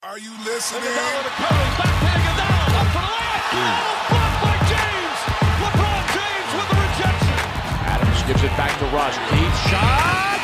[0.00, 0.82] Are you listening?
[0.84, 3.50] Iguodala to Curry, back to Iguodala, up for the layup.
[3.50, 5.18] Oh, blocked by James.
[5.58, 7.38] LeBron James with the rejection.
[7.82, 9.16] Adams gives it back to Rush.
[9.34, 10.38] Deep shot.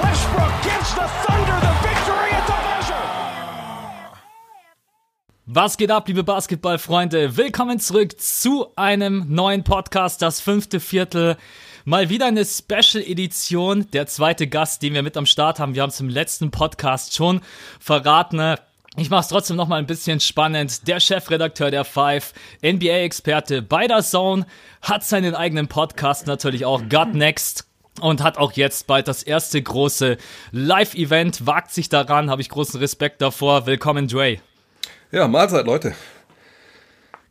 [0.00, 3.04] Westbrook gives the Thunder the victory at the buzzer.
[5.46, 7.36] Was geht ab, liebe Basketballfreunde?
[7.36, 11.36] Willkommen zurück zu einem neuen Podcast, das fünfte Viertel.
[11.88, 13.90] Mal wieder eine Special-Edition.
[13.92, 15.74] Der zweite Gast, den wir mit am Start haben.
[15.74, 17.40] Wir haben es im letzten Podcast schon
[17.80, 18.56] verraten.
[18.98, 20.86] Ich mache es trotzdem noch mal ein bisschen spannend.
[20.86, 24.44] Der Chefredakteur der Five, NBA-Experte bei der Zone,
[24.82, 27.66] hat seinen eigenen Podcast natürlich auch, Got Next.
[28.02, 30.18] Und hat auch jetzt bald das erste große
[30.52, 33.64] Live-Event, wagt sich daran, habe ich großen Respekt davor.
[33.64, 34.42] Willkommen, Dre.
[35.10, 35.94] Ja, Mahlzeit, Leute.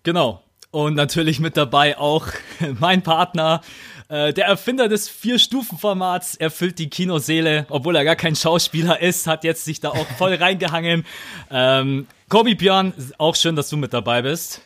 [0.02, 0.41] Genau.
[0.71, 2.27] Und natürlich mit dabei auch
[2.80, 3.61] mein Partner,
[4.09, 9.43] äh, der Erfinder des Vier-Stufen-Formats erfüllt die Kinoseele, obwohl er gar kein Schauspieler ist, hat
[9.43, 11.05] jetzt sich da auch voll reingehangen.
[11.52, 14.61] Ähm, Kobi Björn, auch schön, dass du mit dabei bist.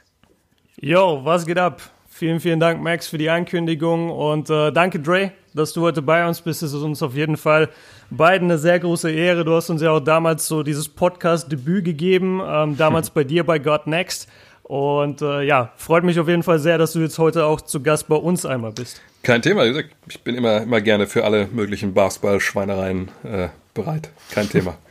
[0.80, 1.81] Yo, was geht ab?
[2.09, 6.28] Vielen, vielen Dank, Max, für die Ankündigung und äh, danke, Dre, dass du heute bei
[6.28, 6.62] uns bist.
[6.62, 7.69] Es ist uns auf jeden Fall
[8.12, 9.44] beiden eine sehr große Ehre.
[9.44, 13.58] Du hast uns ja auch damals so dieses Podcast-Debüt gegeben, ähm, damals bei dir bei
[13.58, 14.28] God Next.
[14.72, 17.83] Und äh, ja, freut mich auf jeden Fall sehr, dass du jetzt heute auch zu
[17.83, 19.02] Gast bei uns einmal bist.
[19.22, 19.66] Kein Thema.
[20.08, 24.11] Ich bin immer, immer gerne für alle möglichen Basketball-Schweinereien äh, bereit.
[24.31, 24.78] Kein Thema.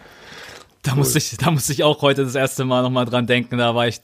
[0.82, 3.58] Da muss ich, da muss ich auch heute das erste Mal nochmal dran denken.
[3.58, 4.00] Da war ich,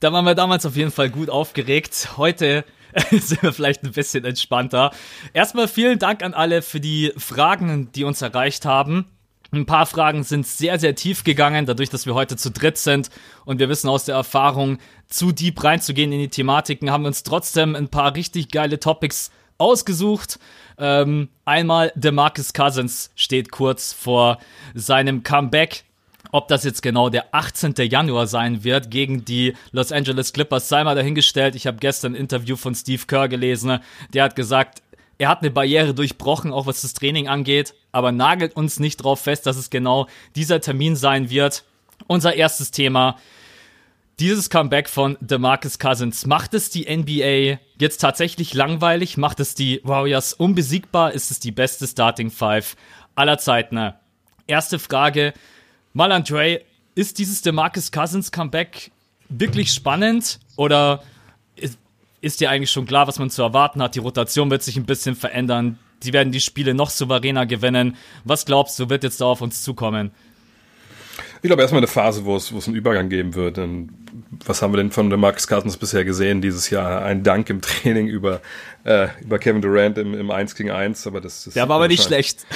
[0.00, 2.10] da waren wir damals auf jeden Fall gut aufgeregt.
[2.18, 2.66] Heute
[3.10, 4.90] sind wir vielleicht ein bisschen entspannter.
[5.32, 9.06] Erstmal vielen Dank an alle für die Fragen, die uns erreicht haben.
[9.54, 13.10] Ein paar Fragen sind sehr, sehr tief gegangen, dadurch, dass wir heute zu dritt sind
[13.44, 14.78] und wir wissen aus der Erfahrung,
[15.08, 19.30] zu deep reinzugehen in die Thematiken, haben wir uns trotzdem ein paar richtig geile Topics
[19.58, 20.38] ausgesucht.
[20.78, 24.38] Ähm, einmal DeMarcus Cousins steht kurz vor
[24.72, 25.84] seinem Comeback.
[26.30, 27.74] Ob das jetzt genau der 18.
[27.90, 31.56] Januar sein wird gegen die Los Angeles Clippers, sei mal dahingestellt.
[31.56, 33.80] Ich habe gestern ein Interview von Steve Kerr gelesen.
[34.14, 34.81] Der hat gesagt,
[35.22, 39.20] er hat eine Barriere durchbrochen, auch was das Training angeht, aber nagelt uns nicht drauf
[39.20, 41.62] fest, dass es genau dieser Termin sein wird.
[42.08, 43.16] Unser erstes Thema.
[44.18, 49.16] Dieses Comeback von DeMarcus Cousins, macht es die NBA jetzt tatsächlich langweilig?
[49.16, 51.12] Macht es die Warriors unbesiegbar?
[51.12, 52.74] Ist es die beste Starting Five
[53.14, 53.92] aller Zeiten?
[54.48, 55.34] Erste Frage,
[55.92, 56.62] mal an Dre,
[56.96, 58.90] ist dieses DeMarcus Cousins Comeback
[59.28, 61.04] wirklich spannend oder
[62.22, 63.94] ist, ist dir eigentlich schon klar, was man zu erwarten hat?
[63.94, 65.78] Die Rotation wird sich ein bisschen verändern.
[66.02, 67.96] Die werden die Spiele noch souveräner gewinnen.
[68.24, 70.12] Was glaubst du, wird jetzt da auf uns zukommen?
[71.42, 73.58] Ich glaube erstmal eine Phase, wo es, wo es einen Übergang geben wird.
[73.58, 73.90] Und
[74.46, 77.02] was haben wir denn von der Marcus Cousins bisher gesehen dieses Jahr?
[77.04, 78.40] Ein Dank im Training über,
[78.84, 81.06] äh, über Kevin Durant im, im 1 gegen 1.
[81.08, 82.46] Aber das, das Der war aber nicht schlecht.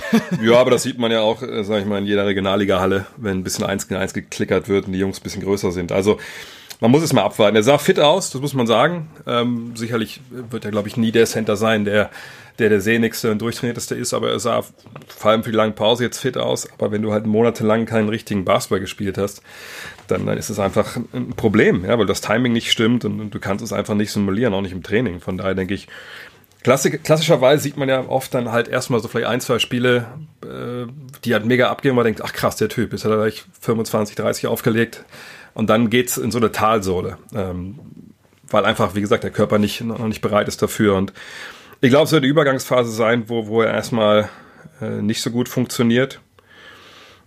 [0.41, 3.38] ja, aber das sieht man ja auch, äh, sag ich mal, in jeder Regionalliga-Halle, wenn
[3.38, 5.91] ein bisschen 1 gegen 1 geklickert wird und die Jungs ein bisschen größer sind.
[5.91, 6.19] Also
[6.81, 7.56] man muss es mal abwarten.
[7.56, 9.09] Er sah fit aus, das muss man sagen.
[9.26, 12.10] Ähm, sicherlich wird er, glaube ich, nie der Center sein, der
[12.59, 14.64] der der sehnigste und durchtrainierteste ist, aber er sah
[15.09, 16.69] vor allem für die lange Pause jetzt fit aus.
[16.78, 19.42] Aber wenn du halt monatelang keinen richtigen Basketball gespielt hast,
[20.09, 23.34] dann, dann ist es einfach ein Problem, ja, weil das Timing nicht stimmt und, und
[23.34, 25.20] du kannst es einfach nicht simulieren, auch nicht im Training.
[25.20, 25.87] Von daher denke ich,
[26.62, 30.06] Klassik, klassischerweise sieht man ja oft dann halt erstmal so vielleicht ein, zwei Spiele,
[30.43, 30.91] äh,
[31.25, 34.16] die halt mega abgehen, man denkt, ach krass, der Typ, ist hat er gleich 25,
[34.16, 35.04] 30 aufgelegt
[35.56, 37.17] und dann geht's in so eine Talsohle.
[37.34, 37.78] Ähm,
[38.49, 41.12] weil einfach, wie gesagt, der Körper nicht, noch nicht bereit ist dafür und
[41.81, 44.28] ich glaube, es wird eine Übergangsphase sein, wo, wo er erstmal
[44.81, 46.21] äh, nicht so gut funktioniert.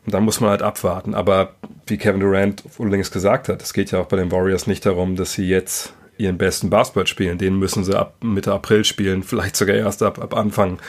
[0.05, 1.13] Und dann muss man halt abwarten.
[1.13, 1.55] Aber
[1.87, 5.15] wie Kevin Durant unlängst gesagt hat, es geht ja auch bei den Warriors nicht darum,
[5.15, 7.37] dass sie jetzt ihren besten Basketball spielen.
[7.37, 10.79] Den müssen sie ab Mitte April spielen, vielleicht sogar erst ab, ab Anfang,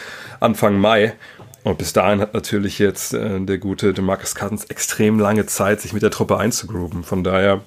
[0.40, 1.14] Anfang Mai.
[1.62, 5.92] Und bis dahin hat natürlich jetzt äh, der gute DeMarcus Cousins extrem lange Zeit, sich
[5.92, 7.04] mit der Truppe einzugrooven.
[7.04, 7.62] Von daher,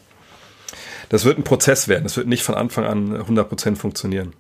[1.09, 2.03] das wird ein Prozess werden.
[2.03, 4.33] Das wird nicht von Anfang an 100% funktionieren.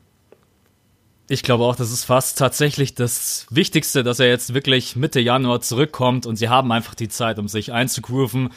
[1.29, 5.61] Ich glaube auch, das ist fast tatsächlich das Wichtigste, dass er jetzt wirklich Mitte Januar
[5.61, 8.49] zurückkommt und sie haben einfach die Zeit, um sich einzugrooven.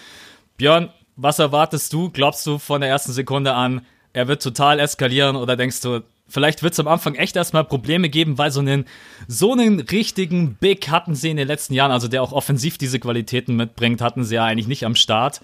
[0.57, 2.11] Björn, was erwartest du?
[2.11, 6.63] Glaubst du von der ersten Sekunde an, er wird total eskalieren oder denkst du, vielleicht
[6.63, 8.85] wird es am Anfang echt erstmal Probleme geben, weil so einen,
[9.29, 12.99] so einen richtigen Big hatten sie in den letzten Jahren, also der auch offensiv diese
[12.99, 15.41] Qualitäten mitbringt, hatten sie ja eigentlich nicht am Start.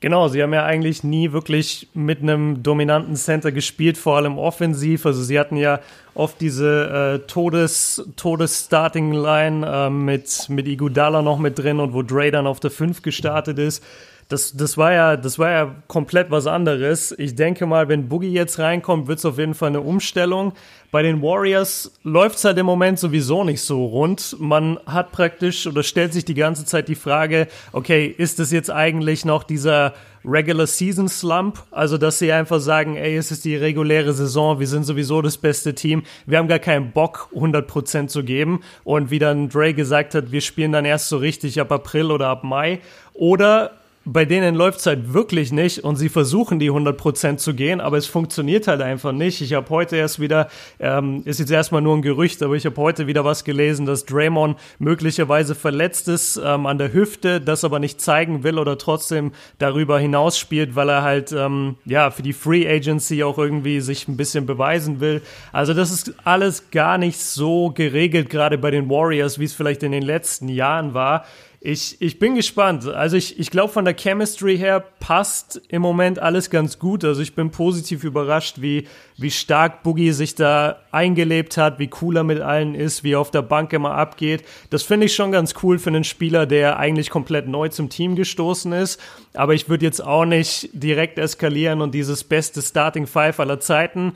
[0.00, 5.06] Genau, sie haben ja eigentlich nie wirklich mit einem dominanten Center gespielt, vor allem offensiv.
[5.06, 5.80] Also sie hatten ja
[6.14, 12.30] oft diese äh, Todes, Todes-Starting-Line äh, mit, mit Igudala noch mit drin und wo Dre
[12.30, 13.82] dann auf der 5 gestartet ist
[14.28, 17.14] das, das, war ja, das war ja komplett was anderes.
[17.16, 20.52] Ich denke mal, wenn Boogie jetzt reinkommt, wird es auf jeden Fall eine Umstellung.
[20.90, 24.36] Bei den Warriors läuft es halt im Moment sowieso nicht so rund.
[24.40, 28.70] Man hat praktisch oder stellt sich die ganze Zeit die Frage, okay, ist es jetzt
[28.70, 29.94] eigentlich noch dieser
[30.24, 31.62] Regular Season Slump?
[31.70, 35.38] Also, dass sie einfach sagen, ey, es ist die reguläre Saison, wir sind sowieso das
[35.38, 38.62] beste Team, wir haben gar keinen Bock, 100% zu geben.
[38.82, 42.26] Und wie dann Dre gesagt hat, wir spielen dann erst so richtig ab April oder
[42.26, 42.80] ab Mai.
[43.14, 43.72] Oder
[44.08, 47.98] bei denen läuft es halt wirklich nicht und sie versuchen die 100% zu gehen, aber
[47.98, 49.40] es funktioniert halt einfach nicht.
[49.40, 50.48] Ich habe heute erst wieder,
[50.78, 54.06] ähm, ist jetzt erstmal nur ein Gerücht, aber ich habe heute wieder was gelesen, dass
[54.06, 59.32] Draymond möglicherweise verletzt ist ähm, an der Hüfte, das aber nicht zeigen will oder trotzdem
[59.58, 64.06] darüber hinaus spielt, weil er halt ähm, ja für die Free Agency auch irgendwie sich
[64.06, 65.20] ein bisschen beweisen will.
[65.52, 69.82] Also das ist alles gar nicht so geregelt, gerade bei den Warriors, wie es vielleicht
[69.82, 71.24] in den letzten Jahren war.
[71.68, 72.86] Ich, ich bin gespannt.
[72.86, 77.04] Also ich, ich glaube, von der Chemistry her passt im Moment alles ganz gut.
[77.04, 78.86] Also ich bin positiv überrascht, wie,
[79.16, 83.18] wie stark Boogie sich da eingelebt hat, wie cool er mit allen ist, wie er
[83.18, 84.44] auf der Bank immer abgeht.
[84.70, 88.14] Das finde ich schon ganz cool für einen Spieler, der eigentlich komplett neu zum Team
[88.14, 89.00] gestoßen ist.
[89.34, 94.12] Aber ich würde jetzt auch nicht direkt eskalieren und dieses beste Starting Five aller Zeiten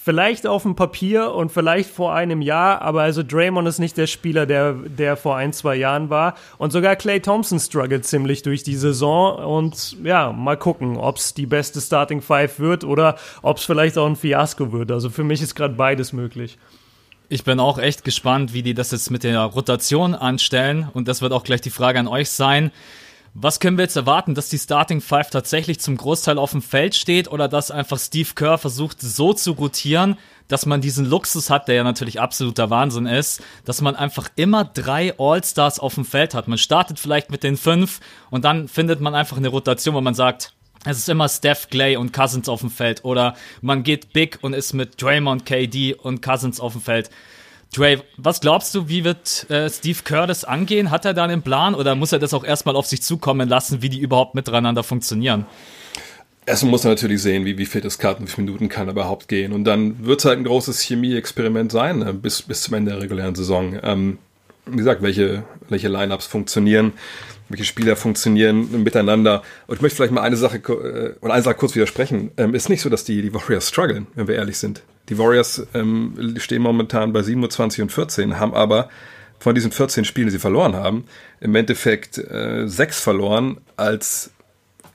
[0.00, 4.06] Vielleicht auf dem Papier und vielleicht vor einem Jahr, aber also Draymond ist nicht der
[4.06, 6.34] Spieler, der, der vor ein, zwei Jahren war.
[6.56, 9.36] Und sogar Clay Thompson struggelt ziemlich durch die Saison.
[9.44, 13.98] Und ja, mal gucken, ob es die beste Starting Five wird oder ob es vielleicht
[13.98, 14.92] auch ein Fiasko wird.
[14.92, 16.58] Also für mich ist gerade beides möglich.
[17.28, 20.88] Ich bin auch echt gespannt, wie die das jetzt mit der Rotation anstellen.
[20.94, 22.70] Und das wird auch gleich die Frage an euch sein.
[23.40, 26.96] Was können wir jetzt erwarten, dass die Starting Five tatsächlich zum Großteil auf dem Feld
[26.96, 30.18] steht oder dass einfach Steve Kerr versucht so zu rotieren,
[30.48, 34.64] dass man diesen Luxus hat, der ja natürlich absoluter Wahnsinn ist, dass man einfach immer
[34.64, 36.48] drei All-Stars auf dem Feld hat.
[36.48, 38.00] Man startet vielleicht mit den fünf
[38.30, 40.54] und dann findet man einfach eine Rotation, wo man sagt,
[40.84, 44.52] es ist immer Steph, Clay und Cousins auf dem Feld oder man geht big und
[44.52, 47.08] ist mit Draymond, KD und Cousins auf dem Feld.
[47.74, 50.90] Dre, was glaubst du, wie wird äh, Steve das angehen?
[50.90, 53.82] Hat er da einen Plan oder muss er das auch erstmal auf sich zukommen lassen,
[53.82, 55.44] wie die überhaupt miteinander funktionieren?
[56.46, 58.92] Erstmal muss er natürlich sehen, wie, wie fit ist Karten, wie viele Minuten kann er
[58.92, 59.52] überhaupt gehen.
[59.52, 63.02] Und dann wird es halt ein großes Chemie-Experiment sein, ne, bis, bis zum Ende der
[63.02, 63.78] regulären Saison.
[63.82, 64.18] Ähm,
[64.64, 66.94] wie gesagt, welche, welche Lineups funktionieren,
[67.50, 69.42] welche Spieler funktionieren miteinander.
[69.66, 72.30] Und ich möchte vielleicht mal eine Sache äh, oder eine Sache kurz widersprechen.
[72.38, 74.82] Ähm, ist nicht so, dass die, die Warriors strugglen, wenn wir ehrlich sind.
[75.08, 78.88] Die Warriors ähm, stehen momentan bei 27 und 14, haben aber
[79.38, 81.04] von diesen 14 Spielen, die sie verloren haben,
[81.40, 84.30] im Endeffekt äh, sechs verloren, als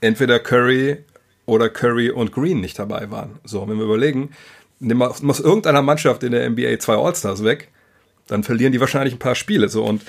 [0.00, 0.98] entweder Curry
[1.46, 3.38] oder Curry und Green nicht dabei waren.
[3.44, 4.30] So, wenn wir überlegen,
[4.80, 7.68] nimm aus irgendeiner Mannschaft in der NBA zwei All-Stars weg,
[8.26, 9.68] dann verlieren die wahrscheinlich ein paar Spiele.
[9.68, 10.02] So und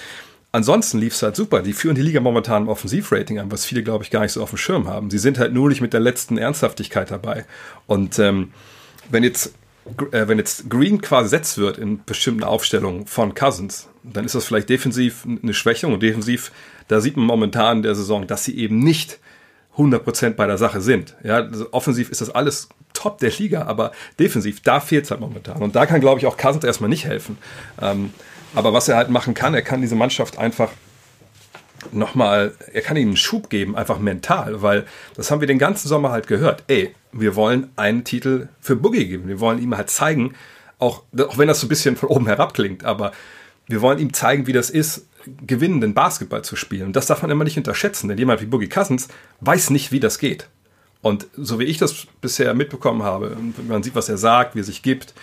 [0.52, 1.62] ansonsten lief es halt super.
[1.62, 4.44] Die führen die Liga momentan im Offensivrating an, was viele, glaube ich, gar nicht so
[4.44, 5.10] auf dem Schirm haben.
[5.10, 7.46] Sie sind halt nur nicht mit der letzten Ernsthaftigkeit dabei.
[7.88, 8.52] Und ähm,
[9.10, 9.54] wenn jetzt
[10.12, 14.46] äh, wenn jetzt Green quasi gesetzt wird in bestimmten Aufstellungen von Cousins, dann ist das
[14.46, 16.52] vielleicht defensiv eine Schwächung und defensiv,
[16.88, 19.20] da sieht man momentan in der Saison, dass sie eben nicht
[19.78, 21.16] 100% bei der Sache sind.
[21.24, 25.22] Ja, also offensiv ist das alles top der Liga, aber defensiv, da fehlt es halt
[25.22, 25.62] momentan.
[25.62, 27.38] Und da kann, glaube ich, auch Cousins erstmal nicht helfen.
[27.82, 28.14] Ähm,
[28.54, 30.72] aber was er halt machen kann, er kann diese Mannschaft einfach
[31.92, 34.86] nochmal, er kann ihnen einen Schub geben, einfach mental, weil
[35.16, 36.64] das haben wir den ganzen Sommer halt gehört.
[36.68, 39.28] Ey, wir wollen einen Titel für Boogie geben.
[39.28, 40.34] Wir wollen ihm halt zeigen,
[40.80, 43.12] auch, auch wenn das so ein bisschen von oben herab klingt, aber
[43.68, 45.08] wir wollen ihm zeigen, wie das ist,
[45.48, 46.88] gewinnenden Basketball zu spielen.
[46.88, 49.08] Und das darf man immer nicht unterschätzen, denn jemand wie Boogie Cousins
[49.42, 50.50] weiß nicht, wie das geht.
[51.02, 53.38] Und so wie ich das bisher mitbekommen habe,
[53.68, 55.14] man sieht, was er sagt, wie er sich gibt,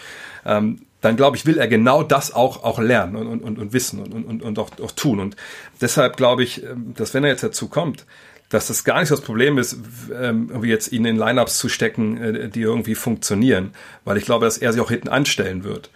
[0.44, 4.00] ähm, dann glaube ich, will er genau das auch, auch lernen und, und, und wissen
[4.00, 5.20] und, und, und auch, auch tun.
[5.20, 5.36] Und
[5.80, 8.06] deshalb glaube ich, ähm, dass wenn er jetzt dazu kommt,
[8.48, 9.76] dass das gar nicht das Problem ist,
[10.14, 13.72] ähm, irgendwie jetzt ihn in Lineups zu stecken, äh, die irgendwie funktionieren,
[14.04, 15.90] weil ich glaube, dass er sich auch hinten anstellen wird.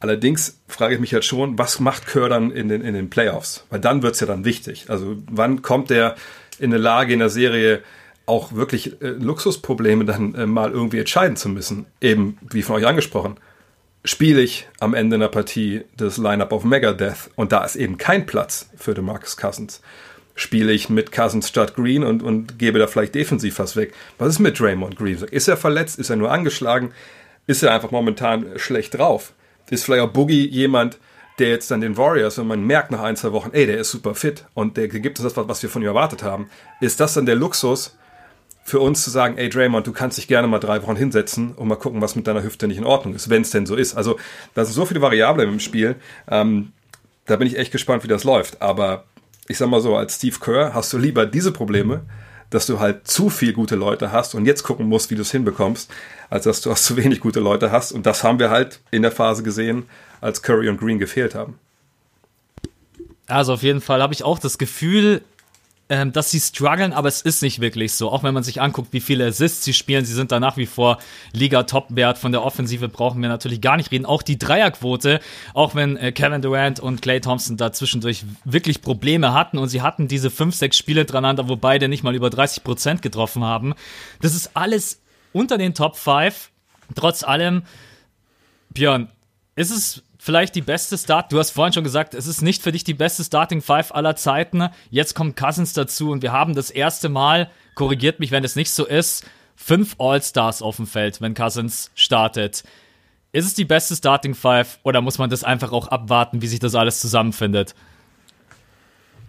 [0.00, 3.64] Allerdings frage ich mich halt schon, was macht Kerr dann in den, in den Playoffs?
[3.70, 4.86] Weil dann wird's ja dann wichtig.
[4.88, 6.16] Also wann kommt er
[6.58, 7.82] in eine Lage in der Serie,
[8.26, 11.86] auch wirklich äh, Luxusprobleme dann äh, mal irgendwie entscheiden zu müssen?
[12.00, 13.36] Eben, wie von euch angesprochen,
[14.04, 18.26] spiele ich am Ende einer Partie das Lineup auf Megadeth und da ist eben kein
[18.26, 19.82] Platz für DeMarcus Cousins.
[20.34, 23.92] Spiele ich mit Cousins statt Green und, und gebe da vielleicht defensiv was weg.
[24.16, 25.18] Was ist mit Draymond Green?
[25.30, 25.98] Ist er verletzt?
[25.98, 26.92] Ist er nur angeschlagen?
[27.46, 29.32] Ist er einfach momentan schlecht drauf?
[29.68, 30.98] Ist vielleicht auch Boogie jemand,
[31.38, 33.90] der jetzt dann den Warriors, wenn man merkt nach ein, zwei Wochen, ey, der ist
[33.90, 36.48] super fit und der gibt uns das, was wir von ihm erwartet haben,
[36.80, 37.96] ist das dann der Luxus,
[38.62, 41.68] für uns zu sagen, ey Draymond, du kannst dich gerne mal drei Wochen hinsetzen und
[41.68, 43.94] mal gucken, was mit deiner Hüfte nicht in Ordnung ist, wenn es denn so ist.
[43.96, 44.18] Also
[44.54, 45.96] da sind so viele Variablen im Spiel.
[46.28, 46.72] Ähm,
[47.26, 48.62] da bin ich echt gespannt, wie das läuft.
[48.62, 49.04] Aber
[49.48, 52.02] ich sag mal so, als Steve Kerr hast du lieber diese Probleme,
[52.50, 55.30] dass du halt zu viel gute Leute hast und jetzt gucken musst, wie du es
[55.30, 55.90] hinbekommst,
[56.28, 57.92] als dass du auch zu wenig gute Leute hast.
[57.92, 59.84] Und das haben wir halt in der Phase gesehen,
[60.20, 61.58] als Curry und Green gefehlt haben.
[63.26, 65.22] Also auf jeden Fall habe ich auch das Gefühl,
[65.90, 68.10] ähm, dass sie strugglen, aber es ist nicht wirklich so.
[68.10, 70.66] Auch wenn man sich anguckt, wie viele Assists sie spielen, sie sind da nach wie
[70.66, 70.98] vor
[71.32, 72.16] Liga-Top-Wert.
[72.16, 74.06] Von der Offensive brauchen wir natürlich gar nicht reden.
[74.06, 75.18] Auch die Dreierquote,
[75.52, 79.82] auch wenn äh, Kevin Durant und Clay Thompson da zwischendurch wirklich Probleme hatten und sie
[79.82, 83.74] hatten diese fünf, sechs Spiele dran, wo beide nicht mal über 30 Prozent getroffen haben.
[84.22, 86.50] Das ist alles unter den Top 5.
[86.94, 87.62] Trotz allem,
[88.70, 89.08] Björn,
[89.56, 91.32] ist es vielleicht die beste Start.
[91.32, 94.14] Du hast vorhin schon gesagt, es ist nicht für dich die beste Starting Five aller
[94.16, 94.68] Zeiten.
[94.90, 98.70] Jetzt kommt Cousins dazu und wir haben das erste Mal, korrigiert mich, wenn es nicht
[98.70, 99.24] so ist,
[99.56, 102.62] fünf All-Stars auf dem Feld, wenn Cousins startet.
[103.32, 106.60] Ist es die beste Starting Five oder muss man das einfach auch abwarten, wie sich
[106.60, 107.74] das alles zusammenfindet?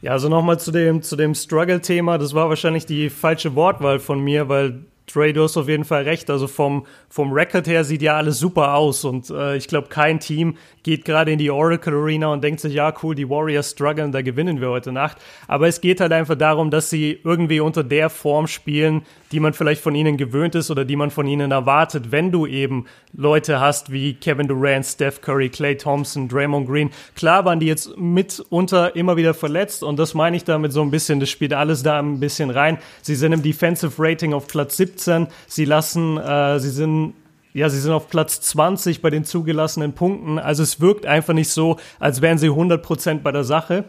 [0.01, 2.17] Ja, also nochmal zu dem, zu dem Struggle-Thema.
[2.17, 4.83] Das war wahrscheinlich die falsche Wortwahl von mir, weil
[5.13, 6.29] Dre, du hast auf jeden Fall recht.
[6.29, 9.03] Also vom, vom Record her sieht ja alles super aus.
[9.03, 12.73] Und äh, ich glaube, kein Team geht gerade in die Oracle Arena und denkt sich,
[12.73, 15.17] ja, cool, die Warriors strugglen, da gewinnen wir heute Nacht.
[15.47, 19.53] Aber es geht halt einfach darum, dass sie irgendwie unter der Form spielen, die man
[19.53, 23.59] vielleicht von ihnen gewöhnt ist oder die man von ihnen erwartet, wenn du eben Leute
[23.59, 26.89] hast wie Kevin Durant, Steph Curry, Clay Thompson, Draymond Green.
[27.15, 30.91] Klar waren die jetzt mitunter immer wieder verletzt und das meine ich damit so ein
[30.91, 32.77] bisschen, das spielt alles da ein bisschen rein.
[33.01, 37.13] Sie sind im Defensive Rating auf Platz 17, sie lassen, äh, sie sind
[37.53, 40.39] ja, sie sind auf Platz 20 bei den zugelassenen Punkten.
[40.39, 43.83] Also es wirkt einfach nicht so, als wären sie 100% bei der Sache.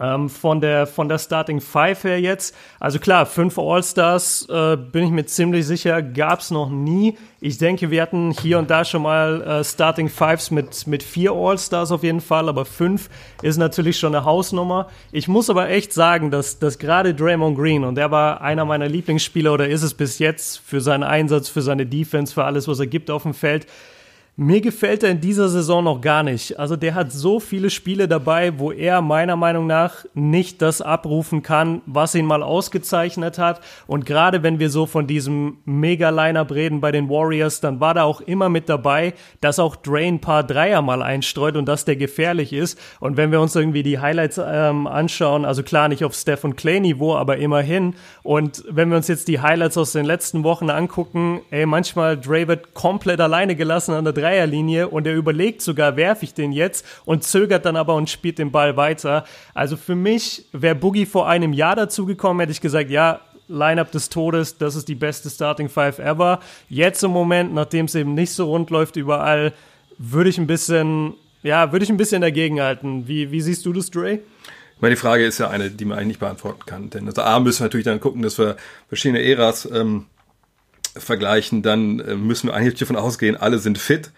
[0.00, 2.56] Ähm, von, der, von der Starting Five her jetzt.
[2.80, 7.18] Also klar, fünf All-Stars, äh, bin ich mir ziemlich sicher, gab es noch nie.
[7.40, 11.32] Ich denke, wir hatten hier und da schon mal äh, Starting Fives mit, mit vier
[11.32, 13.10] All-Stars auf jeden Fall, aber fünf
[13.42, 14.88] ist natürlich schon eine Hausnummer.
[15.12, 18.88] Ich muss aber echt sagen, dass, dass gerade Draymond Green, und der war einer meiner
[18.88, 22.80] Lieblingsspieler oder ist es bis jetzt für seinen Einsatz, für seine Defense, für alles, was
[22.80, 23.66] er gibt auf dem Feld,
[24.34, 26.58] mir gefällt er in dieser Saison noch gar nicht.
[26.58, 31.42] Also der hat so viele Spiele dabei, wo er meiner Meinung nach nicht das abrufen
[31.42, 33.60] kann, was ihn mal ausgezeichnet hat.
[33.86, 38.04] Und gerade wenn wir so von diesem Mega-Line-Up reden bei den Warriors, dann war da
[38.04, 39.12] auch immer mit dabei,
[39.42, 42.78] dass auch Dre ein paar Dreier mal einstreut und dass der gefährlich ist.
[43.00, 46.56] Und wenn wir uns irgendwie die Highlights ähm, anschauen, also klar nicht auf Steph und
[46.56, 47.96] Clay-Niveau, aber immerhin.
[48.22, 52.48] Und wenn wir uns jetzt die Highlights aus den letzten Wochen angucken, ey, manchmal Dre
[52.48, 56.86] wird komplett alleine gelassen an der Dreierlinie und er überlegt sogar, werfe ich den jetzt
[57.04, 59.24] und zögert dann aber und spielt den Ball weiter.
[59.52, 64.08] Also für mich wäre Boogie vor einem Jahr dazugekommen, hätte ich gesagt, ja, Lineup des
[64.08, 66.40] Todes, das ist die beste Starting Five ever.
[66.68, 69.52] Jetzt im Moment, nachdem es eben nicht so rund läuft überall,
[69.98, 73.06] würde ich ein bisschen, ja, würde ich ein bisschen dagegen halten.
[73.08, 74.14] Wie, wie siehst du das, Dre?
[74.14, 76.90] Ich meine, die Frage ist ja eine, die man eigentlich nicht beantworten kann.
[76.90, 78.56] Denn also A müssen wir natürlich dann gucken, dass wir
[78.88, 80.06] verschiedene Äras ähm,
[80.96, 84.10] vergleichen, dann äh, müssen wir eigentlich davon ausgehen, alle sind fit,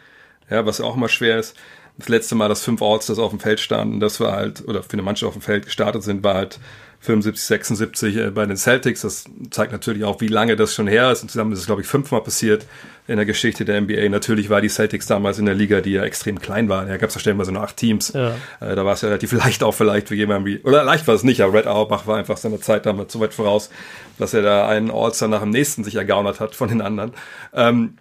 [0.50, 1.56] ja, was auch immer schwer ist.
[1.96, 4.94] Das letzte Mal, dass fünf Orts auf dem Feld standen, das war halt, oder für
[4.94, 6.58] eine Mannschaft auf dem Feld gestartet sind, war halt
[7.04, 9.02] 75, 76 äh, bei den Celtics.
[9.02, 11.22] Das zeigt natürlich auch, wie lange das schon her ist.
[11.22, 12.66] Insgesamt ist es, glaube ich, fünfmal passiert
[13.06, 14.08] in der Geschichte der NBA.
[14.08, 16.86] Natürlich war die Celtics damals in der Liga, die ja extrem klein war.
[16.86, 18.12] Da gab es ja stellenweise nur acht Teams.
[18.14, 18.34] Ja.
[18.60, 21.14] Äh, da war es ja relativ leicht auch vielleicht für jemanden wie, oder leicht war
[21.14, 23.70] es nicht, aber Red Auerbach war einfach seiner Zeit damals so weit voraus,
[24.18, 27.12] dass er da einen All-Star nach dem nächsten sich ergaunert hat von den anderen.
[27.52, 27.98] Ähm,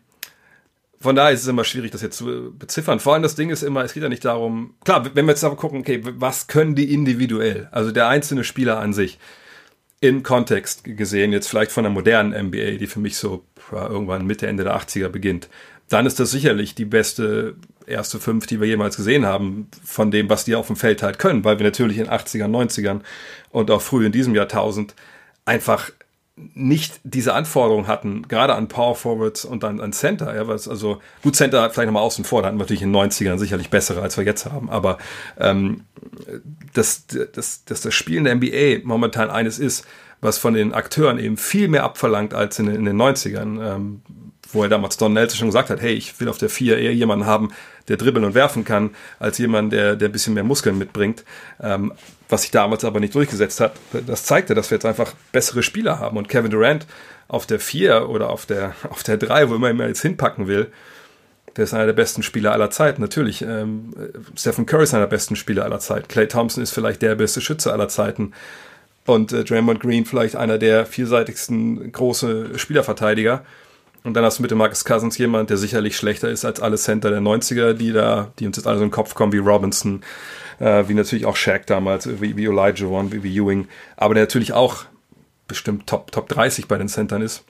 [1.03, 3.01] von daher ist es immer schwierig, das jetzt zu beziffern.
[3.01, 5.43] Vor allem das Ding ist immer, es geht ja nicht darum, klar, wenn wir jetzt
[5.43, 9.19] aber gucken, okay, was können die individuell, also der einzelne Spieler an sich,
[10.00, 14.48] im Kontext gesehen, jetzt vielleicht von der modernen NBA, die für mich so irgendwann Mitte,
[14.48, 15.50] Ende der 80er beginnt,
[15.89, 17.55] dann ist das sicherlich die beste
[17.86, 21.19] erste fünf, die wir jemals gesehen haben, von dem, was die auf dem Feld halt
[21.19, 23.01] können, weil wir natürlich in 80ern, 90ern
[23.50, 24.95] und auch früh in diesem Jahrtausend
[25.43, 25.89] einfach
[26.36, 30.36] nicht diese Anforderungen hatten, gerade an Power Forwards und an, an Center.
[30.36, 33.12] Ja, was, also gut, Center vielleicht nochmal außen vor, da hatten wir natürlich in den
[33.12, 34.70] 90ern sicherlich bessere, als wir jetzt haben.
[34.70, 34.98] Aber
[35.40, 35.86] ähm,
[36.74, 39.86] dass, dass, dass das Spiel in der NBA momentan eines ist,
[40.22, 43.75] was von den Akteuren eben viel mehr abverlangt als in, in den 90ern.
[43.75, 44.02] Ähm,
[44.54, 46.94] wo er damals Don Nelson schon gesagt hat, hey, ich will auf der vier eher
[46.94, 47.52] jemanden haben,
[47.88, 51.24] der dribbeln und werfen kann, als jemand, der, der ein bisschen mehr Muskeln mitbringt.
[51.60, 51.92] Ähm,
[52.30, 53.74] was sich damals aber nicht durchgesetzt hat.
[54.08, 56.18] Das zeigte, dass wir jetzt einfach bessere Spieler haben.
[56.18, 56.88] Und Kevin Durant
[57.27, 60.72] auf der 4 oder auf der, auf der 3, wo immer er jetzt hinpacken will,
[61.56, 62.98] der ist einer der besten Spieler aller Zeit.
[62.98, 63.94] Natürlich, ähm,
[64.36, 66.10] Stephen Curry ist einer der besten Spieler aller Zeit.
[66.10, 68.34] Clay Thompson ist vielleicht der beste Schütze aller Zeiten.
[69.06, 73.44] und äh, Draymond Green vielleicht einer der vielseitigsten große Spielerverteidiger.
[74.03, 76.77] Und dann hast du mit dem Marcus Cousins jemand, der sicherlich schlechter ist als alle
[76.77, 79.38] Center der 90er, die da, die uns jetzt alle so in den Kopf kommen, wie
[79.38, 80.01] Robinson,
[80.60, 83.67] äh, wie natürlich auch Shaq damals, wie, wie Elijah One, wie, wie Ewing,
[83.98, 84.86] aber der natürlich auch
[85.48, 87.43] bestimmt Top, Top 30 bei den Centern ist.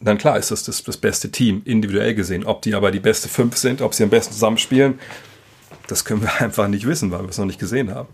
[0.00, 2.44] Dann klar ist das, das das beste Team, individuell gesehen.
[2.44, 4.98] Ob die aber die beste 5 sind, ob sie am besten zusammenspielen,
[5.86, 8.08] das können wir einfach nicht wissen, weil wir es noch nicht gesehen haben.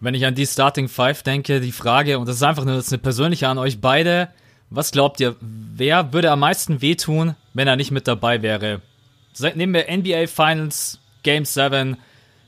[0.00, 2.98] Wenn ich an die Starting Five denke, die Frage, und das ist einfach nur eine
[2.98, 4.28] persönliche an euch beide,
[4.68, 8.82] was glaubt ihr, wer würde am meisten wehtun, wenn er nicht mit dabei wäre?
[9.54, 11.96] Nehmen wir NBA Finals, Game 7,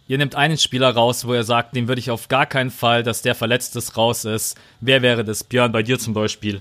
[0.09, 3.03] ihr nehmt einen Spieler raus, wo ihr sagt, den würde ich auf gar keinen Fall,
[3.03, 4.57] dass der verletzt ist, raus ist.
[4.81, 5.45] Wer wäre das?
[5.45, 6.61] Björn, bei dir zum Beispiel.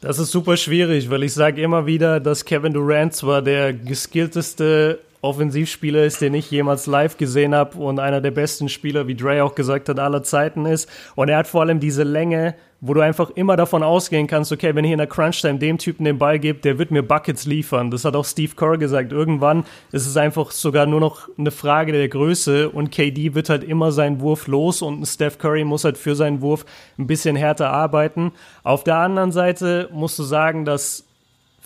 [0.00, 4.98] Das ist super schwierig, weil ich sage immer wieder, dass Kevin Durant zwar der geskillteste
[5.20, 9.44] Offensivspieler ist, den ich jemals live gesehen habe und einer der besten Spieler, wie Dre
[9.44, 10.88] auch gesagt hat, aller Zeiten ist.
[11.14, 14.74] Und er hat vor allem diese Länge, wo du einfach immer davon ausgehen kannst, okay,
[14.74, 17.90] wenn ich in der Crunch-Time dem Typen den Ball gebe, der wird mir Buckets liefern.
[17.90, 19.12] Das hat auch Steve Kerr gesagt.
[19.12, 23.64] Irgendwann ist es einfach sogar nur noch eine Frage der Größe und KD wird halt
[23.64, 26.64] immer seinen Wurf los und Steph Curry muss halt für seinen Wurf
[26.98, 28.32] ein bisschen härter arbeiten.
[28.62, 31.04] Auf der anderen Seite musst du sagen, dass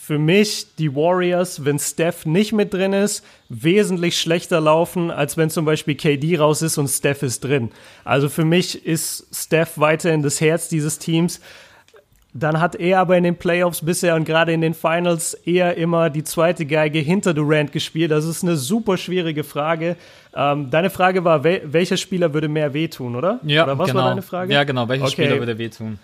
[0.06, 5.49] für mich die Warriors, wenn Steph nicht mit drin ist, wesentlich schlechter laufen, als wenn
[5.49, 7.70] zum Beispiel KD raus ist und Steph ist drin.
[8.04, 11.40] Also für mich ist Steph weiterhin das Herz dieses Teams.
[12.34, 16.11] Dann hat er aber in den Playoffs bisher und gerade in den Finals eher immer
[16.11, 18.11] die zweite Geige hinter Durant gespielt.
[18.11, 19.96] Das ist eine super schwierige Frage.
[20.37, 23.40] Ähm, deine Frage war, wel welcher Spieler würde mehr wehtun, oder?
[23.42, 24.00] Ja, oder was genau.
[24.00, 24.52] war deine Frage?
[24.52, 24.87] Ja, genau.
[24.87, 25.12] Welcher okay.
[25.12, 25.99] Spieler würde wehtun?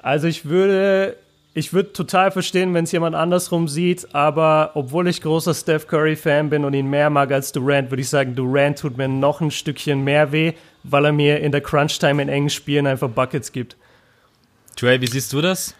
[0.00, 1.16] Also ich würde
[1.54, 6.48] ich würde total verstehen, wenn es jemand andersrum sieht, aber obwohl ich großer Steph Curry-Fan
[6.48, 9.50] bin und ihn mehr mag als Durant, würde ich sagen, Durant tut mir noch ein
[9.50, 13.76] Stückchen mehr weh, weil er mir in der Crunch-Time in engen Spielen einfach Buckets gibt.
[14.76, 15.74] Trey, wie siehst du das?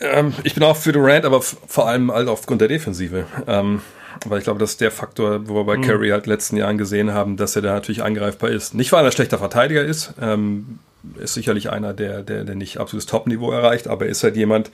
[0.00, 3.24] Ähm, ich bin auch für Durant, aber vor allem halt aufgrund der Defensive.
[3.46, 3.80] Ähm,
[4.26, 5.82] weil ich glaube, das ist der Faktor, wo wir bei mhm.
[5.82, 8.74] Curry halt letzten Jahren gesehen haben, dass er da natürlich angreifbar ist.
[8.74, 10.78] Nicht, weil er ein schlechter Verteidiger ist, ähm,
[11.18, 14.70] ist sicherlich einer, der, der, der nicht absolutes Top-Niveau erreicht, aber ist halt jemand,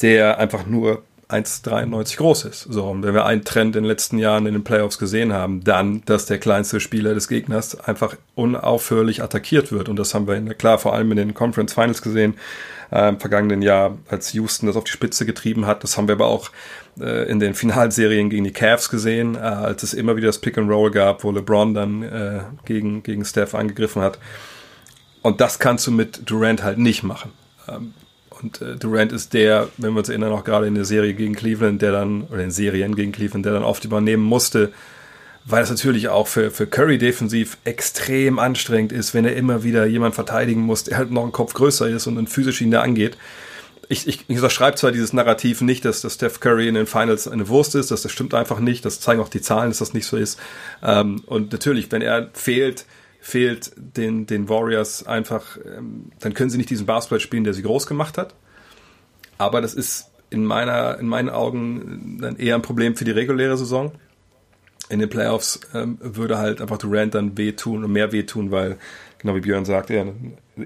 [0.00, 2.62] der einfach nur 1,93 groß ist.
[2.62, 5.62] So, und wenn wir einen Trend in den letzten Jahren in den Playoffs gesehen haben,
[5.62, 9.88] dann, dass der kleinste Spieler des Gegners einfach unaufhörlich attackiert wird.
[9.88, 12.34] Und das haben wir in, klar vor allem in den Conference Finals gesehen,
[12.90, 15.84] äh, im vergangenen Jahr, als Houston das auf die Spitze getrieben hat.
[15.84, 16.50] Das haben wir aber auch
[17.00, 20.58] äh, in den Finalserien gegen die Cavs gesehen, äh, als es immer wieder das Pick
[20.58, 24.18] and Roll gab, wo LeBron dann äh, gegen, gegen Steph angegriffen hat.
[25.22, 27.32] Und das kannst du mit Durant halt nicht machen.
[27.68, 27.94] Ähm,
[28.42, 31.34] und äh, Durant ist der, wenn wir uns erinnern, auch gerade in der Serie gegen
[31.34, 34.72] Cleveland, der dann, oder in Serien gegen Cleveland, der dann oft übernehmen musste,
[35.44, 39.86] weil es natürlich auch für, für Curry defensiv extrem anstrengend ist, wenn er immer wieder
[39.86, 42.82] jemand verteidigen muss, der halt noch einen Kopf größer ist und dann physisch ihn da
[42.82, 43.16] angeht.
[43.88, 47.26] Ich, ich, ich unterschreibe zwar dieses Narrativ nicht, dass, dass Steph Curry in den Finals
[47.26, 49.94] eine Wurst ist, dass das stimmt einfach nicht, das zeigen auch die Zahlen, dass das
[49.94, 50.38] nicht so ist.
[50.82, 52.84] Ähm, und natürlich, wenn er fehlt,
[53.20, 57.62] fehlt den, den Warriors einfach, ähm, dann können sie nicht diesen Basketball spielen, der sie
[57.62, 58.34] groß gemacht hat.
[59.38, 63.56] Aber das ist in meiner, in meinen Augen dann eher ein Problem für die reguläre
[63.56, 63.92] Saison.
[64.88, 68.76] In den Playoffs ähm, würde halt einfach Durant dann wehtun und mehr wehtun, weil,
[69.18, 70.06] genau wie Björn sagt, er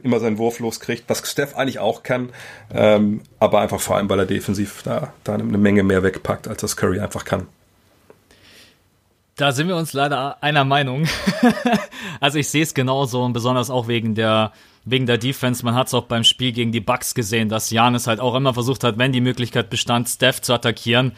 [0.02, 2.30] immer seinen Wurf loskriegt, was Steph eigentlich auch kann,
[2.72, 6.60] ähm, aber einfach vor allem, weil er defensiv da, da eine Menge mehr wegpackt, als
[6.62, 7.46] das Curry einfach kann.
[9.36, 11.08] Da sind wir uns leider einer Meinung.
[12.20, 14.52] also ich sehe es genauso und besonders auch wegen der
[14.84, 15.64] wegen der Defense.
[15.64, 18.54] Man hat es auch beim Spiel gegen die Bucks gesehen, dass Janis halt auch immer
[18.54, 21.12] versucht hat, wenn die Möglichkeit bestand, Steph zu attackieren.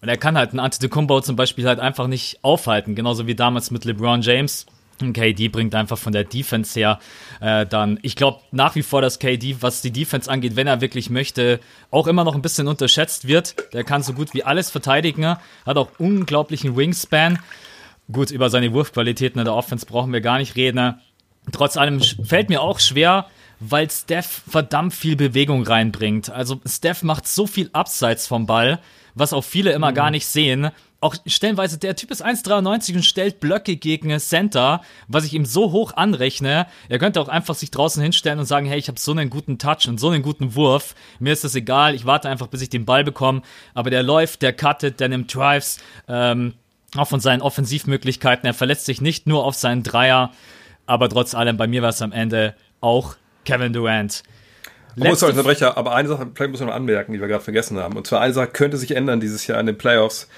[0.00, 3.70] Und er kann halt einen Antetokounmpo zum Beispiel halt einfach nicht aufhalten, genauso wie damals
[3.70, 4.66] mit LeBron James.
[5.12, 6.98] KD bringt einfach von der Defense her
[7.40, 10.80] äh, dann, ich glaube nach wie vor, dass KD, was die Defense angeht, wenn er
[10.80, 11.60] wirklich möchte,
[11.90, 13.54] auch immer noch ein bisschen unterschätzt wird.
[13.72, 15.36] Der kann so gut wie alles verteidigen,
[15.66, 17.38] hat auch unglaublichen Wingspan.
[18.12, 20.94] Gut, über seine Wurfqualitäten in der Offense brauchen wir gar nicht reden.
[21.52, 23.26] Trotz allem fällt mir auch schwer,
[23.60, 26.30] weil Steph verdammt viel Bewegung reinbringt.
[26.30, 28.80] Also Steph macht so viel Abseits vom Ball,
[29.14, 29.94] was auch viele immer mhm.
[29.94, 35.24] gar nicht sehen auch stellenweise, der Typ ist 1,93 und stellt Blöcke gegen Center, was
[35.24, 36.66] ich ihm so hoch anrechne.
[36.90, 39.58] Er könnte auch einfach sich draußen hinstellen und sagen, hey, ich habe so einen guten
[39.58, 40.94] Touch und so einen guten Wurf.
[41.18, 43.40] Mir ist das egal, ich warte einfach, bis ich den Ball bekomme.
[43.72, 46.52] Aber der läuft, der cuttet, der nimmt Drives, ähm,
[46.94, 48.46] auch von seinen Offensivmöglichkeiten.
[48.46, 50.32] Er verletzt sich nicht nur auf seinen Dreier,
[50.84, 54.22] aber trotz allem, bei mir war es am Ende auch Kevin Durant.
[54.96, 57.78] Letzte muss unterbrecher, aber eine Sache vielleicht muss man noch anmerken, die wir gerade vergessen
[57.78, 57.96] haben.
[57.96, 60.28] Und zwar eine Sache könnte sich ändern dieses Jahr in den Playoffs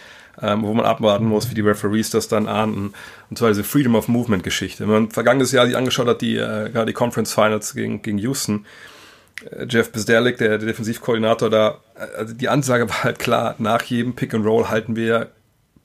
[0.40, 2.94] ähm, wo man abwarten muss, wie die Referees das dann ahnden.
[3.30, 4.84] Und zwar diese Freedom of Movement Geschichte.
[4.84, 8.18] Wenn man vergangenes Jahr sich angeschaut hat, die, äh, gerade die Conference Finals gegen, gegen
[8.18, 8.66] Houston,
[9.50, 13.82] äh, Jeff Bisderlik, der, der Defensivkoordinator da, äh, also die Ansage war halt klar, nach
[13.82, 15.30] jedem Pick and Roll halten wir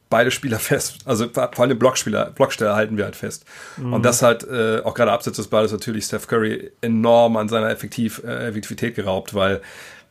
[0.09, 0.99] beide Spieler fest.
[1.05, 3.45] Also vor allem Blockspieler, Blocksteller halten wir halt fest.
[3.77, 3.93] Mhm.
[3.93, 7.69] Und das hat äh, auch gerade abseits des Balles natürlich Steph Curry enorm an seiner
[7.69, 9.61] Effektiv, äh, Effektivität geraubt, weil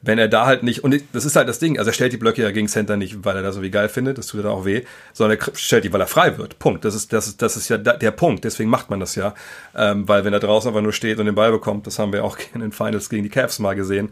[0.06, 2.16] wenn er da halt nicht, und das ist halt das Ding, also er stellt die
[2.16, 4.44] Blöcke ja gegen Center nicht, weil er das so wie geil findet, das tut er
[4.44, 6.58] da auch weh, sondern er stellt die, weil er frei wird.
[6.60, 6.84] Punkt.
[6.84, 9.34] Das ist, das ist, das ist ja der Punkt, deswegen macht man das ja.
[9.74, 12.24] Ähm, weil wenn er draußen einfach nur steht und den Ball bekommt, das haben wir
[12.24, 14.10] auch in den Finals gegen die Cavs mal gesehen,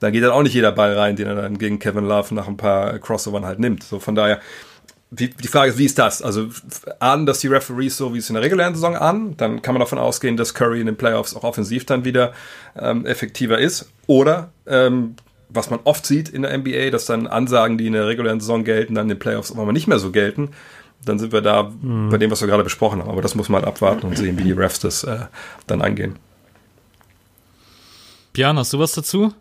[0.00, 2.48] dann geht dann auch nicht jeder Ball rein, den er dann gegen Kevin Love nach
[2.48, 3.84] ein paar Crossovern halt nimmt.
[3.84, 4.40] So von daher,
[5.10, 6.22] die, die Frage ist, wie ist das?
[6.22, 6.48] Also
[6.98, 9.36] ahnen das die Referees so, wie es in der regulären Saison an?
[9.36, 12.32] Dann kann man davon ausgehen, dass Curry in den Playoffs auch offensiv dann wieder
[12.76, 13.88] ähm, effektiver ist.
[14.08, 15.14] Oder ähm,
[15.48, 18.64] was man oft sieht in der NBA, dass dann Ansagen, die in der regulären Saison
[18.64, 20.50] gelten, dann in den Playoffs aber nicht mehr so gelten.
[21.04, 22.10] Dann sind wir da mhm.
[22.10, 23.10] bei dem, was wir gerade besprochen haben.
[23.10, 25.26] Aber das muss man halt abwarten und sehen, wie die Refs das äh,
[25.66, 26.16] dann angehen.
[28.32, 29.32] Björn, hast du was dazu?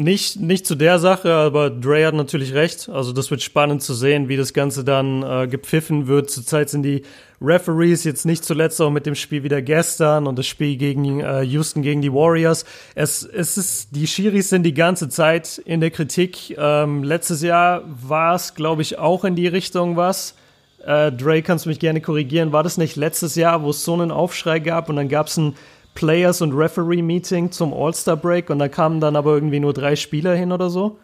[0.00, 2.88] Nicht, nicht zu der Sache, aber Dre hat natürlich recht.
[2.88, 6.30] Also das wird spannend zu sehen, wie das Ganze dann äh, gepfiffen wird.
[6.30, 7.02] Zurzeit sind die
[7.42, 11.42] Referees jetzt nicht zuletzt auch mit dem Spiel wieder gestern und das Spiel gegen äh,
[11.42, 12.64] Houston gegen die Warriors.
[12.94, 16.56] Es, es ist, die Schiris sind die ganze Zeit in der Kritik.
[16.56, 20.34] Ähm, letztes Jahr war es, glaube ich, auch in die Richtung was.
[20.82, 22.52] Äh, Dre, kannst du mich gerne korrigieren.
[22.52, 25.36] War das nicht letztes Jahr, wo es so einen Aufschrei gab und dann gab es
[25.36, 25.56] ein
[25.94, 30.52] Players- und Referee-Meeting zum All-Star-Break und da kamen dann aber irgendwie nur drei Spieler hin
[30.52, 30.98] oder so.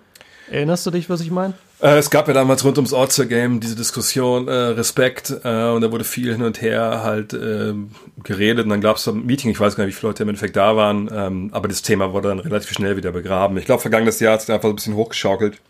[0.50, 1.54] Erinnerst du dich, was ich meine?
[1.82, 5.92] Äh, es gab ja damals rund ums All-Star-Game diese Diskussion, äh, Respekt, äh, und da
[5.92, 7.74] wurde viel hin und her halt äh,
[8.22, 10.30] geredet und dann gab es ein Meeting, ich weiß gar nicht, wie viele Leute im
[10.30, 13.58] Endeffekt da waren, ähm, aber das Thema wurde dann relativ schnell wieder begraben.
[13.58, 15.60] Ich glaube, vergangenes Jahr hat es einfach so ein bisschen hochgeschaukelt,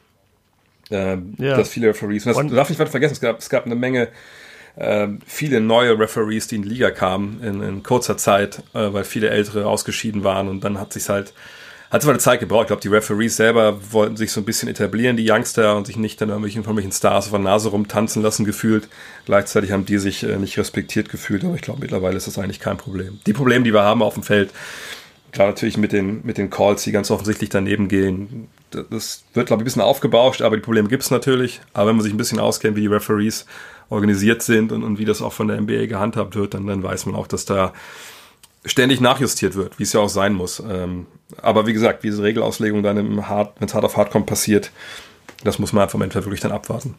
[0.91, 1.57] äh, ja.
[1.57, 3.75] dass viele Referees, und das, du darfst nicht weiter vergessen, es gab, es gab eine
[3.75, 4.09] Menge
[4.77, 9.05] äh, viele neue Referees, die in die Liga kamen in, in kurzer Zeit, äh, weil
[9.05, 11.33] viele ältere ausgeschieden waren und dann hat sich halt
[11.91, 12.63] hat es eine Zeit gebraucht.
[12.63, 15.97] Ich glaube, die Referees selber wollten sich so ein bisschen etablieren, die Youngster, und sich
[15.97, 18.89] nicht dann irgendwelchen, irgendwelchen Stars auf der Nase rumtanzen lassen gefühlt.
[19.25, 22.61] Gleichzeitig haben die sich äh, nicht respektiert gefühlt, aber ich glaube, mittlerweile ist das eigentlich
[22.61, 23.21] kein Problem.
[23.27, 24.51] Die Probleme, die wir haben auf dem Feld,
[25.33, 29.61] klar natürlich mit den, mit den Calls, die ganz offensichtlich daneben gehen, das wird, glaube
[29.61, 31.61] ich, ein bisschen aufgebauscht, aber die Probleme gibt es natürlich.
[31.73, 33.47] Aber wenn man sich ein bisschen auskennt, wie die Referees
[33.89, 37.07] organisiert sind und, und wie das auch von der NBA gehandhabt wird, dann, dann weiß
[37.07, 37.73] man auch, dass da
[38.65, 40.61] ständig nachjustiert wird, wie es ja auch sein muss.
[40.61, 41.07] Ähm,
[41.41, 44.73] aber wie gesagt, diese Regelauslegung dann im Hard, wenn es hart auf hart kommt, passiert,
[45.45, 46.95] das muss man einfach im Endeffekt wirklich dann abwarten.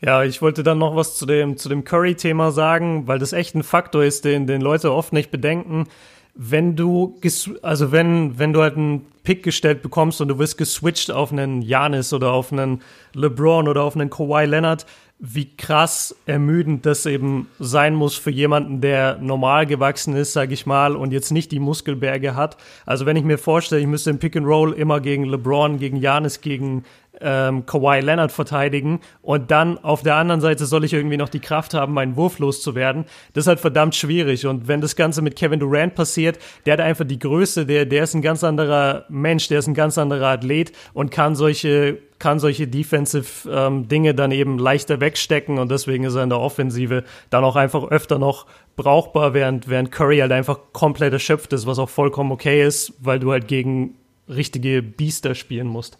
[0.00, 3.54] Ja, ich wollte dann noch was zu dem, zu dem Curry-Thema sagen, weil das echt
[3.54, 5.86] ein Faktor ist, den, den Leute oft nicht bedenken.
[6.34, 7.18] Wenn du,
[7.62, 11.62] also wenn, wenn du halt einen Pick gestellt bekommst und du wirst geswitcht auf einen
[11.62, 12.82] Janis oder auf einen
[13.14, 14.84] LeBron oder auf einen Kawhi Leonard,
[15.26, 20.66] wie krass ermüdend das eben sein muss für jemanden, der normal gewachsen ist, sage ich
[20.66, 22.58] mal, und jetzt nicht die Muskelberge hat.
[22.84, 25.96] Also wenn ich mir vorstelle, ich müsste im Pick and Roll immer gegen LeBron, gegen
[25.96, 26.84] Janis, gegen
[27.20, 31.40] ähm, Kawhi Leonard verteidigen und dann auf der anderen Seite soll ich irgendwie noch die
[31.40, 33.04] Kraft haben, meinen Wurf loszuwerden.
[33.32, 34.46] Das ist halt verdammt schwierig.
[34.46, 38.04] Und wenn das Ganze mit Kevin Durant passiert, der hat einfach die Größe, der, der
[38.04, 42.38] ist ein ganz anderer Mensch, der ist ein ganz anderer Athlet und kann solche kann
[42.38, 47.04] solche Defensive ähm, Dinge dann eben leichter wegstecken und deswegen ist er in der Offensive
[47.28, 48.46] dann auch einfach öfter noch
[48.76, 53.18] brauchbar, während, während Curry halt einfach komplett erschöpft ist, was auch vollkommen okay ist, weil
[53.18, 53.96] du halt gegen
[54.28, 55.98] richtige Biester spielen musst.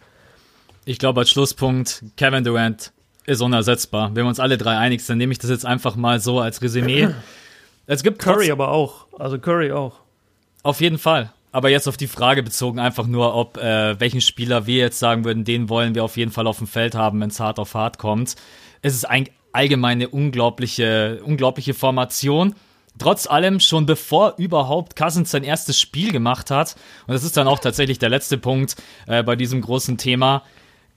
[0.84, 2.92] Ich glaube, als Schlusspunkt, Kevin Durant
[3.26, 4.10] ist unersetzbar.
[4.14, 6.62] Wenn wir uns alle drei einig sind, nehme ich das jetzt einfach mal so als
[6.62, 7.08] Resümee.
[7.86, 9.08] Es gibt Curry aber auch.
[9.18, 10.00] Also Curry auch.
[10.62, 11.34] Auf jeden Fall.
[11.52, 15.26] Aber jetzt auf die Frage bezogen, einfach nur, ob äh, welchen Spieler wir jetzt sagen
[15.26, 17.74] würden, den wollen wir auf jeden Fall auf dem Feld haben, wenn es hart auf
[17.74, 18.36] hart kommt.
[18.80, 22.54] Es ist ein allgemeine unglaubliche, unglaubliche Formation
[22.98, 27.48] trotz allem schon bevor überhaupt Cousins sein erstes Spiel gemacht hat, und das ist dann
[27.48, 30.42] auch tatsächlich der letzte Punkt äh, bei diesem großen Thema,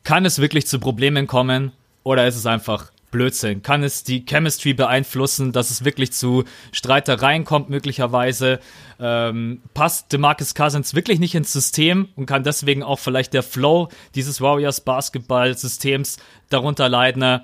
[0.07, 3.61] kann es wirklich zu Problemen kommen oder ist es einfach Blödsinn?
[3.61, 8.61] Kann es die Chemistry beeinflussen, dass es wirklich zu Streitereien kommt möglicherweise?
[9.01, 13.89] Ähm, passt DeMarcus Cousins wirklich nicht ins System und kann deswegen auch vielleicht der Flow
[14.15, 17.41] dieses Warriors Basketball-Systems darunter leiden?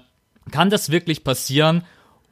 [0.50, 1.84] Kann das wirklich passieren?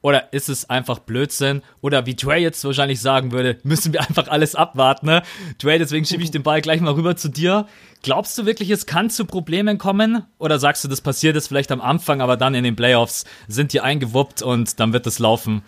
[0.02, 1.62] Oder ist es einfach Blödsinn?
[1.82, 5.22] Oder wie Dre jetzt wahrscheinlich sagen würde, müssen wir einfach alles abwarten, ne?
[5.60, 7.68] Dre, deswegen schiebe ich den Ball gleich mal rüber zu dir.
[8.02, 10.24] Glaubst du wirklich, es kann zu Problemen kommen?
[10.40, 13.74] Oder sagst du, das passiert jetzt vielleicht am Anfang, aber dann in den Playoffs sind
[13.74, 15.62] die eingewuppt und dann wird es laufen?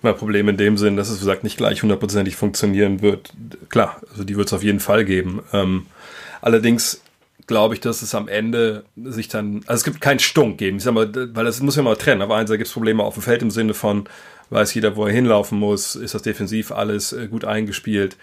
[0.00, 3.32] Mal Problem in dem Sinn, dass es, wie gesagt, nicht gleich hundertprozentig funktionieren wird.
[3.68, 5.42] Klar, also die wird es auf jeden Fall geben.
[5.52, 5.86] Ähm,
[6.42, 7.00] allerdings
[7.46, 10.84] glaube ich, dass es am Ende sich dann, also es gibt keinen Stunk geben, ich
[10.84, 12.22] sag mal, weil das muss ja mal trennen.
[12.22, 14.08] Auf einer Seite gibt es Probleme auf dem Feld im Sinne von,
[14.50, 18.16] weiß jeder, wo er hinlaufen muss, ist das defensiv alles äh, gut eingespielt.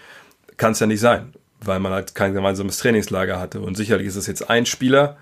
[0.56, 3.60] Kann es ja nicht sein, weil man halt kein gemeinsames Trainingslager hatte.
[3.60, 5.16] Und sicherlich ist es jetzt ein Spieler,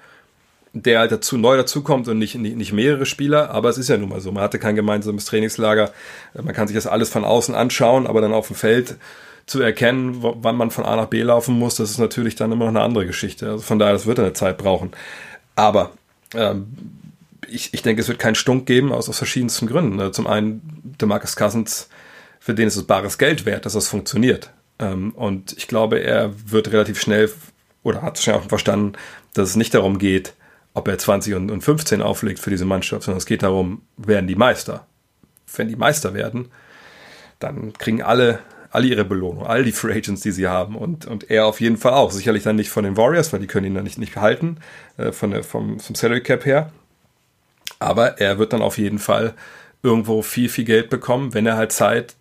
[0.72, 3.96] der halt dazu neu dazukommt und nicht, nicht, nicht mehrere Spieler, aber es ist ja
[3.96, 4.30] nun mal so.
[4.30, 5.92] Man hatte kein gemeinsames Trainingslager.
[6.40, 8.96] Man kann sich das alles von außen anschauen, aber dann auf dem Feld
[9.50, 12.66] zu erkennen, wann man von A nach B laufen muss, das ist natürlich dann immer
[12.66, 13.50] noch eine andere Geschichte.
[13.50, 14.92] Also von daher, das wird eine Zeit brauchen.
[15.56, 15.90] Aber
[16.34, 16.68] ähm,
[17.48, 19.98] ich, ich denke, es wird keinen Stunk geben, aus, aus verschiedensten Gründen.
[19.98, 21.88] Also zum einen, der Marcus Cousins,
[22.38, 24.52] für den ist es bares Geld wert, dass das funktioniert.
[24.78, 27.28] Ähm, und ich glaube, er wird relativ schnell
[27.82, 28.92] oder hat schnell auch verstanden,
[29.34, 30.34] dass es nicht darum geht,
[30.74, 34.28] ob er 20 und, und 15 auflegt für diese Mannschaft, sondern es geht darum, werden
[34.28, 34.86] die Meister.
[35.56, 36.50] Wenn die Meister werden,
[37.40, 38.38] dann kriegen alle,
[38.70, 41.76] alle ihre Belohnung, all die Free Agents, die sie haben und, und er auf jeden
[41.76, 42.12] Fall auch.
[42.12, 44.58] Sicherlich dann nicht von den Warriors, weil die können ihn dann nicht, nicht halten,
[44.96, 46.70] äh, von der, vom, vom Salary Cap her.
[47.78, 49.34] Aber er wird dann auf jeden Fall
[49.82, 52.14] irgendwo viel, viel Geld bekommen, wenn er halt zeigt,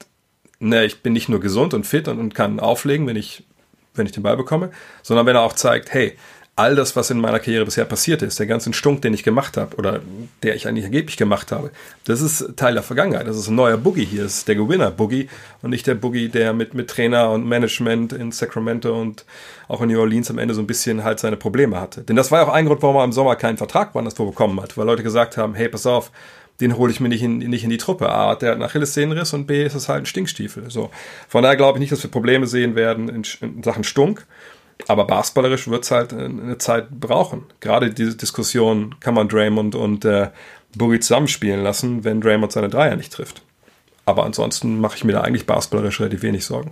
[0.60, 3.44] ne, ich bin nicht nur gesund und fit und, und kann auflegen, wenn ich,
[3.94, 4.72] wenn ich den Ball bekomme,
[5.04, 6.18] sondern wenn er auch zeigt, hey,
[6.60, 9.56] all das, was in meiner Karriere bisher passiert ist, der ganze Stunk, den ich gemacht
[9.56, 10.02] habe oder
[10.44, 11.72] der ich eigentlich angeblich gemacht habe,
[12.04, 13.28] das ist Teil der Vergangenheit.
[13.28, 15.30] Das ist ein neuer Boogie hier, das ist der Gewinner-Boogie
[15.62, 19.24] und nicht der Boogie, der mit, mit Trainer und Management in Sacramento und
[19.70, 22.02] auch in New Orleans am Ende so ein bisschen halt seine Probleme hatte.
[22.02, 24.62] Denn das war ja auch ein Grund, warum er im Sommer keinen Vertrag woanders bekommen
[24.62, 26.12] hat, weil Leute gesagt haben, hey, pass auf,
[26.60, 28.10] den hole ich mir nicht in, nicht in die Truppe.
[28.10, 30.70] A, der hat einen Achillessehnenriss und B, ist es halt ein Stinkstiefel.
[30.70, 30.90] So.
[31.30, 34.26] Von daher glaube ich nicht, dass wir Probleme sehen werden in, in Sachen Stunk.
[34.88, 37.44] Aber basketballerisch wird es halt eine Zeit brauchen.
[37.60, 40.30] Gerade diese Diskussion, kann man Draymond und äh,
[40.76, 43.42] Boogie zusammenspielen lassen, wenn Draymond seine Dreier nicht trifft.
[44.06, 46.72] Aber ansonsten mache ich mir da eigentlich basketballerisch relativ wenig Sorgen.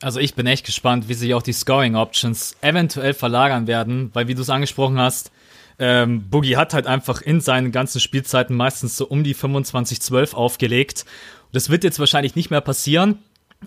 [0.00, 4.28] Also ich bin echt gespannt, wie sich auch die Scoring Options eventuell verlagern werden, weil
[4.28, 5.30] wie du es angesprochen hast,
[5.78, 11.04] ähm, Boogie hat halt einfach in seinen ganzen Spielzeiten meistens so um die 25-12 aufgelegt.
[11.52, 13.18] Das wird jetzt wahrscheinlich nicht mehr passieren,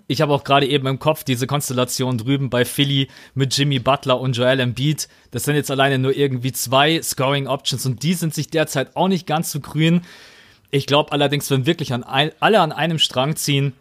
[0.06, 4.20] ich habe auch gerade eben im Kopf diese Konstellation drüben bei Philly mit Jimmy Butler
[4.20, 5.08] und Joel Embiid.
[5.30, 9.08] Das sind jetzt alleine nur irgendwie zwei Scoring Options und die sind sich derzeit auch
[9.08, 10.02] nicht ganz so grün.
[10.70, 13.72] Ich glaube allerdings, wenn wirklich an ein, alle an einem Strang ziehen,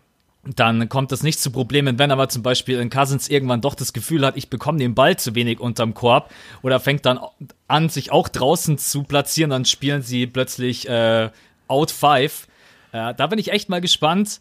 [0.56, 2.00] dann kommt das nicht zu Problemen.
[2.00, 5.18] Wenn aber zum Beispiel in Cousins irgendwann doch das Gefühl hat, ich bekomme den Ball
[5.18, 7.20] zu wenig unterm Korb oder fängt dann
[7.68, 11.30] an, sich auch draußen zu platzieren, dann spielen sie plötzlich äh,
[11.68, 12.48] Out Five.
[12.92, 14.40] Äh, da bin ich echt mal gespannt.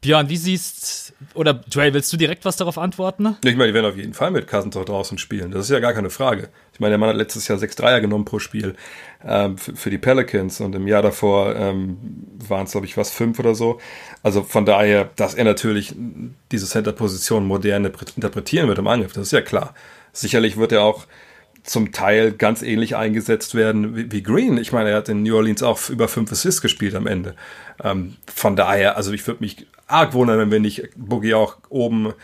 [0.00, 3.36] Björn, wie siehst oder Dre, willst du direkt was darauf antworten?
[3.42, 5.50] Ich meine, die werden auf jeden Fall mit Cousins auch draußen spielen.
[5.50, 6.48] Das ist ja gar keine Frage.
[6.72, 8.76] Ich meine, der Mann hat letztes Jahr sechs Dreier genommen pro Spiel
[9.24, 11.98] ähm, für, für, die Pelicans und im Jahr davor ähm,
[12.46, 13.80] waren es, glaube ich, was fünf oder so.
[14.22, 15.94] Also von daher, dass er natürlich
[16.52, 19.74] diese Center-Position modern interpretieren wird im Angriff, das ist ja klar.
[20.12, 21.06] Sicherlich wird er auch
[21.64, 24.56] zum Teil ganz ähnlich eingesetzt werden wie, wie, Green.
[24.58, 27.34] Ich meine, er hat in New Orleans auch über fünf Assists gespielt am Ende.
[27.82, 32.14] Ähm, von daher, also ich würde mich arg wundern, wenn wir nicht Boogie auch oben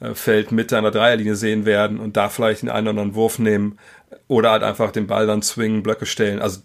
[0.00, 3.38] äh, Feld Mitte einer Dreierlinie sehen werden und da vielleicht den einen oder anderen Wurf
[3.38, 3.78] nehmen
[4.28, 6.40] oder halt einfach den Ball dann zwingen, Blöcke stellen.
[6.40, 6.60] Also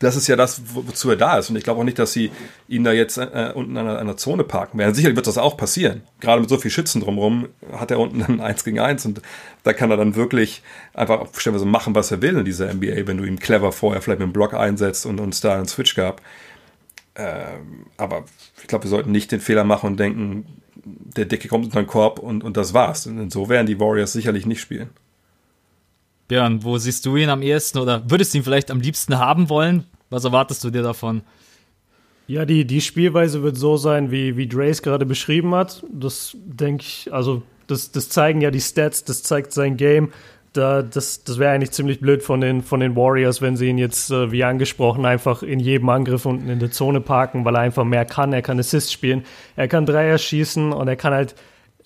[0.00, 1.50] das ist ja das, wozu er da ist.
[1.50, 2.30] Und ich glaube auch nicht, dass sie
[2.68, 4.94] ihn da jetzt äh, unten an einer, einer, Zone parken werden.
[4.94, 6.02] Sicherlich wird das auch passieren.
[6.20, 9.22] Gerade mit so viel Schützen drumherum hat er unten ein 1 gegen 1 und
[9.62, 13.16] da kann er dann wirklich einfach stellenweise machen, was er will in dieser NBA, wenn
[13.16, 16.20] du ihm clever vorher vielleicht mit einem Block einsetzt und uns da einen Switch gab.
[17.16, 18.24] Ähm, aber
[18.60, 20.46] ich glaube, wir sollten nicht den Fehler machen und denken,
[20.84, 23.06] der Dicke kommt unter den Korb und, und das war's.
[23.06, 24.90] Und so werden die Warriors sicherlich nicht spielen.
[26.28, 29.48] Björn, wo siehst du ihn am ehesten oder würdest du ihn vielleicht am liebsten haben
[29.48, 29.84] wollen?
[30.10, 31.22] Was erwartest du dir davon?
[32.26, 35.84] Ja, die, die Spielweise wird so sein, wie, wie Drace gerade beschrieben hat.
[35.92, 40.12] Das denke ich, also das, das zeigen ja die Stats, das zeigt sein Game
[40.54, 43.78] da, das, das wäre eigentlich ziemlich blöd von den, von den Warriors, wenn sie ihn
[43.78, 47.62] jetzt, äh, wie angesprochen, einfach in jedem Angriff unten in der Zone parken, weil er
[47.62, 48.32] einfach mehr kann.
[48.32, 49.24] Er kann Assist spielen,
[49.56, 51.34] er kann Dreier schießen und er kann halt,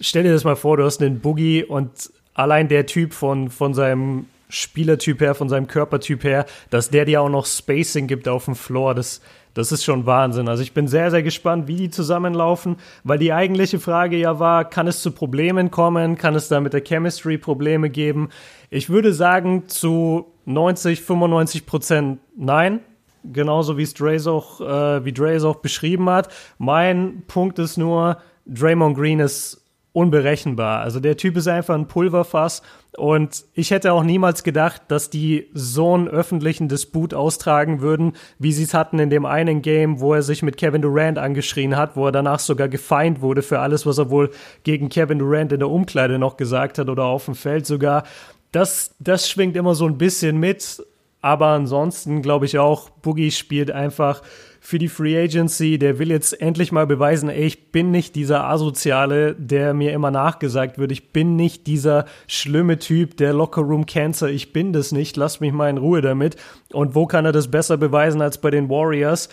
[0.01, 3.75] stell dir das mal vor, du hast einen Boogie und allein der Typ von, von
[3.75, 8.45] seinem Spielertyp her, von seinem Körpertyp her, dass der dir auch noch Spacing gibt auf
[8.45, 9.21] dem Floor, das,
[9.55, 10.49] das ist schon Wahnsinn.
[10.49, 14.65] Also ich bin sehr, sehr gespannt, wie die zusammenlaufen, weil die eigentliche Frage ja war,
[14.65, 16.17] kann es zu Problemen kommen?
[16.17, 18.29] Kann es da mit der Chemistry Probleme geben?
[18.71, 22.81] Ich würde sagen, zu 90, 95 Prozent nein.
[23.25, 26.29] Genauso wie es Drays auch, äh, wie Drays auch beschrieben hat.
[26.59, 29.68] Mein Punkt ist nur, Draymond Green ist
[29.99, 30.81] unberechenbar.
[30.81, 32.63] Also der Typ ist einfach ein Pulverfass
[32.97, 38.53] und ich hätte auch niemals gedacht, dass die so einen öffentlichen Disput austragen würden, wie
[38.53, 41.97] sie es hatten in dem einen Game, wo er sich mit Kevin Durant angeschrien hat,
[41.97, 44.31] wo er danach sogar gefeind wurde für alles, was er wohl
[44.63, 48.05] gegen Kevin Durant in der Umkleide noch gesagt hat oder auf dem Feld sogar.
[48.53, 50.81] das, das schwingt immer so ein bisschen mit.
[51.21, 54.23] Aber ansonsten glaube ich auch, Boogie spielt einfach
[54.69, 55.79] für die Free Agency.
[55.79, 60.11] Der will jetzt endlich mal beweisen, ey, ich bin nicht dieser Asoziale, der mir immer
[60.11, 60.93] nachgesagt wird.
[60.93, 64.29] Ich bin nicht dieser schlimme Typ, der Locker Room Cancer.
[64.29, 65.17] Ich bin das nicht.
[65.17, 66.37] Lass mich mal in Ruhe damit.
[66.71, 69.31] Und wo kann er das besser beweisen als bei den Warriors?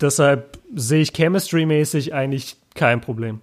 [0.00, 3.40] Deshalb sehe ich chemistry-mäßig eigentlich kein Problem.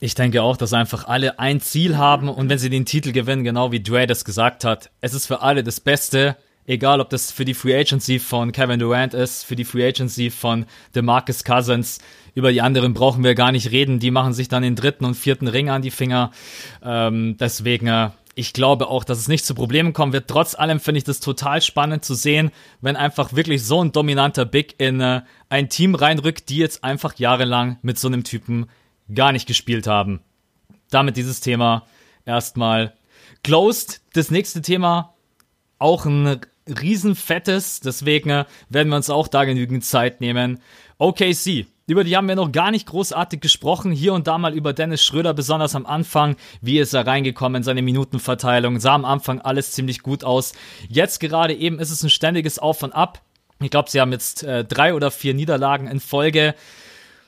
[0.00, 3.44] Ich denke auch, dass einfach alle ein Ziel haben und wenn sie den Titel gewinnen,
[3.44, 7.30] genau wie Dre das gesagt hat, es ist für alle das Beste, egal ob das
[7.30, 11.98] für die Free Agency von Kevin Durant ist, für die Free Agency von DeMarcus Cousins,
[12.34, 15.14] über die anderen brauchen wir gar nicht reden, die machen sich dann den dritten und
[15.14, 16.30] vierten Ring an die Finger.
[16.82, 20.28] Ähm, deswegen, äh, ich glaube auch, dass es nicht zu Problemen kommen wird.
[20.28, 24.46] Trotz allem finde ich das total spannend zu sehen, wenn einfach wirklich so ein dominanter
[24.46, 28.66] Big in äh, ein Team reinrückt, die jetzt einfach jahrelang mit so einem Typen
[29.14, 30.20] gar nicht gespielt haben.
[30.90, 31.86] Damit dieses Thema
[32.24, 32.94] erstmal
[33.42, 34.00] closed.
[34.14, 35.14] Das nächste Thema
[35.78, 40.60] auch ein riesenfettes, deswegen werden wir uns auch da genügend Zeit nehmen.
[40.98, 41.66] OKC.
[41.88, 43.90] Über die haben wir noch gar nicht großartig gesprochen.
[43.90, 46.36] Hier und da mal über Dennis Schröder, besonders am Anfang.
[46.60, 48.78] Wie ist er reingekommen, seine Minutenverteilung.
[48.78, 50.52] Sah am Anfang alles ziemlich gut aus.
[50.88, 53.20] Jetzt gerade eben ist es ein ständiges Auf und Ab.
[53.60, 56.54] Ich glaube, sie haben jetzt äh, drei oder vier Niederlagen in Folge.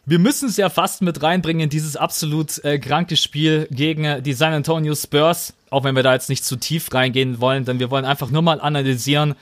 [0.06, 4.34] Wir müssen es ja fast mit reinbringen, dieses absolut äh, kranke Spiel gegen äh, die
[4.34, 7.90] San Antonio Spurs, auch wenn wir da jetzt nicht zu tief reingehen wollen, denn wir
[7.90, 9.34] wollen einfach nur mal analysieren,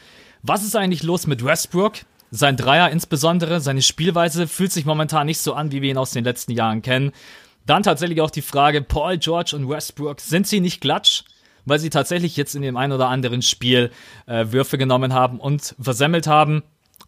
[0.43, 1.95] was ist eigentlich los mit Westbrook?
[2.31, 6.13] Sein Dreier insbesondere, seine Spielweise fühlt sich momentan nicht so an, wie wir ihn aus
[6.13, 7.11] den letzten Jahren kennen.
[7.67, 11.25] Dann tatsächlich auch die Frage, Paul George und Westbrook, sind sie nicht klatsch?
[11.65, 13.91] Weil sie tatsächlich jetzt in dem ein oder anderen Spiel
[14.27, 16.63] äh, Würfe genommen haben und versemmelt haben.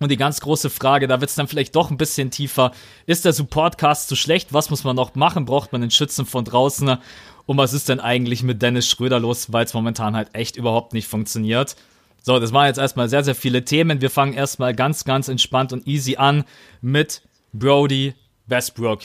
[0.04, 2.72] Und die ganz große Frage, da wird es dann vielleicht doch ein bisschen tiefer.
[3.06, 4.52] Ist der Supportcast zu schlecht?
[4.52, 5.46] Was muss man noch machen?
[5.46, 6.98] Braucht man einen Schützen von draußen?
[7.46, 10.92] Und was ist denn eigentlich mit Dennis Schröder los, weil es momentan halt echt überhaupt
[10.92, 11.74] nicht funktioniert?
[12.20, 14.02] So, das waren jetzt erstmal sehr, sehr viele Themen.
[14.02, 16.44] Wir fangen erstmal ganz, ganz entspannt und easy an
[16.82, 17.22] mit
[17.54, 18.12] Brody
[18.46, 19.04] Westbrook.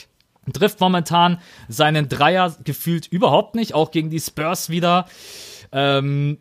[0.52, 1.38] Trifft momentan
[1.70, 5.06] seinen Dreier gefühlt überhaupt nicht, auch gegen die Spurs wieder.
[5.72, 6.36] Ähm,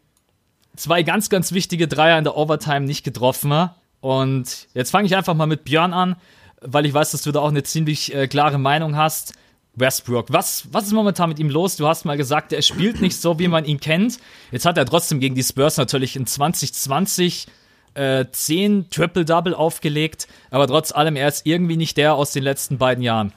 [0.75, 3.69] zwei ganz, ganz wichtige Dreier in der Overtime nicht getroffen.
[4.01, 6.15] Und jetzt fange ich einfach mal mit Björn an,
[6.61, 9.33] weil ich weiß, dass du da auch eine ziemlich äh, klare Meinung hast.
[9.75, 11.77] Westbrook, was, was ist momentan mit ihm los?
[11.77, 14.19] Du hast mal gesagt, er spielt nicht so, wie man ihn kennt.
[14.51, 17.47] Jetzt hat er trotzdem gegen die Spurs natürlich in 2020
[17.93, 22.77] äh, 10 Triple-Double aufgelegt, aber trotz allem, er ist irgendwie nicht der aus den letzten
[22.77, 23.33] beiden Jahren.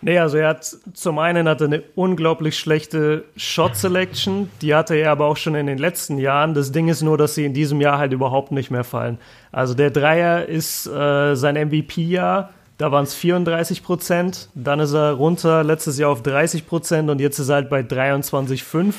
[0.00, 4.94] Nee, also er hat zum einen hat er eine unglaublich schlechte Shot Selection, die hatte
[4.94, 6.54] er aber auch schon in den letzten Jahren.
[6.54, 9.18] Das Ding ist nur, dass sie in diesem Jahr halt überhaupt nicht mehr fallen.
[9.50, 15.14] Also der Dreier ist äh, sein MVP-Jahr, da waren es 34 Prozent, dann ist er
[15.14, 18.94] runter letztes Jahr auf 30 Prozent und jetzt ist er halt bei 23,5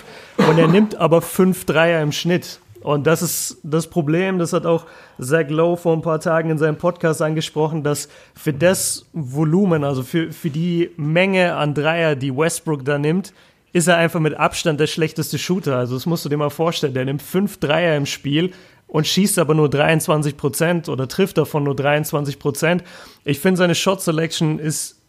[0.50, 2.60] und er nimmt aber fünf Dreier im Schnitt.
[2.90, 4.88] Und das ist das Problem, das hat auch
[5.20, 10.02] Zach Lowe vor ein paar Tagen in seinem Podcast angesprochen, dass für das Volumen, also
[10.02, 13.32] für, für die Menge an Dreier, die Westbrook da nimmt,
[13.74, 15.78] ist er einfach mit Abstand der schlechteste Shooter.
[15.78, 16.96] Also das musst du dir mal vorstellen.
[16.96, 18.54] Der nimmt fünf Dreier im Spiel
[18.88, 22.84] und schießt aber nur 23 Prozent oder trifft davon nur 23 Prozent.
[23.24, 25.00] Ich finde, seine Shot Selection ist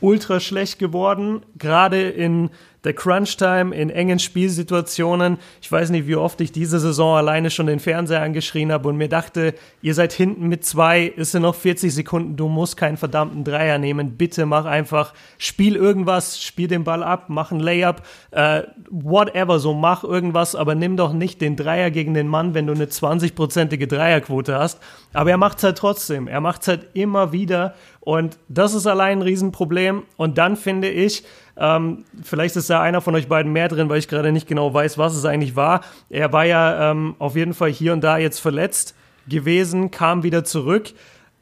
[0.00, 2.48] ultra schlecht geworden, gerade in
[2.84, 5.38] der Crunch-Time in engen Spielsituationen.
[5.60, 8.96] Ich weiß nicht, wie oft ich diese Saison alleine schon den Fernseher angeschrien habe und
[8.96, 12.96] mir dachte, ihr seid hinten mit zwei, ist ja noch 40 Sekunden, du musst keinen
[12.96, 14.16] verdammten Dreier nehmen.
[14.16, 19.74] Bitte mach einfach, spiel irgendwas, spiel den Ball ab, mach ein Layup, äh, whatever, so
[19.74, 23.86] mach irgendwas, aber nimm doch nicht den Dreier gegen den Mann, wenn du eine 20-prozentige
[23.86, 24.80] Dreierquote hast.
[25.12, 26.28] Aber er macht's halt trotzdem.
[26.28, 27.74] Er macht's halt immer wieder
[28.08, 30.04] und das ist allein ein Riesenproblem.
[30.16, 31.24] Und dann finde ich,
[31.58, 34.72] ähm, vielleicht ist da einer von euch beiden mehr drin, weil ich gerade nicht genau
[34.72, 35.82] weiß, was es eigentlich war.
[36.08, 38.94] Er war ja ähm, auf jeden Fall hier und da jetzt verletzt
[39.28, 40.92] gewesen, kam wieder zurück.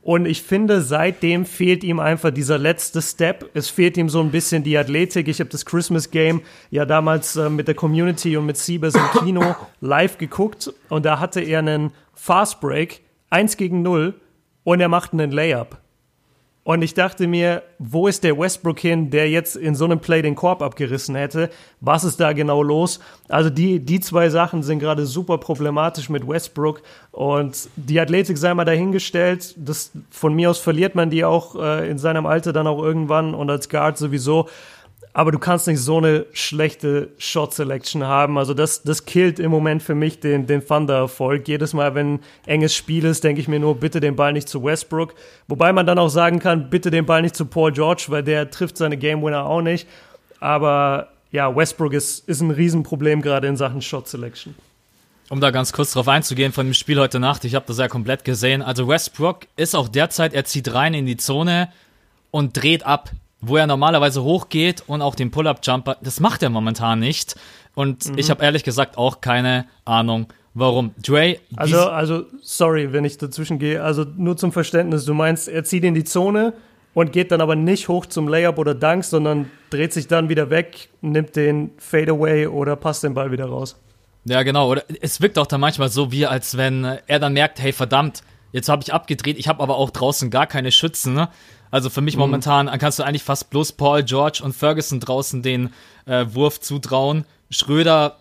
[0.02, 3.50] Und ich finde, seitdem fehlt ihm einfach dieser letzte Step.
[3.54, 5.26] Es fehlt ihm so ein bisschen die Athletik.
[5.26, 9.20] Ich habe das Christmas Game ja damals äh, mit der Community und mit Siebes im
[9.20, 10.72] Kino live geguckt.
[10.88, 14.14] Und da hatte er einen Fast Break, 1 gegen 0,
[14.62, 15.76] und er macht einen Layup.
[16.66, 20.20] Und ich dachte mir, wo ist der Westbrook hin, der jetzt in so einem Play
[20.20, 21.48] den Korb abgerissen hätte?
[21.80, 22.98] Was ist da genau los?
[23.28, 26.82] Also die, die zwei Sachen sind gerade super problematisch mit Westbrook.
[27.12, 29.54] Und die Athletik sei mal dahingestellt.
[29.56, 33.32] Das, von mir aus verliert man die auch äh, in seinem Alter dann auch irgendwann
[33.32, 34.48] und als Guard sowieso
[35.16, 38.36] aber du kannst nicht so eine schlechte Shot Selection haben.
[38.36, 41.48] Also das, das killt im Moment für mich den, den Thunder-Erfolg.
[41.48, 44.62] Jedes Mal, wenn enges Spiel ist, denke ich mir nur, bitte den Ball nicht zu
[44.62, 45.14] Westbrook.
[45.48, 48.50] Wobei man dann auch sagen kann, bitte den Ball nicht zu Paul George, weil der
[48.50, 49.88] trifft seine Game Winner auch nicht.
[50.38, 54.54] Aber ja, Westbrook ist, ist ein Riesenproblem gerade in Sachen Shot Selection.
[55.30, 57.88] Um da ganz kurz drauf einzugehen von dem Spiel heute Nacht, ich habe das ja
[57.88, 58.60] komplett gesehen.
[58.60, 61.72] Also Westbrook ist auch derzeit, er zieht rein in die Zone
[62.30, 63.08] und dreht ab,
[63.40, 65.98] wo er normalerweise hochgeht und auch den Pull-up-Jumper.
[66.02, 67.36] Das macht er momentan nicht.
[67.74, 68.18] Und mhm.
[68.18, 70.94] ich habe ehrlich gesagt auch keine Ahnung, warum.
[71.02, 71.38] Dre.
[71.56, 73.82] Also, also, sorry, wenn ich dazwischen gehe.
[73.82, 76.54] Also nur zum Verständnis, du meinst, er zieht in die Zone
[76.94, 80.48] und geht dann aber nicht hoch zum Layup oder Dunk, sondern dreht sich dann wieder
[80.48, 83.76] weg, nimmt den Fadeaway oder passt den Ball wieder raus.
[84.24, 84.70] Ja, genau.
[84.70, 88.22] Oder es wirkt auch dann manchmal so, wie als wenn er dann merkt, hey, verdammt,
[88.52, 91.14] jetzt habe ich abgedreht, ich habe aber auch draußen gar keine Schützen.
[91.14, 91.28] Ne?
[91.76, 92.20] Also für mich mhm.
[92.20, 95.74] momentan kannst du eigentlich fast bloß Paul, George und Ferguson draußen den
[96.06, 97.26] äh, Wurf zutrauen.
[97.50, 98.16] Schröder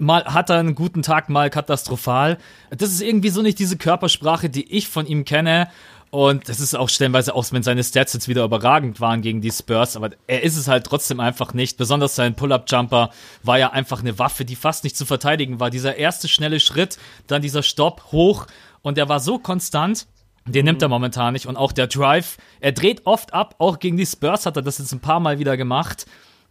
[0.00, 2.36] mal hat er einen guten Tag, mal katastrophal.
[2.70, 5.68] Das ist irgendwie so nicht diese Körpersprache, die ich von ihm kenne.
[6.10, 9.52] Und das ist auch stellenweise auch, wenn seine Stats jetzt wieder überragend waren gegen die
[9.52, 11.76] Spurs, aber er ist es halt trotzdem einfach nicht.
[11.76, 13.10] Besonders sein Pull-Up-Jumper
[13.44, 15.70] war ja einfach eine Waffe, die fast nicht zu verteidigen war.
[15.70, 16.98] Dieser erste schnelle Schritt,
[17.28, 18.46] dann dieser Stopp hoch
[18.82, 20.08] und er war so konstant.
[20.46, 21.46] Den nimmt er momentan nicht.
[21.46, 24.78] Und auch der Drive, er dreht oft ab, auch gegen die Spurs hat er das
[24.78, 26.06] jetzt ein paar Mal wieder gemacht.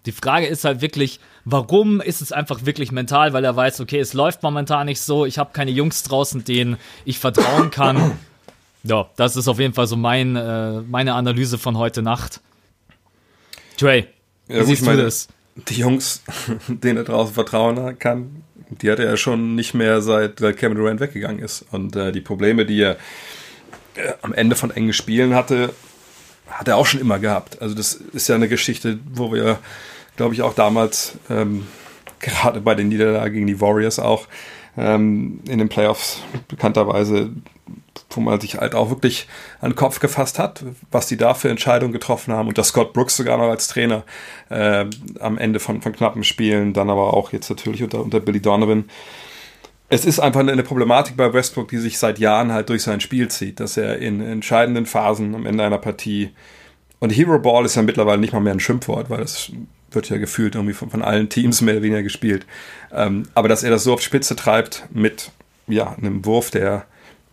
[0.05, 3.99] Die Frage ist halt wirklich, warum ist es einfach wirklich mental, weil er weiß, okay,
[3.99, 8.17] es läuft momentan nicht so, ich habe keine Jungs draußen, denen ich vertrauen kann.
[8.85, 12.41] Ja, das ist auf jeden Fall so mein, äh, meine Analyse von heute Nacht.
[13.77, 14.07] Trey,
[14.47, 15.29] wie ja, siehst meine, du das?
[15.69, 16.21] Die Jungs,
[16.67, 18.43] denen er draußen vertrauen kann,
[18.81, 21.65] die hat er ja schon nicht mehr seit, seit Kevin Durant weggegangen ist.
[21.71, 22.97] Und äh, die Probleme, die er
[24.21, 25.73] am Ende von engen Spielen hatte,
[26.47, 27.61] hat er auch schon immer gehabt.
[27.61, 29.59] Also das ist ja eine Geschichte, wo wir,
[30.15, 31.67] glaube ich, auch damals, ähm,
[32.19, 34.27] gerade bei den Niederlagen gegen die Warriors auch,
[34.77, 37.31] ähm, in den Playoffs bekannterweise
[38.09, 39.27] wo man sich halt auch wirklich
[39.61, 42.93] an den Kopf gefasst hat, was die da für Entscheidungen getroffen haben und dass Scott
[42.93, 44.03] Brooks sogar noch als Trainer
[44.49, 44.85] äh,
[45.19, 48.85] am Ende von, von knappen Spielen, dann aber auch jetzt natürlich unter, unter Billy Donovan.
[49.93, 53.27] Es ist einfach eine Problematik bei Westbrook, die sich seit Jahren halt durch sein Spiel
[53.27, 56.31] zieht, dass er in entscheidenden Phasen am Ende einer Partie
[56.97, 59.51] und Hero Ball ist ja mittlerweile nicht mal mehr ein Schimpfwort, weil das
[59.91, 62.47] wird ja gefühlt irgendwie von, von allen Teams mehr oder weniger gespielt.
[62.91, 65.29] Ähm, aber dass er das so auf Spitze treibt mit
[65.67, 66.85] ja, einem Wurf, der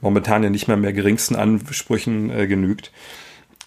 [0.02, 2.92] momentan ja nicht mehr mehr geringsten Ansprüchen äh, genügt.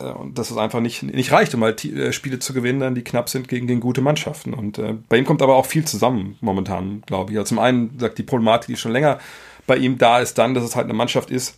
[0.03, 2.95] Äh, und dass es einfach nicht, nicht reicht, um halt äh, Spiele zu gewinnen, dann
[2.95, 4.53] die knapp sind gegen, gegen gute Mannschaften.
[4.53, 7.37] Und äh, bei ihm kommt aber auch viel zusammen momentan, glaube ich.
[7.37, 9.19] Also zum einen sagt die Problematik, die schon länger
[9.65, 11.57] bei ihm da ist, dann, dass es halt eine Mannschaft ist,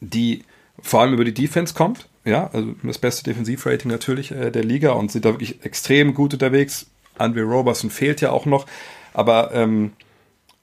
[0.00, 0.44] die
[0.80, 2.08] vor allem über die Defense kommt.
[2.24, 6.32] Ja, also das beste Defensivrating natürlich äh, der Liga und sind da wirklich extrem gut
[6.32, 6.86] unterwegs.
[7.18, 8.66] Andre Roberson fehlt ja auch noch.
[9.14, 9.92] Aber ähm,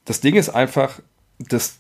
[0.06, 1.00] das Ding ist einfach,
[1.40, 1.80] dass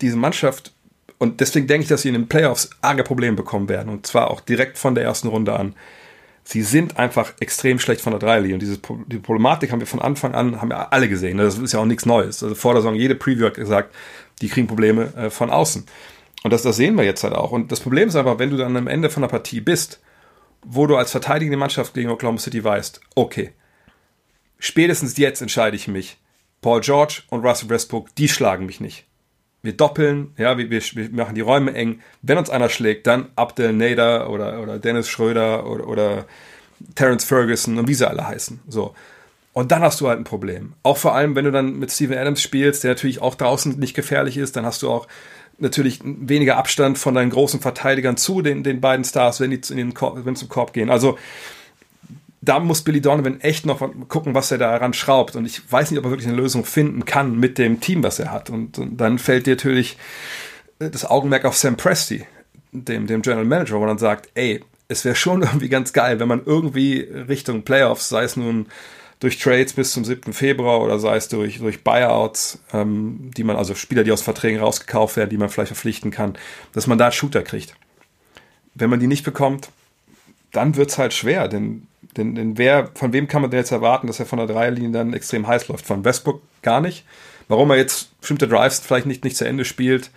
[0.00, 0.72] diese Mannschaft,
[1.18, 4.30] und deswegen denke ich, dass sie in den Playoffs arge Probleme bekommen werden, und zwar
[4.30, 5.74] auch direkt von der ersten Runde an.
[6.44, 8.54] Sie sind einfach extrem schlecht von der Dreilinie.
[8.54, 11.36] Und diese die Problematik haben wir von Anfang an, haben wir alle gesehen.
[11.36, 12.42] Das ist ja auch nichts Neues.
[12.42, 13.94] Also vor der Saison, jede Preview hat gesagt,
[14.40, 15.84] die kriegen Probleme äh, von außen.
[16.44, 17.50] Und das, das sehen wir jetzt halt auch.
[17.50, 20.00] Und das Problem ist einfach, wenn du dann am Ende von der Partie bist,
[20.62, 23.50] wo du als verteidigende Mannschaft gegen Oklahoma City weißt, okay,
[24.58, 26.16] spätestens jetzt entscheide ich mich.
[26.62, 29.07] Paul George und Russell Westbrook, die schlagen mich nicht
[29.62, 32.00] wir doppeln, ja, wir, wir, wir, machen die Räume eng.
[32.22, 36.26] Wenn uns einer schlägt, dann Abdel Nader oder, oder Dennis Schröder oder, oder
[36.94, 38.60] Terence Ferguson und wie sie alle heißen.
[38.68, 38.94] So.
[39.52, 40.74] Und dann hast du halt ein Problem.
[40.84, 43.94] Auch vor allem, wenn du dann mit Steven Adams spielst, der natürlich auch draußen nicht
[43.94, 45.08] gefährlich ist, dann hast du auch
[45.58, 49.76] natürlich weniger Abstand von deinen großen Verteidigern zu den, den beiden Stars, wenn die in
[49.76, 50.90] den Korb, wenn zum Korb gehen.
[50.90, 51.18] Also
[52.40, 55.36] da muss Billy Donovan echt noch gucken, was er daran schraubt.
[55.36, 58.18] Und ich weiß nicht, ob er wirklich eine Lösung finden kann mit dem Team, was
[58.18, 58.50] er hat.
[58.50, 59.96] Und, und dann fällt dir natürlich
[60.78, 62.24] das Augenmerk auf Sam Presti,
[62.72, 66.20] dem, dem General Manager, wo man dann sagt, ey, es wäre schon irgendwie ganz geil,
[66.20, 68.66] wenn man irgendwie Richtung Playoffs, sei es nun
[69.20, 70.32] durch Trades bis zum 7.
[70.32, 74.60] Februar oder sei es durch, durch Buyouts, ähm, die man, also Spieler, die aus Verträgen
[74.60, 76.38] rausgekauft werden, die man vielleicht verpflichten kann,
[76.72, 77.74] dass man da Shooter kriegt.
[78.74, 79.70] Wenn man die nicht bekommt,
[80.52, 83.70] dann wird es halt schwer, denn denn, denn wer, von wem kann man denn jetzt
[83.70, 85.86] erwarten, dass er von der Dreierlinie dann extrem heiß läuft?
[85.86, 87.04] Von Westbrook gar nicht.
[87.48, 90.10] Warum er jetzt bestimmte Drives vielleicht nicht, nicht zu Ende spielt,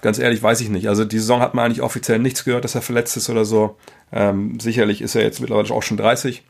[0.00, 0.88] ganz ehrlich, weiß ich nicht.
[0.88, 3.76] Also die Saison hat man eigentlich offiziell nichts gehört, dass er verletzt ist oder so.
[4.12, 6.42] Ähm, sicherlich ist er jetzt mittlerweile auch schon 30.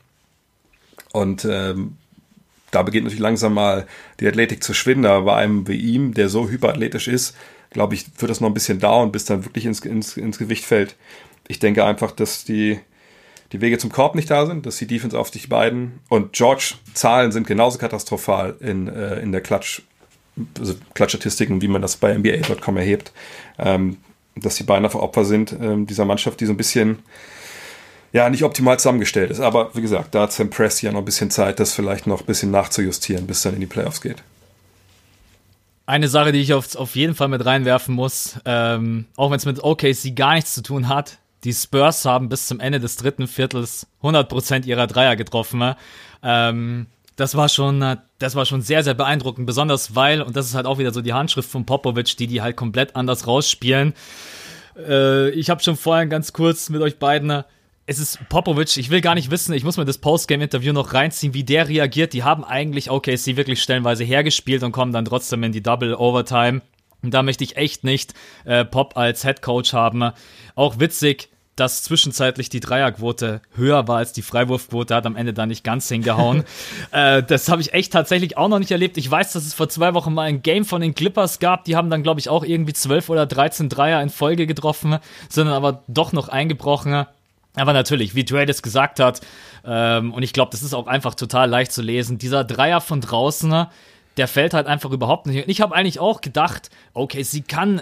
[1.13, 1.97] Und ähm,
[2.71, 3.87] da beginnt natürlich langsam mal
[4.19, 5.05] die Athletik zu schwinden.
[5.05, 7.35] Aber bei einem wie ihm, der so hyperathletisch ist,
[7.71, 10.65] glaube ich, wird das noch ein bisschen dauern, bis dann wirklich ins, ins, ins Gewicht
[10.65, 10.95] fällt.
[11.47, 12.79] Ich denke einfach, dass die,
[13.51, 16.75] die Wege zum Korb nicht da sind, dass die Defense auf dich beiden und George
[16.93, 19.81] Zahlen sind genauso katastrophal in, äh, in der Klatsch,
[20.59, 23.11] also Klatschstatistiken, wie man das bei NBA.com erhebt,
[23.57, 23.97] ähm,
[24.35, 26.99] dass die beiden einfach Opfer sind ähm, dieser Mannschaft, die so ein bisschen
[28.13, 29.39] ja, nicht optimal zusammengestellt ist.
[29.39, 32.21] Aber wie gesagt, da hat Sam Presti ja noch ein bisschen Zeit, das vielleicht noch
[32.21, 34.23] ein bisschen nachzujustieren, bis dann in die Playoffs geht.
[35.85, 39.45] Eine Sache, die ich auf, auf jeden Fall mit reinwerfen muss, ähm, auch wenn es
[39.45, 41.17] mit OKC gar nichts zu tun hat,
[41.47, 45.75] die Spurs haben bis zum Ende des dritten Viertels 100% ihrer Dreier getroffen.
[46.21, 50.55] Ähm, das war schon, das war schon sehr, sehr beeindruckend, besonders weil, und das ist
[50.55, 53.93] halt auch wieder so die Handschrift von Popovic, die die halt komplett anders rausspielen.
[54.77, 57.43] Äh, ich habe schon vorhin ganz kurz mit euch beiden
[57.89, 61.33] es ist Popovic, ich will gar nicht wissen, ich muss mir das Postgame-Interview noch reinziehen,
[61.33, 62.11] wie der reagiert.
[62.11, 66.61] Die haben eigentlich OKC wirklich stellenweise hergespielt und kommen dann trotzdem in die Double Overtime.
[67.01, 70.11] Und da möchte ich echt nicht äh, Pop als Head Coach haben.
[70.55, 75.45] Auch witzig, dass zwischenzeitlich die Dreierquote höher war als die Freiwurfquote, hat am Ende da
[75.45, 76.43] nicht ganz hingehauen.
[76.91, 78.97] äh, das habe ich echt tatsächlich auch noch nicht erlebt.
[78.97, 81.65] Ich weiß, dass es vor zwei Wochen mal ein Game von den Clippers gab.
[81.65, 84.99] Die haben dann, glaube ich, auch irgendwie 12 oder 13 Dreier in Folge getroffen,
[85.29, 87.05] sind dann aber doch noch eingebrochen.
[87.55, 89.21] Aber natürlich, wie Dre das gesagt hat,
[89.65, 93.01] ähm, und ich glaube, das ist auch einfach total leicht zu lesen, dieser Dreier von
[93.01, 93.65] draußen,
[94.17, 95.43] der fällt halt einfach überhaupt nicht.
[95.43, 97.81] Und ich habe eigentlich auch gedacht, okay, sie kann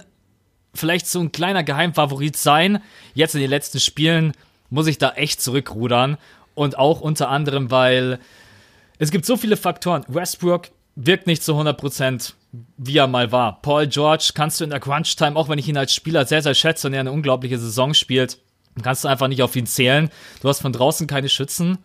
[0.76, 2.82] vielleicht so ein kleiner Geheimfavorit sein.
[3.14, 4.34] Jetzt in den letzten Spielen
[4.70, 6.18] muss ich da echt zurückrudern.
[6.54, 8.20] Und auch unter anderem, weil
[8.98, 10.06] es gibt so viele Faktoren.
[10.08, 12.34] Westbrook wirkt nicht zu 100%,
[12.78, 13.62] wie er mal war.
[13.62, 16.54] Paul George kannst du in der Crunch-Time, auch wenn ich ihn als Spieler sehr, sehr
[16.54, 18.38] schätze und er eine unglaubliche Saison spielt,
[18.82, 20.10] kannst du einfach nicht auf ihn zählen.
[20.42, 21.78] Du hast von draußen keine Schützen.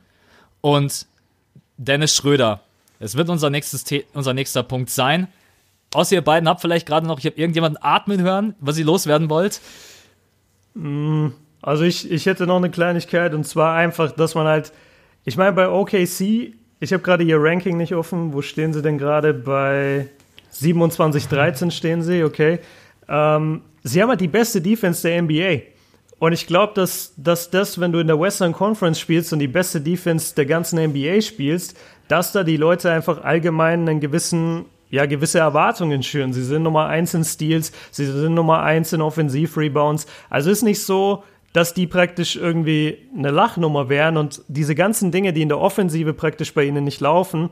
[0.61, 1.07] Und
[1.77, 2.61] Dennis Schröder.
[2.99, 5.29] Es wird unser, nächstes unser nächster Punkt sein.
[5.93, 9.29] Außer ihr beiden habt vielleicht gerade noch, ich habe irgendjemanden atmen hören, was ihr loswerden
[9.29, 9.61] wollt.
[10.75, 11.29] Mm,
[11.63, 14.73] also ich, ich hätte noch eine Kleinigkeit und zwar einfach, dass man halt,
[15.25, 18.99] ich meine bei OKC, ich habe gerade ihr Ranking nicht offen, wo stehen sie denn
[18.99, 19.35] gerade?
[19.35, 20.09] Bei
[20.51, 22.61] 27, 13 stehen sie, okay.
[23.09, 25.63] Ähm, sie haben halt die beste Defense der NBA.
[26.19, 29.49] Und ich glaube, dass, dass das, wenn du in der Western Conference spielst und die
[29.49, 31.77] beste Defense der ganzen NBA spielst,
[32.09, 36.33] dass da die Leute einfach allgemein einen gewissen, ja, gewisse Erwartungen schüren.
[36.33, 40.07] Sie sind Nummer eins in Steals, sie sind Nummer eins in Offensiv-Rebounds.
[40.29, 45.33] Also ist nicht so, dass die praktisch irgendwie eine Lachnummer wären und diese ganzen Dinge,
[45.33, 47.51] die in der Offensive praktisch bei ihnen nicht laufen,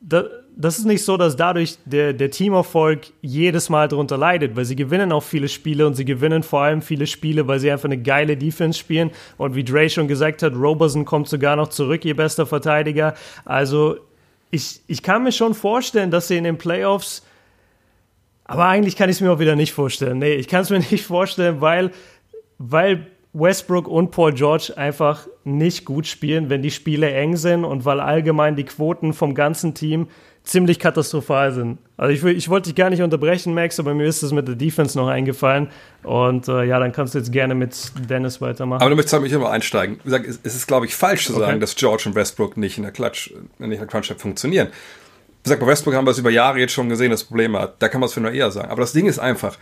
[0.00, 0.24] da,
[0.56, 4.76] das ist nicht so, dass dadurch der, der Teamerfolg jedes Mal darunter leidet, weil sie
[4.76, 8.00] gewinnen auch viele Spiele und sie gewinnen vor allem viele Spiele, weil sie einfach eine
[8.00, 9.10] geile Defense spielen.
[9.36, 13.14] Und wie Dre schon gesagt hat, Roberson kommt sogar noch zurück, ihr bester Verteidiger.
[13.44, 13.98] Also
[14.50, 17.24] ich, ich kann mir schon vorstellen, dass sie in den Playoffs,
[18.44, 20.18] aber eigentlich kann ich es mir auch wieder nicht vorstellen.
[20.18, 21.92] Nee, ich kann es mir nicht vorstellen, weil,
[22.58, 27.84] weil Westbrook und Paul George einfach nicht gut spielen, wenn die Spiele eng sind und
[27.84, 30.08] weil allgemein die Quoten vom ganzen Team
[30.50, 31.78] ziemlich katastrophal sind.
[31.96, 34.56] Also ich, ich wollte dich gar nicht unterbrechen, Max, aber mir ist es mit der
[34.56, 35.68] Defense noch eingefallen.
[36.02, 38.80] Und äh, ja, dann kannst du jetzt gerne mit Dennis weitermachen.
[38.80, 40.00] Aber du möchtest halt mich immer einsteigen.
[40.04, 41.58] Sag, es ist, glaube ich, falsch zu sagen, okay.
[41.60, 44.68] dass George und Westbrook nicht in der Klatsch, nicht in der Crunch funktionieren.
[44.68, 47.80] Wie gesagt, bei Westbrook haben wir es über Jahre jetzt schon gesehen, das Problem hat.
[47.80, 48.70] Da kann man es für nur eher sagen.
[48.70, 49.56] Aber das Ding ist einfach,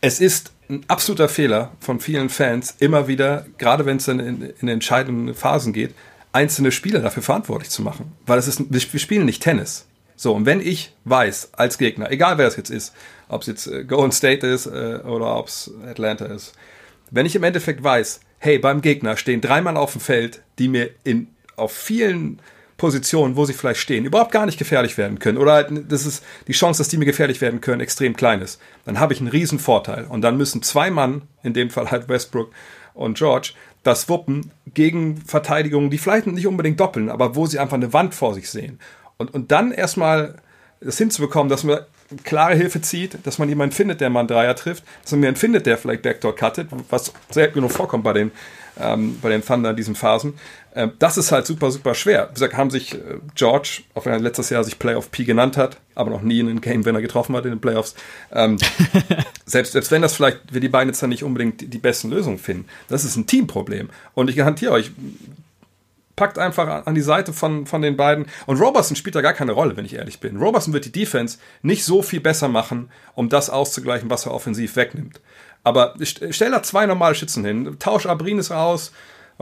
[0.00, 4.52] es ist ein absoluter Fehler von vielen Fans, immer wieder, gerade wenn es dann in,
[4.60, 5.94] in entscheidenden Phasen geht,
[6.32, 8.12] einzelne Spieler dafür verantwortlich zu machen.
[8.26, 9.86] Weil es ist, wir spielen nicht Tennis.
[10.16, 12.94] So, und wenn ich weiß, als Gegner, egal wer es jetzt ist,
[13.28, 16.52] ob es jetzt äh, Golden State ist äh, oder ob es Atlanta ist,
[17.10, 20.68] wenn ich im Endeffekt weiß, hey, beim Gegner stehen drei Mann auf dem Feld, die
[20.68, 22.40] mir in, auf vielen
[22.76, 26.24] Positionen, wo sie vielleicht stehen, überhaupt gar nicht gefährlich werden können oder halt, das ist
[26.48, 29.28] die Chance, dass die mir gefährlich werden können, extrem klein ist, dann habe ich einen
[29.28, 30.04] riesen Vorteil.
[30.04, 32.50] Und dann müssen zwei Mann, in dem Fall halt Westbrook
[32.94, 33.52] und George,
[33.82, 38.14] das wuppen gegen Verteidigungen, die vielleicht nicht unbedingt doppeln, aber wo sie einfach eine Wand
[38.14, 38.78] vor sich sehen.
[39.16, 40.36] Und, und dann erstmal
[40.80, 41.80] das hinzubekommen, dass man
[42.24, 45.40] klare Hilfe zieht, dass man jemanden findet, der mal einen Dreier trifft, dass man jemanden
[45.40, 48.32] findet, der vielleicht Backdoor cuttet, was selten genug vorkommt bei den,
[48.78, 50.34] ähm, bei den Thunder in diesen Phasen.
[50.74, 52.28] Ähm, das ist halt super, super schwer.
[52.30, 55.56] Wie gesagt, haben sich äh, George, auch wenn er letztes Jahr sich Playoff P genannt
[55.56, 57.94] hat, aber noch nie einen Game Winner getroffen hat in den Playoffs,
[58.32, 58.56] ähm,
[59.44, 62.10] selbst, selbst wenn das vielleicht wir die beiden jetzt dann nicht unbedingt die, die besten
[62.10, 63.90] Lösungen finden, das ist ein Teamproblem.
[64.14, 64.92] Und ich garantiere euch,
[66.16, 68.26] packt einfach an die Seite von, von den beiden.
[68.46, 70.36] Und Roberson spielt da gar keine Rolle, wenn ich ehrlich bin.
[70.36, 74.76] Roberson wird die Defense nicht so viel besser machen, um das auszugleichen, was er offensiv
[74.76, 75.20] wegnimmt.
[75.64, 78.92] Aber stell da zwei normale Schützen hin, tausch Abrinis raus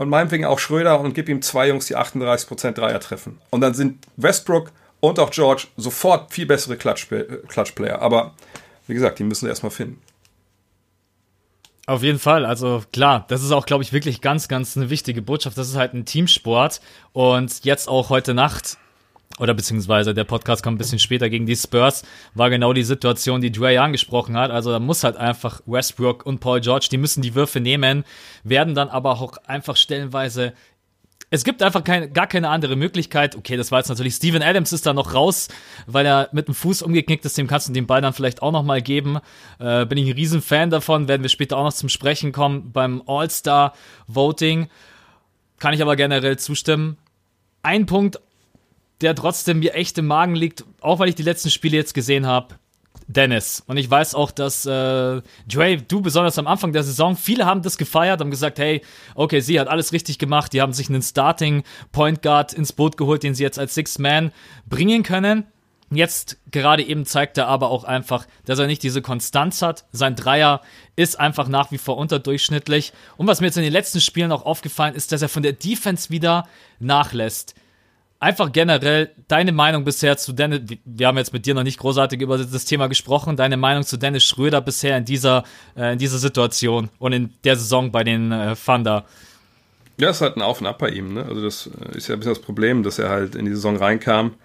[0.01, 3.39] und meinetwegen auch Schröder und gib ihm zwei Jungs, die 38% Dreier treffen.
[3.51, 8.01] Und dann sind Westbrook und auch George sofort viel bessere Clutch-Player.
[8.01, 8.33] Aber
[8.87, 10.01] wie gesagt, die müssen erstmal finden.
[11.85, 15.21] Auf jeden Fall, also klar, das ist auch, glaube ich, wirklich ganz, ganz eine wichtige
[15.21, 15.55] Botschaft.
[15.55, 16.81] Das ist halt ein Teamsport
[17.13, 18.79] und jetzt auch heute Nacht
[19.41, 22.03] oder beziehungsweise der Podcast kommt ein bisschen später gegen die Spurs,
[22.35, 24.51] war genau die Situation, die Dre angesprochen hat.
[24.51, 28.03] Also da muss halt einfach Westbrook und Paul George, die müssen die Würfe nehmen,
[28.43, 30.53] werden dann aber auch einfach stellenweise
[31.33, 33.37] es gibt einfach keine, gar keine andere Möglichkeit.
[33.37, 35.47] Okay, das war jetzt natürlich Steven Adams ist da noch raus,
[35.87, 37.37] weil er mit dem Fuß umgeknickt ist.
[37.37, 39.17] Dem kannst du den Ball dann vielleicht auch noch mal geben.
[39.57, 41.07] Äh, bin ich ein riesen Fan davon.
[41.07, 43.73] Werden wir später auch noch zum Sprechen kommen beim All-Star
[44.07, 44.67] Voting.
[45.57, 46.97] Kann ich aber generell zustimmen.
[47.63, 48.19] Ein Punkt,
[49.01, 52.25] der trotzdem mir echt im Magen liegt, auch weil ich die letzten Spiele jetzt gesehen
[52.25, 52.55] habe,
[53.07, 53.63] Dennis.
[53.67, 57.61] Und ich weiß auch, dass äh, Dre, du besonders am Anfang der Saison, viele haben
[57.61, 58.81] das gefeiert, haben gesagt, hey,
[59.15, 60.53] okay, sie hat alles richtig gemacht.
[60.53, 63.99] Die haben sich einen Starting Point Guard ins Boot geholt, den sie jetzt als Six
[63.99, 64.31] Man
[64.65, 65.45] bringen können.
[65.93, 69.85] Jetzt gerade eben zeigt er aber auch einfach, dass er nicht diese Konstanz hat.
[69.91, 70.61] Sein Dreier
[70.95, 72.93] ist einfach nach wie vor unterdurchschnittlich.
[73.17, 75.51] Und was mir jetzt in den letzten Spielen auch aufgefallen ist, dass er von der
[75.51, 76.47] Defense wieder
[76.79, 77.55] nachlässt
[78.21, 82.21] einfach generell deine Meinung bisher zu Dennis, wir haben jetzt mit dir noch nicht großartig
[82.21, 85.43] über das Thema gesprochen, deine Meinung zu Dennis Schröder bisher in dieser,
[85.75, 89.05] äh, in dieser Situation und in der Saison bei den äh, Thunder.
[89.97, 91.15] Ja, es ist halt ein Auf und Ab bei ihm.
[91.15, 91.25] Ne?
[91.25, 93.75] Also das äh, ist ja ein bisschen das Problem, dass er halt in die Saison
[93.75, 94.35] reinkam.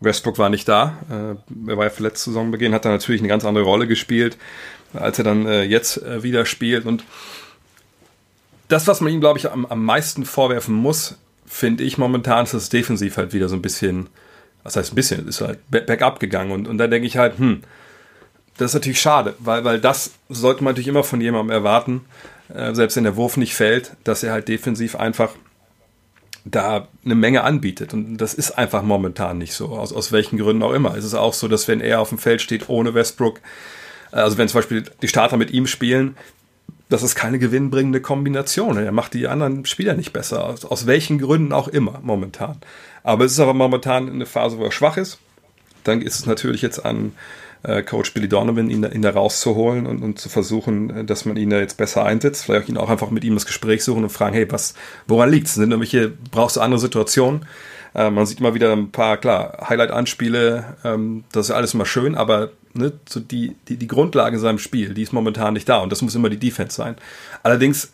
[0.00, 0.98] Westbrook war nicht da.
[1.08, 4.38] Äh, er war ja verletzt zu Saisonbeginn, hat da natürlich eine ganz andere Rolle gespielt,
[4.92, 6.84] als er dann äh, jetzt äh, wieder spielt.
[6.84, 7.04] Und
[8.66, 11.16] das, was man ihm, glaube ich, am, am meisten vorwerfen muss,
[11.50, 14.08] finde ich momentan, ist das defensiv halt wieder so ein bisschen,
[14.62, 16.52] was heißt ein bisschen, ist halt bergab gegangen.
[16.52, 17.62] Und, und da denke ich halt, hm,
[18.56, 22.02] das ist natürlich schade, weil, weil das sollte man natürlich immer von jemandem erwarten,
[22.54, 25.32] äh, selbst wenn der Wurf nicht fällt, dass er halt defensiv einfach
[26.44, 27.92] da eine Menge anbietet.
[27.94, 30.96] Und das ist einfach momentan nicht so, aus, aus welchen Gründen auch immer.
[30.96, 33.40] Es ist auch so, dass wenn er auf dem Feld steht ohne Westbrook,
[34.12, 36.16] äh, also wenn zum Beispiel die Starter mit ihm spielen,
[36.90, 38.76] das ist keine gewinnbringende Kombination.
[38.76, 42.58] Er macht die anderen Spieler nicht besser, aus, aus welchen Gründen auch immer momentan.
[43.04, 45.18] Aber es ist aber momentan eine Phase, wo er schwach ist.
[45.84, 47.12] Dann ist es natürlich jetzt an
[47.62, 51.36] äh, Coach Billy Donovan, ihn, ihn da rauszuholen und, und zu versuchen, äh, dass man
[51.36, 52.44] ihn da jetzt besser einsetzt.
[52.44, 54.74] Vielleicht ihn auch einfach mit ihm das Gespräch suchen und fragen, hey, was,
[55.06, 55.54] woran liegt es?
[55.54, 57.46] Sind irgendwelche, brauchst du andere Situationen?
[57.94, 62.14] Äh, man sieht immer wieder ein paar, klar, Highlight-Anspiele, ähm, das ist alles immer schön,
[62.14, 65.78] aber ne, so die, die, die Grundlage in seinem Spiel, die ist momentan nicht da
[65.78, 66.96] und das muss immer die Defense sein.
[67.42, 67.92] Allerdings,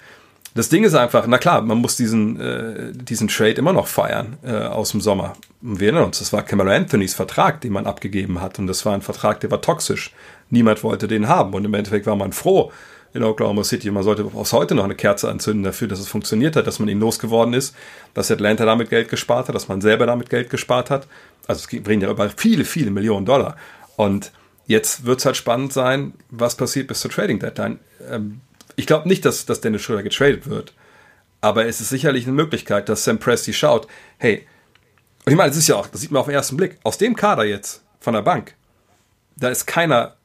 [0.55, 4.37] das Ding ist einfach, na klar, man muss diesen, äh, diesen Trade immer noch feiern
[4.43, 5.35] äh, aus dem Sommer.
[5.61, 8.95] Wir erinnern uns, das war Cameron Anthonys Vertrag, den man abgegeben hat und das war
[8.95, 10.12] ein Vertrag, der war toxisch.
[10.49, 12.72] Niemand wollte den haben und im Endeffekt war man froh,
[13.16, 13.91] in Oklahoma City.
[13.91, 16.89] Man sollte aus heute noch eine Kerze anzünden dafür, dass es funktioniert hat, dass man
[16.89, 17.74] ihn losgeworden ist,
[18.14, 21.07] dass Atlanta damit Geld gespart hat, dass man selber damit Geld gespart hat.
[21.47, 23.57] Also es bringt ja über viele, viele Millionen Dollar.
[23.97, 24.33] Und
[24.66, 27.78] jetzt wird es halt spannend sein, was passiert bis zur Trading Deadline.
[28.10, 28.40] Ähm,
[28.76, 30.74] ich glaube nicht, dass, dass Dennis Schröder getradet wird.
[31.40, 33.86] Aber es ist sicherlich eine Möglichkeit, dass Sam Presti schaut,
[34.18, 34.46] hey,
[35.24, 36.98] und ich meine, das ist ja auch, das sieht man auf den ersten Blick, aus
[36.98, 38.54] dem Kader jetzt, von der Bank,
[39.36, 40.16] da ist keiner,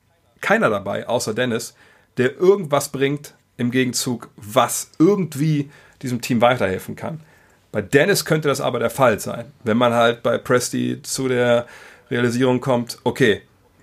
[0.41, 1.73] keiner dabei, außer Dennis,
[2.17, 5.71] der irgendwas bringt im Gegenzug, was irgendwie
[6.01, 7.21] diesem Team weiterhelfen kann.
[7.71, 11.67] Bei Dennis könnte das aber der Fall sein, wenn man halt bei Presti zu der
[12.09, 13.41] Realisierung kommt, okay,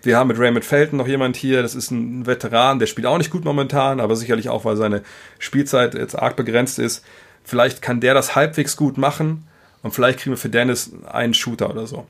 [0.08, 3.18] wir haben mit Raymond Felton noch jemand hier, das ist ein Veteran, der spielt auch
[3.18, 5.02] nicht gut momentan, aber sicherlich auch, weil seine
[5.38, 7.04] Spielzeit jetzt arg begrenzt ist.
[7.44, 9.46] Vielleicht kann der das halbwegs gut machen
[9.82, 12.06] und vielleicht kriegen wir für Dennis einen Shooter oder so.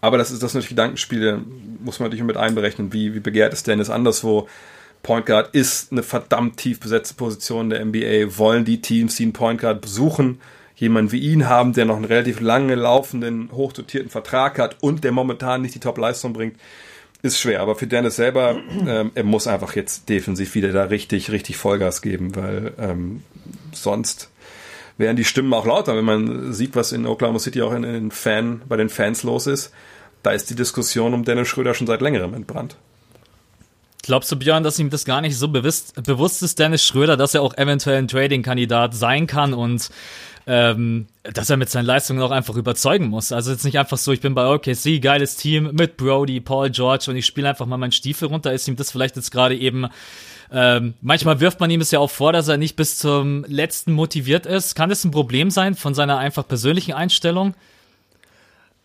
[0.00, 1.40] Aber das ist das natürlich Gedankenspiele,
[1.80, 4.48] muss man natürlich mit einberechnen, wie, wie begehrt ist Dennis anderswo.
[5.02, 8.38] Point Guard ist eine verdammt tief besetzte Position der NBA.
[8.38, 10.40] Wollen die Teams, die einen Point Guard besuchen,
[10.76, 15.10] jemanden wie ihn haben, der noch einen relativ lange laufenden, hochdotierten Vertrag hat und der
[15.10, 16.56] momentan nicht die Top-Leistung bringt,
[17.26, 17.60] ist schwer.
[17.60, 22.02] Aber für Dennis selber, ähm, er muss einfach jetzt defensiv wieder da richtig, richtig Vollgas
[22.02, 23.22] geben, weil ähm,
[23.72, 24.30] sonst
[24.98, 28.10] wären die Stimmen auch lauter, wenn man sieht, was in Oklahoma City auch in, in
[28.10, 29.72] Fan, bei den Fans los ist.
[30.22, 32.76] Da ist die Diskussion um Dennis Schröder schon seit längerem entbrannt.
[34.06, 37.34] Glaubst du, Björn, dass ihm das gar nicht so bewusst, bewusst ist, Dennis Schröder, dass
[37.34, 39.90] er auch eventuell ein Trading-Kandidat sein kann und
[40.46, 43.32] ähm, dass er mit seinen Leistungen auch einfach überzeugen muss.
[43.32, 47.06] Also jetzt nicht einfach so, ich bin bei OKC, geiles Team mit Brody, Paul George
[47.08, 48.52] und ich spiele einfach mal meinen Stiefel runter.
[48.52, 49.88] Ist ihm das vielleicht jetzt gerade eben
[50.52, 53.92] ähm, manchmal wirft man ihm es ja auch vor, dass er nicht bis zum letzten
[53.92, 54.74] motiviert ist.
[54.74, 57.54] Kann das ein Problem sein von seiner einfach persönlichen Einstellung?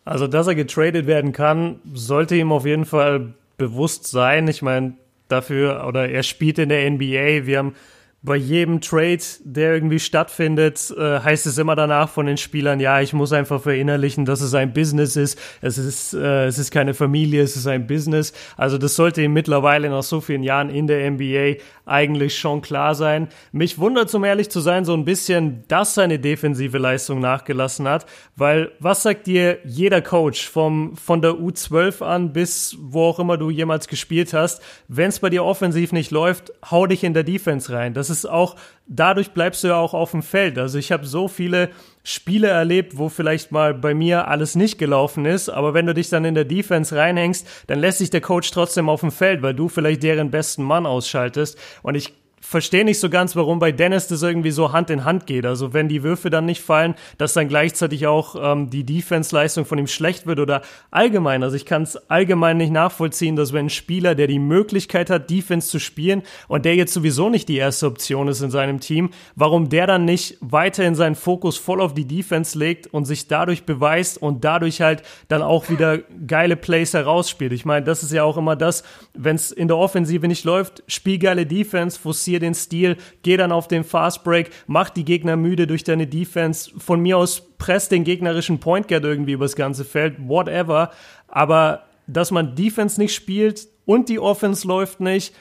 [0.03, 4.47] Also, dass er getradet werden kann, sollte ihm auf jeden Fall bewusst sein.
[4.47, 4.93] Ich meine,
[5.31, 7.45] dafür, oder er spielt in der NBA.
[7.45, 7.75] Wir haben
[8.23, 13.01] bei jedem Trade, der irgendwie stattfindet, äh, heißt es immer danach von den Spielern, ja,
[13.01, 15.39] ich muss einfach verinnerlichen, dass es ein Business ist.
[15.61, 18.31] Es ist, äh, es ist keine Familie, es ist ein Business.
[18.57, 21.55] Also das sollte ihm mittlerweile nach so vielen Jahren in der NBA
[21.85, 23.27] eigentlich schon klar sein.
[23.51, 28.05] Mich wundert, um ehrlich zu sein, so ein bisschen, dass seine defensive Leistung nachgelassen hat,
[28.35, 33.37] weil was sagt dir jeder Coach vom, von der U12 an bis wo auch immer
[33.37, 37.23] du jemals gespielt hast, wenn es bei dir offensiv nicht läuft, hau dich in der
[37.23, 37.93] Defense rein.
[37.93, 38.55] Das ist auch,
[38.85, 40.59] dadurch bleibst du ja auch auf dem Feld.
[40.59, 41.69] Also ich habe so viele
[42.03, 46.09] Spiele erlebt, wo vielleicht mal bei mir alles nicht gelaufen ist, aber wenn du dich
[46.09, 49.53] dann in der Defense reinhängst, dann lässt sich der Coach trotzdem auf dem Feld, weil
[49.53, 51.57] du vielleicht deren besten Mann ausschaltest.
[51.81, 52.13] Und ich
[52.51, 55.45] verstehe nicht so ganz, warum bei Dennis das irgendwie so Hand in Hand geht.
[55.45, 59.77] Also wenn die Würfe dann nicht fallen, dass dann gleichzeitig auch ähm, die Defense-Leistung von
[59.77, 61.43] ihm schlecht wird oder allgemein.
[61.43, 65.29] Also ich kann es allgemein nicht nachvollziehen, dass wenn ein Spieler, der die Möglichkeit hat,
[65.29, 69.11] Defense zu spielen und der jetzt sowieso nicht die erste Option ist in seinem Team,
[69.37, 73.63] warum der dann nicht weiterhin seinen Fokus voll auf die Defense legt und sich dadurch
[73.63, 77.53] beweist und dadurch halt dann auch wieder geile Plays herausspielt.
[77.53, 78.83] Ich meine, das ist ja auch immer das,
[79.13, 83.51] wenn es in der Offensive nicht läuft, spiel geile Defense, forciere den Stil, geh dann
[83.51, 86.71] auf den Fast Break, mach die Gegner müde durch deine Defense.
[86.77, 90.91] Von mir aus press den gegnerischen Point Guard irgendwie übers ganze Feld, whatever.
[91.27, 95.33] Aber dass man Defense nicht spielt und die Offense läuft nicht,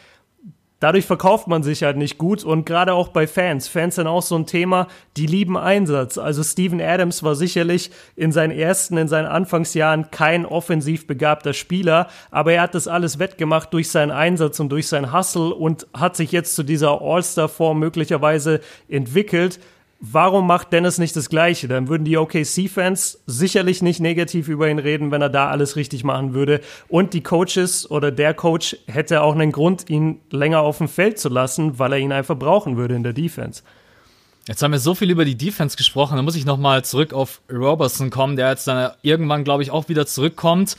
[0.80, 3.68] dadurch verkauft man sich halt nicht gut und gerade auch bei Fans.
[3.68, 6.18] Fans sind auch so ein Thema, die lieben Einsatz.
[6.18, 12.08] Also Steven Adams war sicherlich in seinen ersten, in seinen Anfangsjahren kein offensiv begabter Spieler,
[12.30, 16.16] aber er hat das alles wettgemacht durch seinen Einsatz und durch sein Hustle und hat
[16.16, 19.60] sich jetzt zu dieser All-Star-Form möglicherweise entwickelt.
[20.02, 21.68] Warum macht Dennis nicht das Gleiche?
[21.68, 26.04] Dann würden die OKC-Fans sicherlich nicht negativ über ihn reden, wenn er da alles richtig
[26.04, 26.62] machen würde.
[26.88, 31.18] Und die Coaches oder der Coach hätte auch einen Grund, ihn länger auf dem Feld
[31.18, 33.62] zu lassen, weil er ihn einfach brauchen würde in der Defense.
[34.48, 37.42] Jetzt haben wir so viel über die Defense gesprochen, dann muss ich nochmal zurück auf
[37.52, 40.78] Robertson kommen, der jetzt dann irgendwann, glaube ich, auch wieder zurückkommt.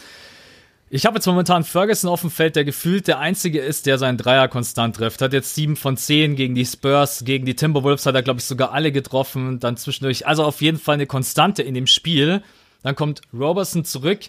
[0.94, 4.18] Ich habe jetzt momentan Ferguson auf dem Feld, der gefühlt der einzige ist, der seinen
[4.18, 5.22] Dreier konstant trifft.
[5.22, 8.46] Hat jetzt sieben von zehn gegen die Spurs, gegen die Timberwolves hat er, glaube ich,
[8.46, 9.62] sogar alle getroffen.
[9.62, 12.44] Dann zwischendurch, also auf jeden Fall eine Konstante in dem Spiel.
[12.84, 14.20] Dann kommt Robertson zurück,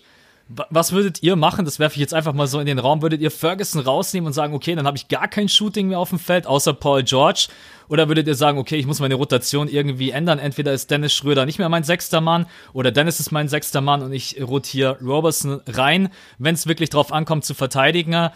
[0.49, 1.65] was würdet ihr machen?
[1.65, 3.03] Das werfe ich jetzt einfach mal so in den Raum.
[3.03, 6.11] Würdet ihr Ferguson rausnehmen und sagen, okay, dann habe ich gar kein Shooting mehr auf
[6.11, 7.49] dem Feld, außer Paul George?
[7.89, 10.39] Oder würdet ihr sagen, okay, ich muss meine Rotation irgendwie ändern?
[10.39, 14.03] Entweder ist Dennis Schröder nicht mehr mein sechster Mann oder Dennis ist mein sechster Mann
[14.03, 18.31] und ich rotiere Robertson rein, wenn es wirklich drauf ankommt zu verteidigen.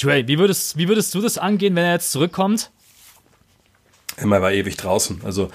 [0.00, 2.70] Dre, wie würdest, wie würdest du das angehen, wenn er jetzt zurückkommt?
[4.16, 5.22] Immer war ewig draußen.
[5.24, 5.50] Also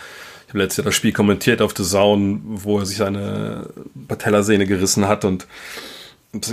[0.45, 3.69] ich habe letztes Jahr das Spiel kommentiert auf The Zone, wo er sich seine
[4.07, 5.47] Patellasehne gerissen hat und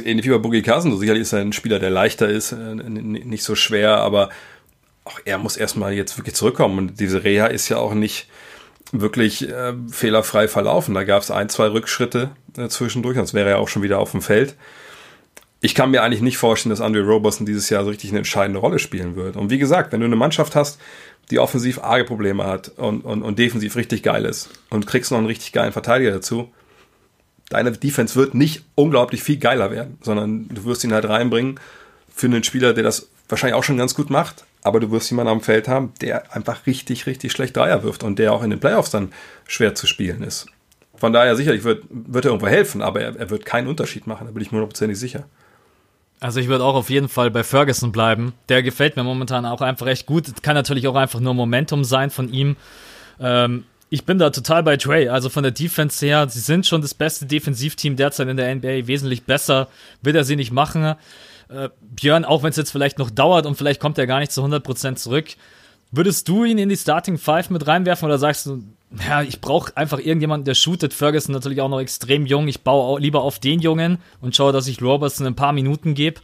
[0.04, 0.98] ähnlich wie bei Boogie Cousins.
[0.98, 4.30] Sicherlich ist er ein Spieler, der leichter ist, äh, nicht so schwer, aber
[5.04, 6.78] auch er muss erstmal jetzt wirklich zurückkommen.
[6.78, 8.28] Und diese Reha ist ja auch nicht
[8.92, 10.94] wirklich äh, fehlerfrei verlaufen.
[10.94, 14.12] Da gab es ein, zwei Rückschritte äh, zwischendurch, sonst wäre er auch schon wieder auf
[14.12, 14.54] dem Feld.
[15.60, 18.58] Ich kann mir eigentlich nicht vorstellen, dass Andre Roberson dieses Jahr so richtig eine entscheidende
[18.58, 19.36] Rolle spielen wird.
[19.36, 20.80] Und wie gesagt, wenn du eine Mannschaft hast,
[21.30, 25.18] die offensiv arge Probleme hat und, und, und defensiv richtig geil ist und kriegst noch
[25.18, 26.52] einen richtig geilen Verteidiger dazu,
[27.48, 31.60] deine Defense wird nicht unglaublich viel geiler werden, sondern du wirst ihn halt reinbringen
[32.14, 35.32] für einen Spieler, der das wahrscheinlich auch schon ganz gut macht, aber du wirst jemanden
[35.32, 38.60] am Feld haben, der einfach richtig, richtig schlecht Dreier wirft und der auch in den
[38.60, 39.12] Playoffs dann
[39.46, 40.46] schwer zu spielen ist.
[40.94, 44.26] Von daher sicherlich wird, wird er irgendwo helfen, aber er, er wird keinen Unterschied machen,
[44.26, 45.24] da bin ich mir hundertprozentig sicher.
[46.22, 48.32] Also ich würde auch auf jeden Fall bei Ferguson bleiben.
[48.48, 50.40] Der gefällt mir momentan auch einfach echt gut.
[50.42, 52.54] Kann natürlich auch einfach nur Momentum sein von ihm.
[53.18, 55.08] Ähm, ich bin da total bei Trey.
[55.08, 58.86] Also von der Defense her, sie sind schon das beste Defensivteam derzeit in der NBA.
[58.86, 59.66] Wesentlich besser
[60.00, 60.94] wird er sie nicht machen.
[61.48, 64.30] Äh, Björn, auch wenn es jetzt vielleicht noch dauert und vielleicht kommt er gar nicht
[64.30, 65.26] zu 100% zurück,
[65.90, 68.62] würdest du ihn in die Starting Five mit reinwerfen oder sagst du,
[69.08, 70.92] ja, ich brauche einfach irgendjemanden, der shootet.
[70.92, 72.48] Ferguson natürlich auch noch extrem jung.
[72.48, 76.20] Ich baue lieber auf den Jungen und schaue, dass ich Robertson ein paar Minuten gebe.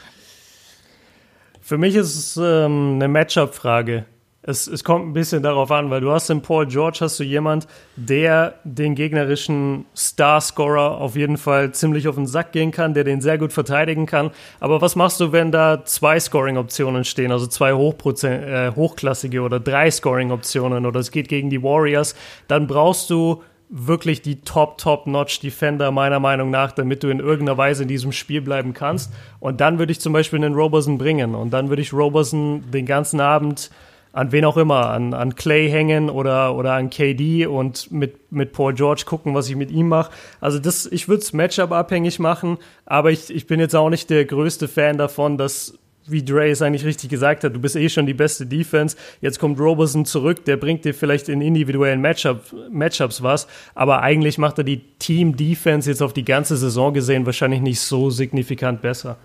[1.60, 4.06] Für mich ist es ähm, eine Matchup-Frage
[4.48, 7.24] es, es kommt ein bisschen darauf an, weil du hast in Paul George hast du
[7.24, 13.04] jemand, der den gegnerischen Star-Scorer auf jeden Fall ziemlich auf den Sack gehen kann, der
[13.04, 14.30] den sehr gut verteidigen kann.
[14.58, 19.60] Aber was machst du, wenn da zwei Scoring-Optionen stehen, also zwei Hochprozent, äh, hochklassige oder
[19.60, 22.14] drei Scoring-Optionen oder es geht gegen die Warriors?
[22.46, 27.88] Dann brauchst du wirklich die Top-Top-Notch-Defender meiner Meinung nach, damit du in irgendeiner Weise in
[27.88, 29.12] diesem Spiel bleiben kannst.
[29.40, 32.86] Und dann würde ich zum Beispiel einen Roberson bringen und dann würde ich Roberson den
[32.86, 33.70] ganzen Abend
[34.18, 38.52] an wen auch immer, an, an Clay hängen oder, oder an KD und mit, mit
[38.52, 40.10] Paul George gucken, was ich mit ihm mache.
[40.40, 44.10] Also das, ich würde es Matchup abhängig machen, aber ich, ich bin jetzt auch nicht
[44.10, 47.88] der größte Fan davon, dass wie Dre es eigentlich richtig gesagt hat, du bist eh
[47.88, 48.96] schon die beste Defense.
[49.20, 52.40] Jetzt kommt Roberson zurück, der bringt dir vielleicht in individuellen Matchup,
[52.72, 53.46] Matchups was,
[53.76, 58.10] aber eigentlich macht er die Team-Defense jetzt auf die ganze Saison gesehen wahrscheinlich nicht so
[58.10, 59.16] signifikant besser.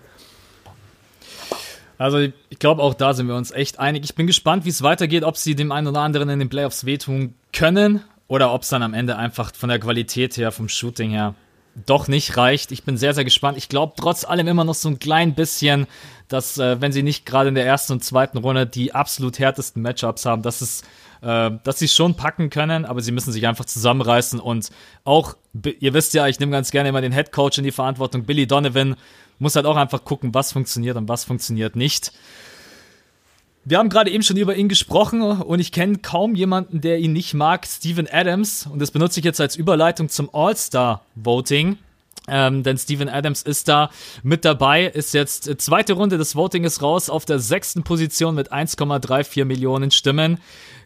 [1.98, 4.04] Also ich glaube, auch da sind wir uns echt einig.
[4.04, 6.84] Ich bin gespannt, wie es weitergeht, ob sie dem einen oder anderen in den Playoffs
[6.84, 11.10] wehtun können oder ob es dann am Ende einfach von der Qualität her, vom Shooting
[11.10, 11.34] her
[11.86, 12.72] doch nicht reicht.
[12.72, 13.58] Ich bin sehr, sehr gespannt.
[13.58, 15.86] Ich glaube trotz allem immer noch so ein klein bisschen,
[16.28, 19.82] dass, äh, wenn sie nicht gerade in der ersten und zweiten Runde die absolut härtesten
[19.82, 20.82] Matchups haben, dass es
[21.24, 24.70] äh, dass sie schon packen können, aber sie müssen sich einfach zusammenreißen und
[25.04, 25.36] auch,
[25.80, 28.46] ihr wisst ja, ich nehme ganz gerne immer den Head Coach in die Verantwortung, Billy
[28.46, 28.96] Donovan
[29.44, 32.12] muss halt auch einfach gucken, was funktioniert und was funktioniert nicht.
[33.66, 37.12] Wir haben gerade eben schon über ihn gesprochen und ich kenne kaum jemanden, der ihn
[37.12, 38.66] nicht mag, Steven Adams.
[38.66, 41.78] Und das benutze ich jetzt als Überleitung zum All-Star-Voting.
[42.26, 43.90] Ähm, denn Steven Adams ist da
[44.22, 48.50] mit dabei, ist jetzt zweite Runde des Voting ist raus auf der sechsten Position mit
[48.50, 50.38] 1,34 Millionen Stimmen.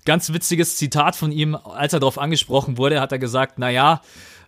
[0.05, 4.03] Ganz witziges Zitat von ihm, als er darauf angesprochen wurde, hat er gesagt, naja,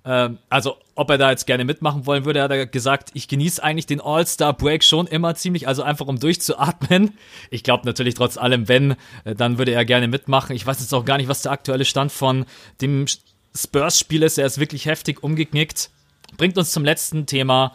[0.04, 3.62] äh, also ob er da jetzt gerne mitmachen wollen würde, hat er gesagt, ich genieße
[3.62, 7.14] eigentlich den All-Star-Break schon immer ziemlich, also einfach um durchzuatmen.
[7.50, 10.54] Ich glaube natürlich trotz allem, wenn, äh, dann würde er gerne mitmachen.
[10.54, 12.44] Ich weiß jetzt auch gar nicht, was der aktuelle Stand von
[12.80, 13.06] dem
[13.54, 14.38] Spurs-Spiel ist.
[14.38, 15.90] Er ist wirklich heftig umgeknickt.
[16.36, 17.74] Bringt uns zum letzten Thema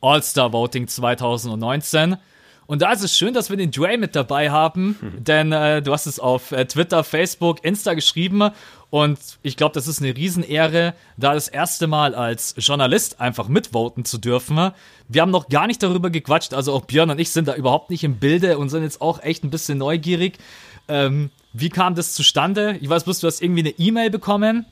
[0.00, 2.16] All-Star Voting 2019.
[2.66, 5.24] Und da ist es schön, dass wir den Dre mit dabei haben, mhm.
[5.24, 8.50] denn äh, du hast es auf äh, Twitter, Facebook, Insta geschrieben
[8.90, 14.04] und ich glaube, das ist eine Riesenehre, da das erste Mal als Journalist einfach mitvoten
[14.04, 14.72] zu dürfen.
[15.08, 17.88] Wir haben noch gar nicht darüber gequatscht, also auch Björn und ich sind da überhaupt
[17.88, 20.38] nicht im Bilde und sind jetzt auch echt ein bisschen neugierig.
[20.88, 22.76] Ähm, wie kam das zustande?
[22.80, 24.66] Ich weiß bloß, du hast irgendwie eine E-Mail bekommen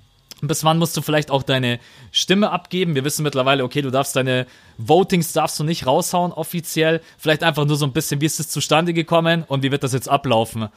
[0.48, 1.78] bis wann musst du vielleicht auch deine
[2.12, 2.94] Stimme abgeben?
[2.94, 4.46] Wir wissen mittlerweile, okay, du darfst deine
[4.78, 7.00] Votings darfst du nicht raushauen offiziell.
[7.18, 9.92] Vielleicht einfach nur so ein bisschen, wie ist es zustande gekommen und wie wird das
[9.92, 10.68] jetzt ablaufen?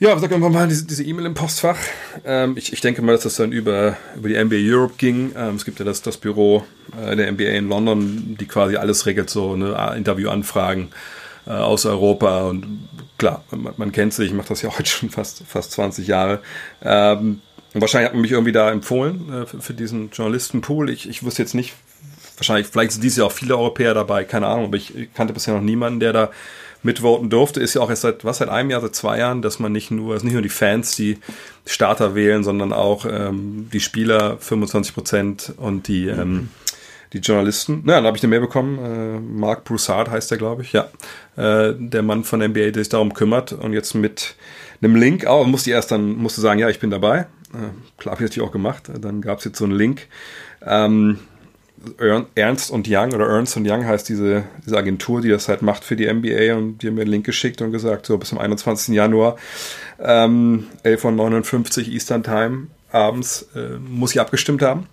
[0.00, 1.76] Ja, sag einfach mal diese E-Mail im Postfach.
[2.24, 5.32] Ähm, ich, ich, denke mal, dass das dann über, über die NBA Europe ging.
[5.36, 6.64] Ähm, es gibt ja das, das Büro
[6.98, 10.88] äh, der NBA in London, die quasi alles regelt, so ne, Interviewanfragen
[11.46, 12.48] äh, aus Europa.
[12.48, 12.88] Und
[13.18, 16.40] klar, man, man kennt sich, ich mache das ja heute schon fast, fast 20 Jahre.
[16.82, 17.42] Ähm,
[17.72, 20.90] und wahrscheinlich hat man mich irgendwie da empfohlen äh, für, für, diesen Journalistenpool.
[20.90, 21.74] Ich, ich wusste jetzt nicht,
[22.36, 25.54] wahrscheinlich, vielleicht sind dieses Jahr auch viele Europäer dabei, keine Ahnung, aber ich kannte bisher
[25.54, 26.30] noch niemanden, der da
[26.82, 27.60] mitvoten durfte.
[27.60, 29.90] Ist ja auch erst seit, was, seit einem Jahr, seit zwei Jahren, dass man nicht
[29.90, 31.18] nur, es nicht nur die Fans, die
[31.66, 36.48] Starter wählen, sondern auch ähm, die Spieler 25 Prozent und die, ähm,
[37.12, 37.82] die Journalisten.
[37.84, 38.78] Na, dann habe ich eine Mail bekommen.
[38.78, 40.72] Äh, Mark Broussard heißt der, glaube ich.
[40.72, 40.88] Ja,
[41.36, 44.34] äh, der Mann von NBA, der sich darum kümmert und jetzt mit
[44.82, 47.26] einem Link, auch musste ich erst dann musste sagen, ja, ich bin dabei.
[47.52, 48.90] Äh, klar, habe ich natürlich auch gemacht.
[49.00, 50.06] Dann gab es jetzt so einen Link.
[50.64, 51.18] Ähm,
[52.34, 55.82] Ernst und Young oder Ernst und Young heißt diese, diese Agentur, die das halt macht
[55.82, 58.38] für die NBA und die haben mir einen Link geschickt und gesagt, so bis zum
[58.38, 58.94] 21.
[58.94, 59.36] Januar,
[59.98, 64.88] ähm, 11.59 Uhr Eastern Time abends äh, muss ich abgestimmt haben.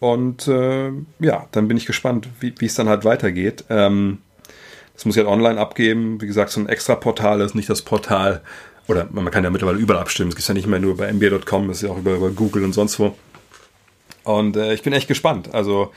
[0.00, 3.64] Und äh, ja, dann bin ich gespannt, wie es dann halt weitergeht.
[3.70, 4.18] Ähm,
[4.94, 6.20] das muss ich halt online abgeben.
[6.20, 8.42] Wie gesagt, so ein extra Portal ist nicht das Portal,
[8.88, 10.30] oder man kann ja mittlerweile überall abstimmen.
[10.30, 12.64] Es gibt ja nicht mehr nur bei NBA.com, es ist ja auch über, über Google
[12.64, 13.14] und sonst wo.
[14.24, 15.52] Und äh, ich bin echt gespannt.
[15.52, 15.92] Also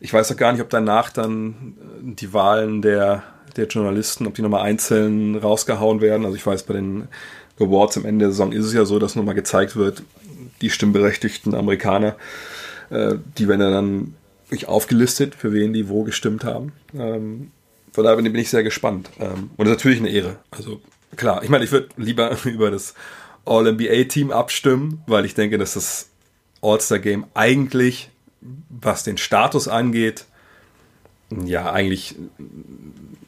[0.00, 3.22] ich weiß auch gar nicht, ob danach dann äh, die Wahlen der,
[3.56, 6.24] der Journalisten, ob die nochmal einzeln rausgehauen werden.
[6.24, 7.08] Also ich weiß, bei den
[7.60, 10.02] Awards am Ende der Saison ist es ja so, dass nochmal gezeigt wird,
[10.60, 12.16] die stimmberechtigten Amerikaner,
[12.90, 14.14] äh, die werden dann
[14.48, 16.72] wirklich aufgelistet, für wen die wo gestimmt haben.
[16.94, 17.50] Ähm,
[17.92, 19.10] von daher bin ich sehr gespannt.
[19.20, 20.36] Ähm, und das ist natürlich eine Ehre.
[20.50, 20.80] Also
[21.16, 22.94] klar, ich meine, ich würde lieber über das
[23.44, 26.10] All-NBA-Team abstimmen, weil ich denke, dass das
[26.60, 28.10] All-Star-Game eigentlich,
[28.68, 30.26] was den Status angeht,
[31.44, 32.16] ja, eigentlich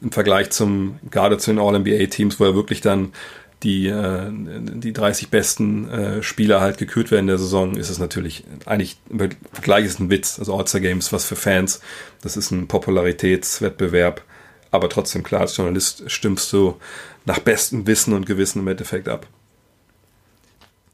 [0.01, 3.13] im Vergleich zum, gerade zu den All-NBA-Teams, wo ja wirklich dann
[3.63, 7.97] die, äh, die 30 besten äh, Spieler halt gekürt werden in der Saison, ist es
[7.97, 9.17] natürlich eigentlich im
[9.51, 10.37] Vergleich ist ein Witz.
[10.37, 11.81] Also All-Star Games, was für Fans,
[12.21, 14.21] das ist ein Popularitätswettbewerb.
[14.71, 16.75] Aber trotzdem, klar, als Journalist stimmst du
[17.25, 19.27] nach bestem Wissen und Gewissen im Endeffekt ab.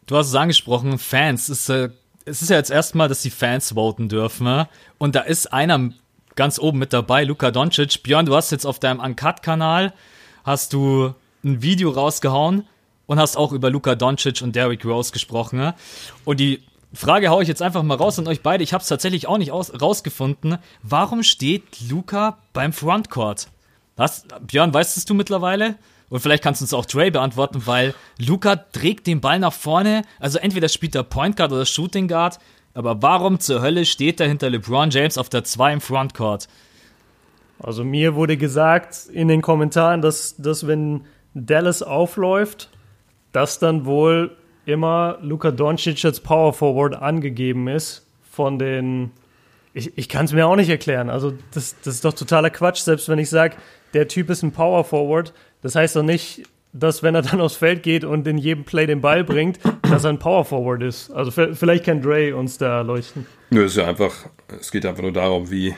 [0.07, 1.49] Du hast es angesprochen, Fans.
[1.49, 1.89] Es ist, äh,
[2.25, 4.45] es ist ja jetzt erstmal, dass die Fans voten dürfen.
[4.45, 4.67] Ne?
[4.97, 5.91] Und da ist einer
[6.35, 8.03] ganz oben mit dabei, Luka Doncic.
[8.03, 9.93] Björn, du hast jetzt auf deinem Uncut-Kanal
[10.43, 11.13] hast du
[11.43, 12.67] ein Video rausgehauen
[13.05, 15.59] und hast auch über Luka Doncic und Derrick Rose gesprochen.
[15.59, 15.75] Ne?
[16.25, 16.63] Und die
[16.93, 18.63] Frage haue ich jetzt einfach mal raus an euch beide.
[18.63, 20.57] Ich habe es tatsächlich auch nicht aus rausgefunden.
[20.83, 23.47] Warum steht Luka beim Frontcourt?
[23.95, 24.25] Was?
[24.41, 25.75] Björn, weißt du mittlerweile?
[26.11, 30.01] Und vielleicht kannst du uns auch Dre beantworten, weil Luca trägt den Ball nach vorne.
[30.19, 32.37] Also entweder spielt er Point Guard oder Shooting Guard.
[32.73, 36.49] Aber warum zur Hölle steht er hinter LeBron James auf der 2 im Frontcourt?
[37.59, 42.69] Also mir wurde gesagt in den Kommentaren, dass, dass wenn Dallas aufläuft,
[43.31, 44.35] dass dann wohl
[44.65, 49.11] immer Luka Doncic als Power Forward angegeben ist von den.
[49.73, 51.09] Ich, ich kann es mir auch nicht erklären.
[51.09, 53.55] Also das, das ist doch totaler Quatsch, selbst wenn ich sage,
[53.93, 55.33] der Typ ist ein Power Forward.
[55.61, 56.43] Das heißt doch nicht,
[56.73, 60.03] dass wenn er dann aufs Feld geht und in jedem Play den Ball bringt, dass
[60.03, 61.11] er ein Power Forward ist.
[61.11, 63.25] Also vielleicht kann Dre uns da erleuchten.
[63.49, 64.13] Nö, es ist ja einfach,
[64.59, 65.75] es geht einfach nur darum, wie,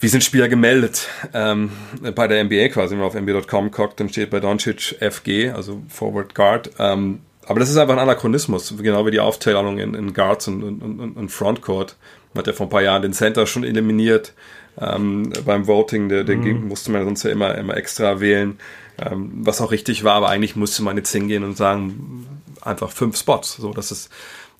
[0.00, 1.08] wie sind Spieler gemeldet?
[1.34, 1.70] Ähm,
[2.14, 5.82] bei der NBA quasi, wenn man auf NBA.com guckt, dann steht bei Doncic FG, also
[5.88, 6.70] Forward Guard.
[6.78, 10.62] Ähm, aber das ist einfach ein Anachronismus, genau wie die Aufteilung in, in Guards und,
[10.64, 11.96] und, und, und Frontcourt.
[12.34, 14.32] Man hat ja vor ein paar Jahren den Center schon eliminiert.
[14.78, 16.68] Ähm, beim Voting, der, der mhm.
[16.68, 18.58] musste man sonst ja immer, immer extra wählen.
[18.98, 22.26] Ähm, was auch richtig war, aber eigentlich musste man jetzt hingehen und sagen,
[22.62, 23.56] einfach fünf Spots.
[23.56, 24.10] So, das ist,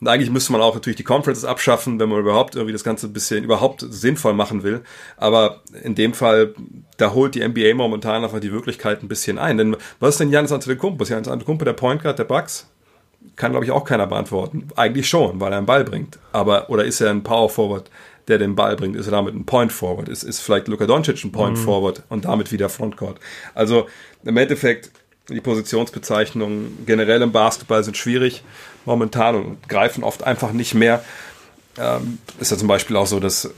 [0.00, 3.06] und eigentlich müsste man auch natürlich die Conferences abschaffen, wenn man überhaupt irgendwie das Ganze
[3.06, 4.82] ein bisschen überhaupt sinnvoll machen will.
[5.16, 6.54] Aber in dem Fall,
[6.98, 9.56] da holt die NBA momentan einfach die Wirklichkeit ein bisschen ein.
[9.56, 11.02] Denn was ist denn Janis Antetokounmpo?
[11.02, 12.68] Ist Janis Antetokounmpo der Point Guard der Bucks?
[13.36, 14.68] Kann, glaube ich, auch keiner beantworten.
[14.76, 16.18] Eigentlich schon, weil er einen Ball bringt.
[16.30, 17.90] Aber, oder ist er ein Power Forward,
[18.28, 18.96] der den Ball bringt?
[18.96, 20.08] Ist er damit ein Point Forward?
[20.08, 21.62] Ist, ist vielleicht Luka Doncic ein Point mhm.
[21.62, 23.18] Forward und damit wieder Frontcourt?
[23.54, 23.86] Also,
[24.24, 24.90] im Endeffekt,
[25.28, 28.42] die Positionsbezeichnungen generell im Basketball sind schwierig
[28.84, 31.04] momentan und greifen oft einfach nicht mehr.
[31.78, 33.50] Ähm, ist ja zum Beispiel auch so, dass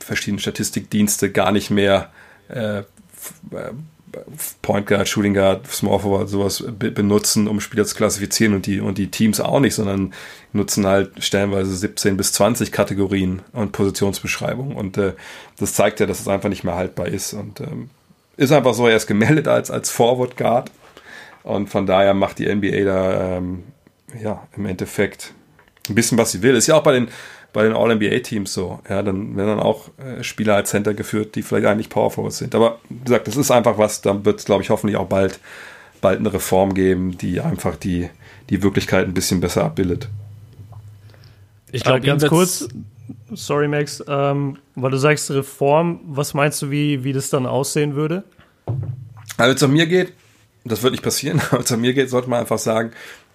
[0.00, 2.10] verschiedene Statistikdienste gar nicht mehr
[2.48, 2.82] äh,
[4.62, 8.98] Point Guard, Shooting Guard, Small Forward, sowas benutzen, um Spieler zu klassifizieren und die, und
[8.98, 10.12] die Teams auch nicht, sondern
[10.52, 14.76] nutzen halt stellenweise 17 bis 20 Kategorien und Positionsbeschreibungen.
[14.76, 15.12] Und äh,
[15.58, 17.32] das zeigt ja, dass es einfach nicht mehr haltbar ist.
[17.32, 17.90] Und ähm,
[18.36, 20.70] ist einfach so, er ist gemeldet als, als Forward Guard.
[21.42, 23.64] Und von daher macht die NBA da ähm,
[24.22, 25.32] ja im Endeffekt
[25.88, 26.56] ein bisschen, was sie will.
[26.56, 27.08] Ist ja auch bei den,
[27.56, 28.80] bei den All-NBA-Teams so.
[28.86, 32.36] Ja, dann werden dann auch äh, Spieler als Center geführt, die vielleicht eigentlich Power Forwards
[32.36, 32.54] sind.
[32.54, 35.40] Aber wie gesagt, das ist einfach was, da wird es, glaube ich, hoffentlich auch bald,
[36.02, 38.10] bald eine Reform geben, die einfach die,
[38.50, 40.10] die Wirklichkeit ein bisschen besser abbildet.
[41.72, 42.68] Ich glaube, äh, ganz kurz,
[43.32, 47.94] sorry Max, ähm, weil du sagst Reform, was meinst du, wie, wie das dann aussehen
[47.94, 48.24] würde?
[49.38, 50.12] Also, wenn es um mir geht,
[50.66, 52.90] das wird nicht passieren, aber wenn es um mir geht, sollte man einfach sagen,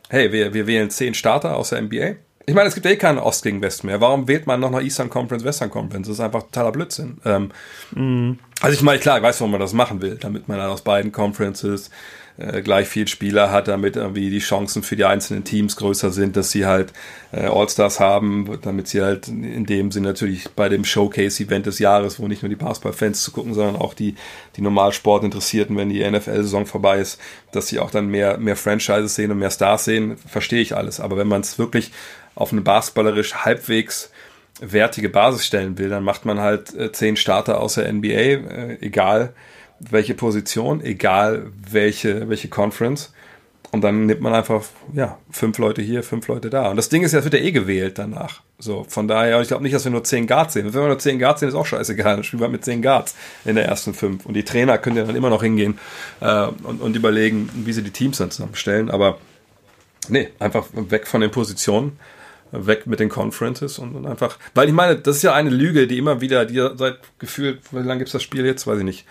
[0.10, 2.18] hey, wir, wir wählen zehn Starter aus der NBA.
[2.46, 4.02] Ich meine, es gibt eh keinen Ost gegen West mehr.
[4.02, 6.08] Warum wählt man noch nach Eastern Conference, Western Conference?
[6.08, 7.18] Das ist einfach totaler Blödsinn.
[7.26, 7.52] Ähm,
[7.92, 8.40] mm.
[8.62, 10.82] Also ich meine, klar, ich weiß, warum man das machen will, damit man dann aus
[10.82, 11.90] beiden Conferences
[12.38, 16.38] äh, gleich viel Spieler hat, damit irgendwie die Chancen für die einzelnen Teams größer sind,
[16.38, 16.94] dass sie halt
[17.32, 22.20] äh, All-Stars haben, damit sie halt in dem Sinne natürlich bei dem Showcase-Event des Jahres,
[22.20, 24.16] wo nicht nur die Basketball-Fans zu gucken, sondern auch die,
[24.56, 27.20] die Normalsport-Interessierten, wenn die NFL-Saison vorbei ist,
[27.52, 31.00] dass sie auch dann mehr, mehr Franchises sehen und mehr Stars sehen, verstehe ich alles.
[31.00, 31.92] Aber wenn man es wirklich
[32.36, 34.12] auf eine basketballerisch halbwegs
[34.60, 38.78] wertige Basis stellen will, dann macht man halt äh, zehn Starter aus der NBA, äh,
[38.82, 39.34] egal
[39.80, 43.14] welche Position, egal welche, welche Conference.
[43.72, 44.64] Und dann nimmt man einfach,
[44.94, 46.70] ja, fünf Leute hier, fünf Leute da.
[46.70, 48.42] Und das Ding ist ja, es wird ja eh gewählt danach.
[48.60, 50.66] So, von daher, ich glaube nicht, dass wir nur zehn Guards sehen.
[50.66, 52.16] Wenn wir nur zehn Guards sehen, ist auch scheißegal.
[52.16, 53.16] Dann spielen wir mit zehn Guards
[53.46, 54.26] in der ersten fünf.
[54.26, 55.80] Und die Trainer können ja dann immer noch hingehen
[56.20, 58.92] äh, und, und überlegen, wie sie die Teams dann zusammenstellen.
[58.92, 59.20] Aber
[60.10, 61.98] nee, einfach weg von den Positionen
[62.52, 65.88] weg mit den Conferences und, und, einfach, weil ich meine, das ist ja eine Lüge,
[65.88, 68.68] die immer wieder, die seit gefühlt, wie lange gibt es das Spiel jetzt?
[68.68, 69.06] Weiß ich nicht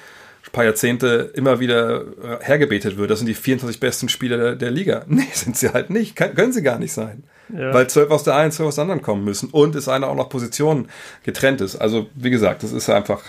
[0.53, 3.11] paar Jahrzehnte immer wieder äh, hergebetet wird.
[3.11, 5.05] Das sind die 24 besten Spieler der, der Liga.
[5.11, 6.17] Nee, sind sie halt nicht.
[6.17, 7.25] Kann, können sie gar nicht sein.
[7.53, 7.75] Ja.
[7.75, 9.51] Weil zwölf aus der einen, zwölf aus der anderen kommen müssen.
[9.51, 10.89] Und es einer auch noch Positionen
[11.25, 11.77] getrennt ist.
[11.77, 13.23] Also, wie gesagt, das ist einfach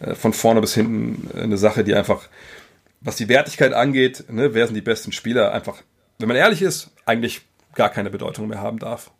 [0.00, 2.22] äh, von vorne bis hinten eine Sache, die einfach,
[3.00, 5.82] was die Wertigkeit angeht, ne, wer sind die besten Spieler, einfach,
[6.18, 7.42] wenn man ehrlich ist, eigentlich
[7.74, 9.10] gar keine Bedeutung mehr haben darf.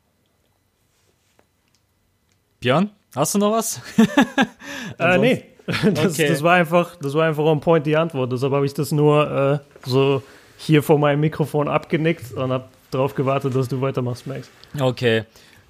[2.62, 3.80] Björn, hast du noch was?
[4.98, 5.44] äh, nee,
[5.94, 6.28] Das, okay.
[6.28, 8.32] das, war einfach, das war einfach on point die Antwort.
[8.32, 10.22] Deshalb habe ich das nur äh, so
[10.58, 14.48] hier vor meinem Mikrofon abgenickt und habe darauf gewartet, dass du weitermachst, Max.
[14.78, 15.24] Okay.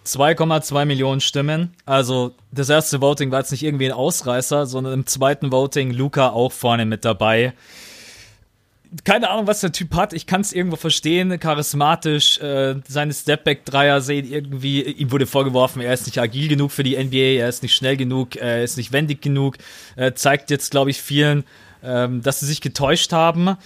[0.05, 1.73] 2,2 Millionen Stimmen.
[1.87, 6.29] Also das erste Voting war jetzt nicht irgendwie ein Ausreißer, sondern im zweiten Voting Luca
[6.29, 7.55] auch vorne mit dabei
[9.05, 10.13] keine Ahnung, was der Typ hat.
[10.13, 11.39] Ich kann es irgendwo verstehen.
[11.39, 14.83] Charismatisch, äh, seine Stepback-Dreier sehen irgendwie.
[14.83, 17.97] Ihm wurde vorgeworfen, er ist nicht agil genug für die NBA, er ist nicht schnell
[17.97, 19.57] genug, er ist nicht wendig genug.
[19.97, 21.45] Äh, zeigt jetzt, glaube ich, vielen,
[21.83, 23.57] ähm, dass sie sich getäuscht haben.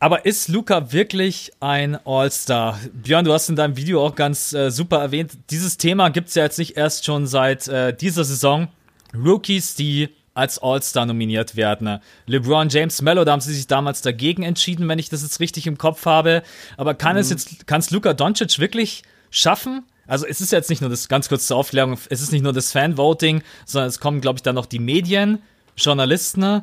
[0.00, 2.80] Aber ist Luca wirklich ein All-Star?
[2.92, 6.34] Björn, du hast in deinem Video auch ganz äh, super erwähnt, dieses Thema gibt es
[6.34, 8.66] ja jetzt nicht erst schon seit äh, dieser Saison.
[9.14, 12.00] Rookies, die als All-Star nominiert werden.
[12.26, 15.66] LeBron James Mello, da haben sie sich damals dagegen entschieden, wenn ich das jetzt richtig
[15.66, 16.42] im Kopf habe.
[16.76, 17.20] Aber kann mhm.
[17.20, 19.84] es jetzt, kann es Luka Doncic wirklich schaffen?
[20.06, 22.52] Also es ist jetzt nicht nur das, ganz kurz zur Aufklärung, es ist nicht nur
[22.52, 25.38] das Fan-Voting, sondern es kommen, glaube ich, dann noch die Medien
[25.76, 26.62] Journalisten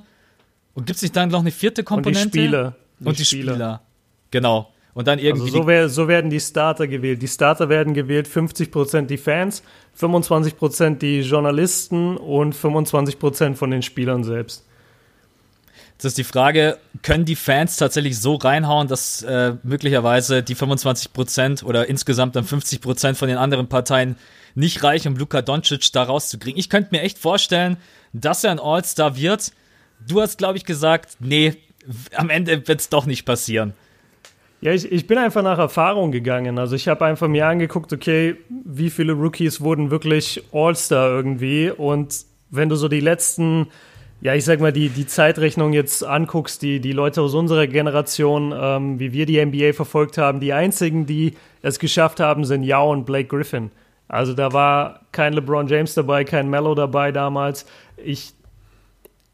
[0.73, 2.25] und gibt sich dann noch eine vierte Komponente?
[2.25, 2.75] Und die Spieler.
[2.99, 3.53] Die und die Spieler.
[3.53, 3.81] Spieler.
[4.31, 4.73] Genau.
[4.93, 5.47] Und dann irgendwie.
[5.47, 7.21] Also so, wär, so, werden die Starter gewählt.
[7.21, 9.63] Die Starter werden gewählt, 50% die Fans,
[9.99, 14.65] 25% die Journalisten und 25% von den Spielern selbst.
[15.93, 21.65] Jetzt ist die Frage, können die Fans tatsächlich so reinhauen, dass äh, möglicherweise die 25%
[21.65, 24.15] oder insgesamt dann 50% von den anderen Parteien
[24.55, 26.57] nicht reichen, um Luka Doncic da rauszukriegen?
[26.57, 27.75] Ich könnte mir echt vorstellen,
[28.13, 29.51] dass er ein All-Star wird.
[30.07, 31.55] Du hast, glaube ich, gesagt, nee,
[32.15, 33.73] am Ende wird es doch nicht passieren.
[34.61, 36.59] Ja, ich, ich bin einfach nach Erfahrung gegangen.
[36.59, 38.35] Also ich habe einfach mir angeguckt, okay,
[38.65, 41.71] wie viele Rookies wurden wirklich All-Star irgendwie.
[41.71, 43.67] Und wenn du so die letzten,
[44.19, 48.53] ja, ich sag mal, die, die Zeitrechnung jetzt anguckst, die, die Leute aus unserer Generation,
[48.53, 52.91] ähm, wie wir die NBA verfolgt haben, die einzigen, die es geschafft haben, sind Yao
[52.91, 53.71] und Blake Griffin.
[54.09, 57.65] Also da war kein LeBron James dabei, kein Mello dabei damals.
[57.95, 58.33] Ich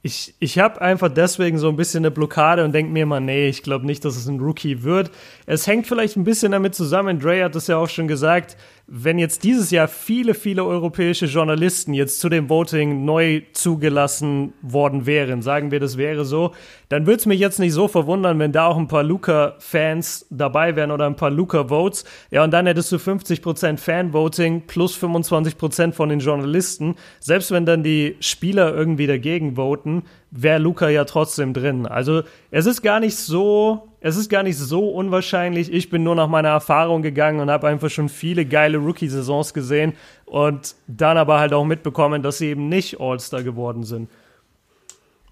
[0.06, 3.48] ich, ich habe einfach deswegen so ein bisschen eine Blockade und denke mir immer, nee,
[3.48, 5.10] ich glaube nicht, dass es ein Rookie wird.
[5.48, 8.56] Es hängt vielleicht ein bisschen damit zusammen, Dre hat das ja auch schon gesagt,
[8.88, 15.08] wenn jetzt dieses Jahr viele, viele europäische Journalisten jetzt zu dem Voting neu zugelassen worden
[15.08, 16.52] wären, sagen wir, das wäre so,
[16.90, 20.76] dann würde es mich jetzt nicht so verwundern, wenn da auch ein paar Luca-Fans dabei
[20.76, 22.06] wären oder ein paar Luca-Votes.
[22.30, 26.96] Ja, und dann hättest du 50% Fan-Voting plus 25% von den Journalisten.
[27.20, 31.88] Selbst wenn dann die Spieler irgendwie dagegen voten, wäre Luca ja trotzdem drin.
[31.88, 32.22] Also
[32.52, 35.74] es ist gar nicht so, es ist gar nicht so unwahrscheinlich.
[35.74, 39.94] Ich bin nur nach meiner Erfahrung gegangen und habe einfach schon viele geile Rookie-Saisons gesehen
[40.26, 44.08] und dann aber halt auch mitbekommen, dass sie eben nicht All-Star geworden sind.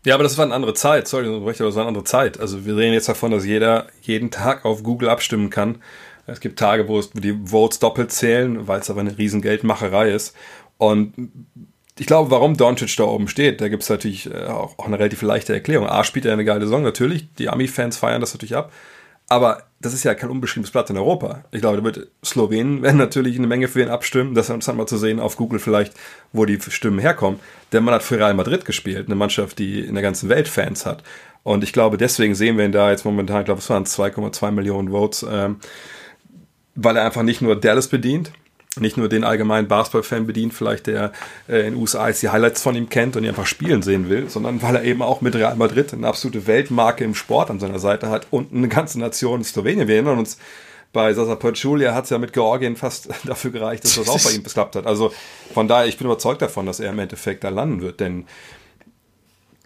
[0.07, 1.07] Ja, aber das war eine andere Zeit.
[1.07, 2.39] Sorry, aber das war eine andere Zeit.
[2.39, 5.77] Also wir reden jetzt davon, dass jeder jeden Tag auf Google abstimmen kann.
[6.25, 10.35] Es gibt Tage, wo die Votes doppelt zählen, weil es aber eine riesen Geldmacherei ist.
[10.79, 11.13] Und
[11.99, 14.97] ich glaube, warum Doncic da oben steht, da gibt es natürlich äh, auch, auch, eine
[14.97, 15.87] relativ leichte Erklärung.
[15.87, 17.27] A, spielt er eine geile Saison, natürlich.
[17.35, 18.71] Die Ami-Fans feiern das natürlich ab.
[19.29, 21.43] Aber das ist ja kein unbeschriebenes Blatt in Europa.
[21.51, 24.33] Ich glaube, da wird Slowenien werden natürlich eine Menge für ihn abstimmen.
[24.33, 25.93] Das ist interessant mal zu sehen auf Google vielleicht,
[26.31, 27.39] wo die Stimmen herkommen.
[27.71, 30.85] Denn man hat für Real Madrid gespielt, eine Mannschaft, die in der ganzen Welt Fans
[30.85, 31.03] hat.
[31.43, 34.51] Und ich glaube, deswegen sehen wir ihn da jetzt momentan, ich glaube, es waren 2,2
[34.51, 35.57] Millionen Votes, ähm,
[36.75, 38.31] weil er einfach nicht nur Dallas bedient,
[38.79, 41.11] nicht nur den allgemeinen Basketball-Fan bedient, vielleicht der
[41.47, 44.09] äh, in den USA jetzt die Highlights von ihm kennt und ihn einfach spielen sehen
[44.09, 47.59] will, sondern weil er eben auch mit Real Madrid eine absolute Weltmarke im Sport an
[47.59, 49.87] seiner Seite hat und eine ganze Nation in Slowenien.
[49.87, 50.37] Wir erinnern uns,
[50.91, 54.31] bei Sasa Pachulia hat es ja mit Georgien fast dafür gereicht, dass das auch bei
[54.31, 54.85] ihm geklappt hat.
[54.85, 55.13] Also
[55.53, 58.25] von daher, ich bin überzeugt davon, dass er im Endeffekt da landen wird, denn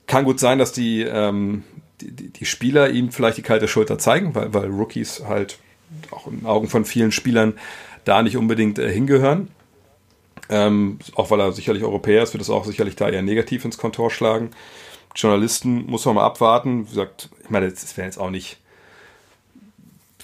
[0.05, 1.63] kann gut sein, dass die, ähm,
[1.99, 5.59] die, die Spieler ihm vielleicht die kalte Schulter zeigen, weil, weil Rookies halt
[6.11, 7.53] auch in Augen von vielen Spielern
[8.07, 9.49] da nicht unbedingt äh, hingehören.
[10.49, 13.77] Ähm, auch weil er sicherlich Europäer ist, wird es auch sicherlich da eher negativ ins
[13.77, 14.51] Kontor schlagen.
[15.15, 16.85] Journalisten muss man mal abwarten.
[16.85, 18.57] Wie gesagt, ich meine, es werden jetzt auch nicht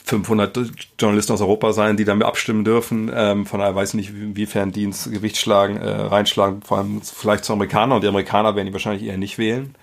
[0.06, 0.58] 500
[1.00, 3.12] Journalisten aus Europa sein, die damit abstimmen dürfen.
[3.14, 7.02] Ähm, von daher weiß ich nicht, inwiefern die ins Gewicht schlagen, äh, reinschlagen, vor allem
[7.02, 7.98] vielleicht zu Amerikanern.
[7.98, 9.76] Und die Amerikaner werden ihn wahrscheinlich eher nicht wählen.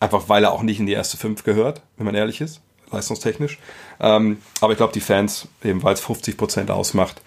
[0.00, 2.60] Einfach weil er auch nicht in die erste fünf gehört, wenn man ehrlich ist
[2.90, 3.58] leistungstechnisch.
[4.00, 7.22] Ähm, aber ich glaube, die Fans, eben weil es 50 Prozent ausmacht,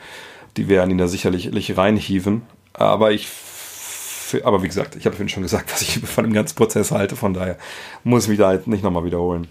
[0.57, 2.43] die werden ihn da sicherlich reinhieven.
[2.74, 3.28] Aber ich,
[4.43, 7.16] aber wie gesagt, ich habe vorhin schon gesagt, was ich von dem ganzen Prozess halte.
[7.16, 7.57] Von daher
[8.03, 9.47] muss ich mich da halt nicht nochmal wiederholen.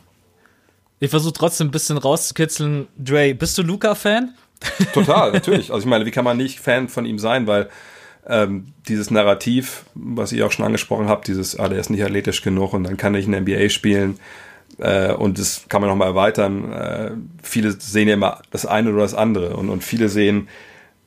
[1.01, 2.89] Ich versuche trotzdem ein bisschen rauszukitzeln.
[2.97, 4.35] Dre, bist du Luca-Fan?
[4.93, 5.71] Total, natürlich.
[5.71, 7.69] Also ich meine, wie kann man nicht Fan von ihm sein, weil
[8.27, 12.43] ähm, dieses Narrativ, was ihr auch schon angesprochen habt, dieses, ah, der ist nicht athletisch
[12.43, 14.19] genug und dann kann er nicht in der NBA spielen,
[14.79, 16.73] äh, und das kann man nochmal erweitern.
[16.73, 17.11] Äh,
[17.43, 19.57] viele sehen ja immer das eine oder das andere.
[19.57, 20.49] Und, und viele sehen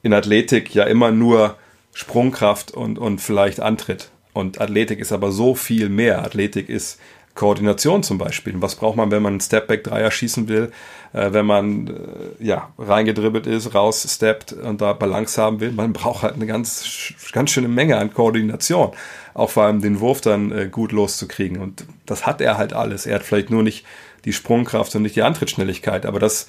[0.04, 1.58] in Athletik ja immer nur
[1.94, 4.12] Sprungkraft und, und vielleicht Antritt.
[4.34, 6.24] Und Athletik ist aber so viel mehr.
[6.24, 7.00] Athletik ist
[7.36, 8.54] Koordination zum Beispiel.
[8.58, 10.72] Was braucht man, wenn man einen Stepback-Dreier schießen will?
[11.14, 15.72] Äh, wenn man äh, ja, reingedribbelt ist, raussteppt und da Balance haben will?
[15.72, 18.92] Man braucht halt eine ganz, ganz schöne Menge an Koordination
[19.34, 21.60] auch vor allem den Wurf dann äh, gut loszukriegen.
[21.60, 23.06] Und das hat er halt alles.
[23.06, 23.86] Er hat vielleicht nur nicht
[24.26, 26.48] die Sprungkraft und nicht die Antrittsschnelligkeit, aber das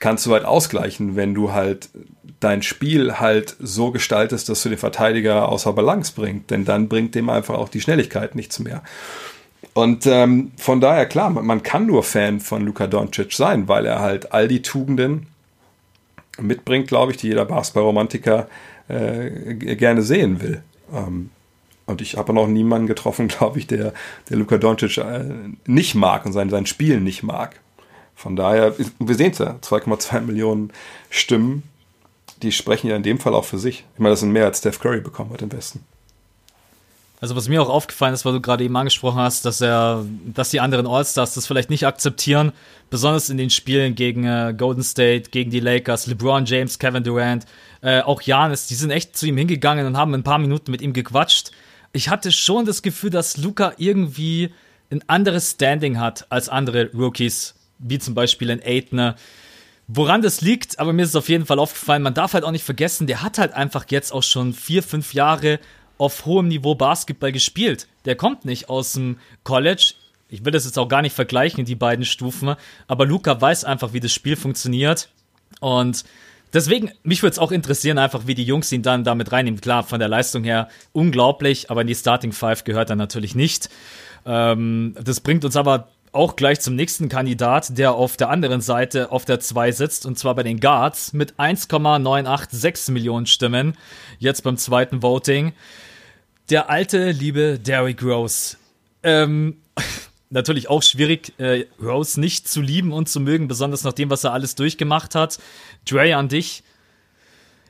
[0.00, 1.88] kannst du halt ausgleichen, wenn du halt
[2.40, 7.14] dein Spiel halt so gestaltest, dass du den Verteidiger außer Balance bringt, denn dann bringt
[7.14, 8.82] dem einfach auch die Schnelligkeit nichts mehr.
[9.72, 14.00] Und ähm, von daher, klar, man, kann nur Fan von Luka Doncic sein, weil er
[14.00, 15.26] halt all die Tugenden
[16.40, 18.48] mitbringt, glaube ich, die jeder Basketball-Romantiker
[18.88, 20.62] äh, gerne sehen will.
[20.92, 21.30] Ähm,
[21.86, 23.92] und ich habe noch niemanden getroffen, glaube ich, der,
[24.28, 25.24] der Luka Doncic äh,
[25.66, 27.60] nicht mag und sein, sein Spiel nicht mag.
[28.14, 30.72] Von daher, wir sehen es ja, 2,2 Millionen
[31.10, 31.62] Stimmen,
[32.42, 33.84] die sprechen ja in dem Fall auch für sich.
[33.94, 35.84] Ich meine, das sind mehr als Steph Curry bekommen hat im Westen.
[37.24, 40.50] Also was mir auch aufgefallen ist, weil du gerade eben angesprochen hast, dass er, dass
[40.50, 42.52] die anderen All-Stars das vielleicht nicht akzeptieren,
[42.90, 47.46] besonders in den Spielen gegen äh, Golden State, gegen die Lakers, LeBron James, Kevin Durant,
[47.80, 50.82] äh, auch Janis, die sind echt zu ihm hingegangen und haben ein paar Minuten mit
[50.82, 51.52] ihm gequatscht.
[51.94, 54.52] Ich hatte schon das Gefühl, dass Luca irgendwie
[54.90, 59.16] ein anderes Standing hat als andere Rookies, wie zum Beispiel ein Aitner.
[59.88, 62.50] Woran das liegt, aber mir ist es auf jeden Fall aufgefallen, man darf halt auch
[62.50, 65.58] nicht vergessen, der hat halt einfach jetzt auch schon vier, fünf Jahre
[65.98, 67.86] auf hohem Niveau Basketball gespielt.
[68.04, 69.94] Der kommt nicht aus dem College.
[70.28, 72.56] Ich will das jetzt auch gar nicht vergleichen, die beiden Stufen,
[72.88, 75.08] aber Luca weiß einfach, wie das Spiel funktioniert.
[75.60, 76.04] Und
[76.52, 79.60] deswegen, mich würde es auch interessieren, einfach wie die Jungs ihn dann damit reinnehmen.
[79.60, 83.68] Klar, von der Leistung her unglaublich, aber in die Starting Five gehört er natürlich nicht.
[84.26, 89.10] Ähm, das bringt uns aber auch gleich zum nächsten Kandidat, der auf der anderen Seite
[89.10, 93.76] auf der 2 sitzt, und zwar bei den Guards mit 1,986 Millionen Stimmen,
[94.18, 95.52] jetzt beim zweiten Voting.
[96.50, 98.58] Der alte, liebe Derrick Rose.
[99.02, 99.56] Ähm,
[100.30, 104.24] natürlich auch schwierig, äh, Rose nicht zu lieben und zu mögen, besonders nach dem, was
[104.24, 105.38] er alles durchgemacht hat.
[105.88, 106.62] Dre an dich.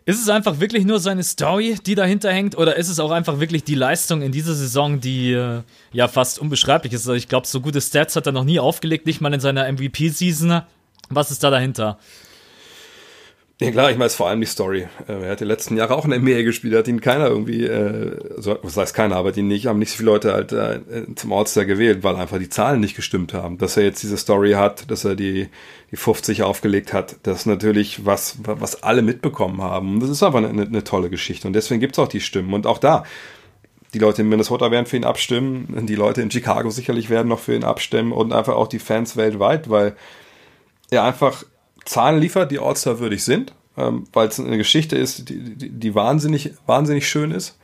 [0.06, 3.40] Ist es einfach wirklich nur seine Story, die dahinter hängt, oder ist es auch einfach
[3.40, 7.02] wirklich die Leistung in dieser Saison, die äh, ja fast unbeschreiblich ist?
[7.02, 9.70] Also ich glaube, so gute Stats hat er noch nie aufgelegt, nicht mal in seiner
[9.72, 10.62] MVP-Season.
[11.10, 11.98] Was ist da dahinter?
[13.60, 14.88] Ja klar, ich meine, es vor allem die Story.
[15.06, 17.64] Äh, er hat die letzten Jahre auch in der NBA gespielt, hat ihn keiner irgendwie,
[17.64, 20.80] äh, also, was heißt keiner, aber die nicht, haben nicht so viele Leute halt äh,
[21.14, 23.56] zum All-Star gewählt, weil einfach die Zahlen nicht gestimmt haben.
[23.58, 25.48] Dass er jetzt diese Story hat, dass er die,
[25.92, 30.00] die 50 aufgelegt hat, das ist natürlich was, was alle mitbekommen haben.
[30.00, 31.46] Das ist einfach eine, eine tolle Geschichte.
[31.46, 32.54] Und deswegen gibt's auch die Stimmen.
[32.54, 33.04] Und auch da,
[33.94, 37.38] die Leute in Minnesota werden für ihn abstimmen, die Leute in Chicago sicherlich werden noch
[37.38, 39.94] für ihn abstimmen und einfach auch die Fans weltweit, weil
[40.90, 41.44] er einfach
[41.84, 45.94] Zahlen liefert, die All-Star würdig sind, ähm, weil es eine Geschichte ist, die, die, die,
[45.94, 47.58] wahnsinnig, wahnsinnig schön ist.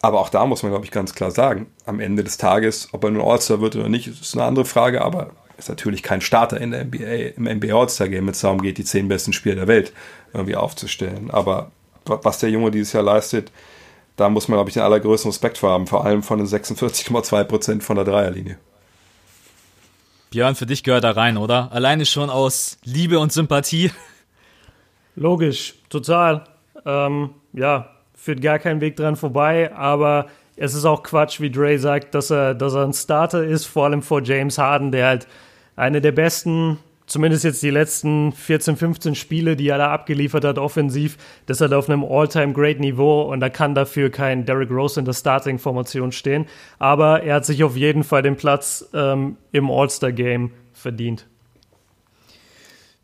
[0.00, 3.04] Aber auch da muss man, glaube ich, ganz klar sagen, am Ende des Tages, ob
[3.04, 6.60] er nun All-Star wird oder nicht, ist eine andere Frage, aber ist natürlich kein Starter
[6.60, 9.68] in der NBA, im NBA All-Star-Game, wenn es darum geht, die zehn besten Spieler der
[9.68, 9.92] Welt
[10.34, 11.30] irgendwie aufzustellen.
[11.30, 11.70] Aber
[12.04, 13.52] was der Junge dieses Jahr leistet,
[14.16, 17.44] da muss man, glaube ich, den allergrößten Respekt vor haben, vor allem von den 46,2
[17.44, 18.58] Prozent von der Dreierlinie.
[20.32, 21.70] Björn, für dich gehört da rein, oder?
[21.72, 23.90] Alleine schon aus Liebe und Sympathie.
[25.14, 26.44] Logisch, total.
[26.86, 31.78] Ähm, ja, führt gar keinen Weg dran vorbei, aber es ist auch Quatsch, wie Dre
[31.78, 35.28] sagt, dass er, dass er ein Starter ist, vor allem vor James Harden, der halt
[35.76, 36.78] eine der besten
[37.12, 41.74] zumindest jetzt die letzten 14, 15 Spiele, die er da abgeliefert hat, offensiv, das hat
[41.74, 46.46] auf einem All-Time-Great-Niveau und da kann dafür kein Derrick Rose in der Starting-Formation stehen.
[46.78, 51.28] Aber er hat sich auf jeden Fall den Platz ähm, im All-Star-Game verdient.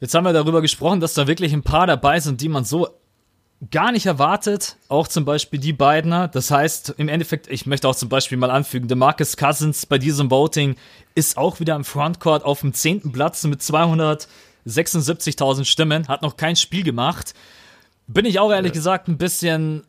[0.01, 2.89] Jetzt haben wir darüber gesprochen, dass da wirklich ein paar dabei sind, die man so
[3.71, 4.77] gar nicht erwartet.
[4.89, 6.11] Auch zum Beispiel die beiden.
[6.33, 10.31] Das heißt, im Endeffekt, ich möchte auch zum Beispiel mal anfügen, DeMarcus Cousins bei diesem
[10.31, 10.77] Voting
[11.15, 16.57] ist auch wieder im Frontcourt auf dem zehnten Platz mit 276.000 Stimmen, hat noch kein
[16.57, 17.35] Spiel gemacht.
[18.07, 18.75] Bin ich auch ehrlich ja.
[18.75, 19.85] gesagt ein bisschen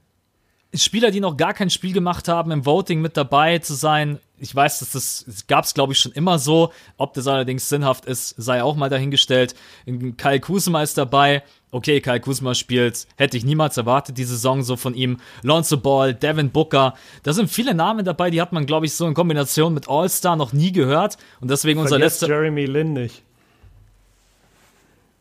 [0.74, 4.20] Spieler, die noch gar kein Spiel gemacht haben, im Voting mit dabei zu sein.
[4.38, 6.72] Ich weiß, dass das, das gab es, glaube ich, schon immer so.
[6.98, 9.56] Ob das allerdings sinnhaft ist, sei auch mal dahingestellt.
[10.18, 11.44] Kyle Kuzma ist dabei.
[11.72, 15.18] Okay, Kyle Kuzma spielt, hätte ich niemals erwartet, die Saison so von ihm.
[15.44, 16.96] Lonzo Ball, Devin Booker.
[17.24, 20.36] Da sind viele Namen dabei, die hat man, glaube ich, so in Kombination mit All-Star
[20.36, 21.18] noch nie gehört.
[21.42, 22.28] Und deswegen unser letzter.
[22.28, 23.24] Jeremy Lin nicht.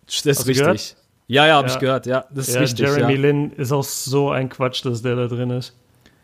[0.07, 0.97] Das ist richtig.
[1.29, 1.75] Ja, ja, habe ja.
[1.75, 2.25] ich gehört, ja.
[2.31, 2.87] Das ist ja, richtig.
[2.87, 3.21] Jeremy ja.
[3.21, 5.75] Lin ist auch so ein Quatsch, dass der da drin ist.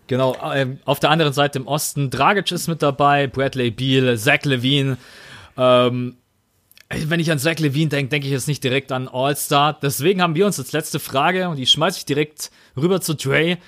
[0.07, 4.45] Genau, ähm, auf der anderen Seite im Osten, Dragic ist mit dabei, Bradley Beal, Zach
[4.45, 4.97] Levine.
[5.57, 6.17] Ähm,
[6.91, 9.79] wenn ich an Zach Levine denke, denke ich jetzt nicht direkt an All-Star.
[9.81, 13.59] Deswegen haben wir uns als letzte Frage, und die schmeiße ich direkt rüber zu Dre.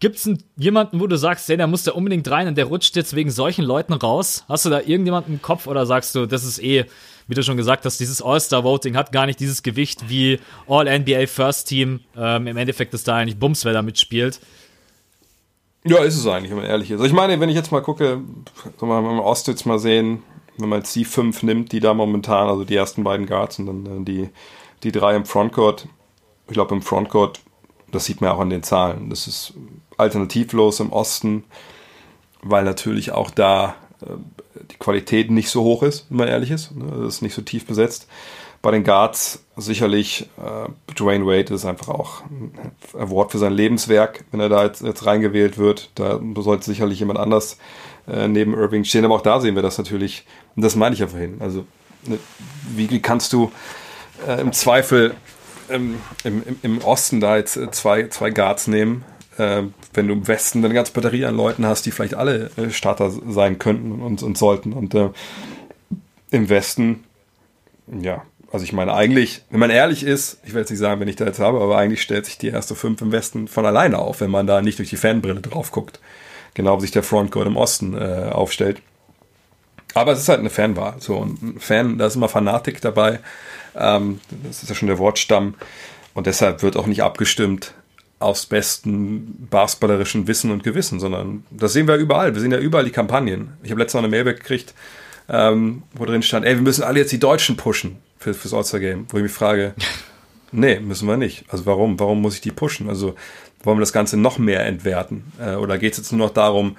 [0.00, 2.96] Gibt es jemanden, wo du sagst, hey, der muss da unbedingt rein und der rutscht
[2.96, 4.44] jetzt wegen solchen Leuten raus?
[4.48, 6.86] Hast du da irgendjemanden im Kopf oder sagst du, das ist eh
[7.32, 10.38] wie du schon gesagt hast, dieses All-Star-Voting hat gar nicht dieses Gewicht wie
[10.68, 12.00] All-NBA First Team.
[12.14, 14.38] Ähm, Im Endeffekt ist da eigentlich Bums, wer da mitspielt.
[15.84, 16.96] Ja, ist es eigentlich, wenn man ehrlich ist.
[16.96, 18.20] Also ich meine, wenn ich jetzt mal gucke,
[18.80, 20.22] wenn wir Ost jetzt mal sehen,
[20.58, 23.66] wenn man jetzt die fünf nimmt, die da momentan, also die ersten beiden Guards und
[23.66, 24.28] dann die,
[24.82, 25.88] die drei im Frontcourt.
[26.48, 27.40] Ich glaube, im Frontcourt,
[27.92, 29.08] das sieht man auch an den Zahlen.
[29.08, 29.54] Das ist
[29.96, 31.44] alternativlos im Osten,
[32.42, 33.76] weil natürlich auch da
[34.70, 36.74] die Qualität nicht so hoch ist, wenn man ehrlich ist.
[36.74, 36.84] Ne?
[36.90, 38.08] Das ist nicht so tief besetzt.
[38.62, 42.52] Bei den Guards sicherlich äh, Dwayne Wade ist einfach auch ein
[42.96, 45.90] Award für sein Lebenswerk, wenn er da jetzt, jetzt reingewählt wird.
[45.96, 47.58] Da sollte sicherlich jemand anders
[48.06, 49.04] äh, neben Irving stehen.
[49.04, 50.24] Aber auch da sehen wir das natürlich.
[50.54, 51.38] Und das meine ich ja vorhin.
[51.40, 51.64] Also
[52.06, 52.18] ne,
[52.76, 53.50] wie, kannst du
[54.28, 55.14] äh, im Zweifel
[55.68, 59.04] ähm, im, im, im, Osten da jetzt äh, zwei, zwei Guards nehmen,
[59.38, 59.64] äh, äh,
[59.94, 63.10] wenn du im Westen eine ganze Batterie an Leuten hast, die vielleicht alle äh, Starter
[63.10, 64.72] sein könnten und, und sollten.
[64.72, 65.10] Und äh,
[66.30, 67.04] im Westen,
[67.86, 71.08] ja, also ich meine eigentlich, wenn man ehrlich ist, ich will jetzt nicht sagen, wenn
[71.08, 73.98] ich da jetzt habe, aber eigentlich stellt sich die erste fünf im Westen von alleine
[73.98, 76.00] auf, wenn man da nicht durch die Fanbrille drauf guckt.
[76.54, 78.82] Genau wie sich der Frontcourt im Osten äh, aufstellt.
[79.94, 80.94] Aber es ist halt eine Fanwahl.
[80.98, 83.20] So, ein Fan, da ist immer Fanatik dabei.
[83.74, 85.54] Ähm, das ist ja schon der Wortstamm.
[86.14, 87.74] Und deshalb wird auch nicht abgestimmt
[88.22, 92.34] aus besten basketballerischen Wissen und Gewissen, sondern das sehen wir überall.
[92.34, 93.54] Wir sehen ja überall die Kampagnen.
[93.62, 94.74] Ich habe letztes Mal eine Mail gekriegt,
[95.28, 99.06] ähm, wo drin stand, ey, wir müssen alle jetzt die Deutschen pushen für, fürs All-Star-Game.
[99.10, 99.74] Wo ich mich frage,
[100.52, 101.44] nee, müssen wir nicht.
[101.48, 101.98] Also warum?
[101.98, 102.88] Warum muss ich die pushen?
[102.88, 103.14] Also
[103.62, 105.32] wollen wir das Ganze noch mehr entwerten?
[105.40, 106.76] Äh, oder geht es jetzt nur noch darum,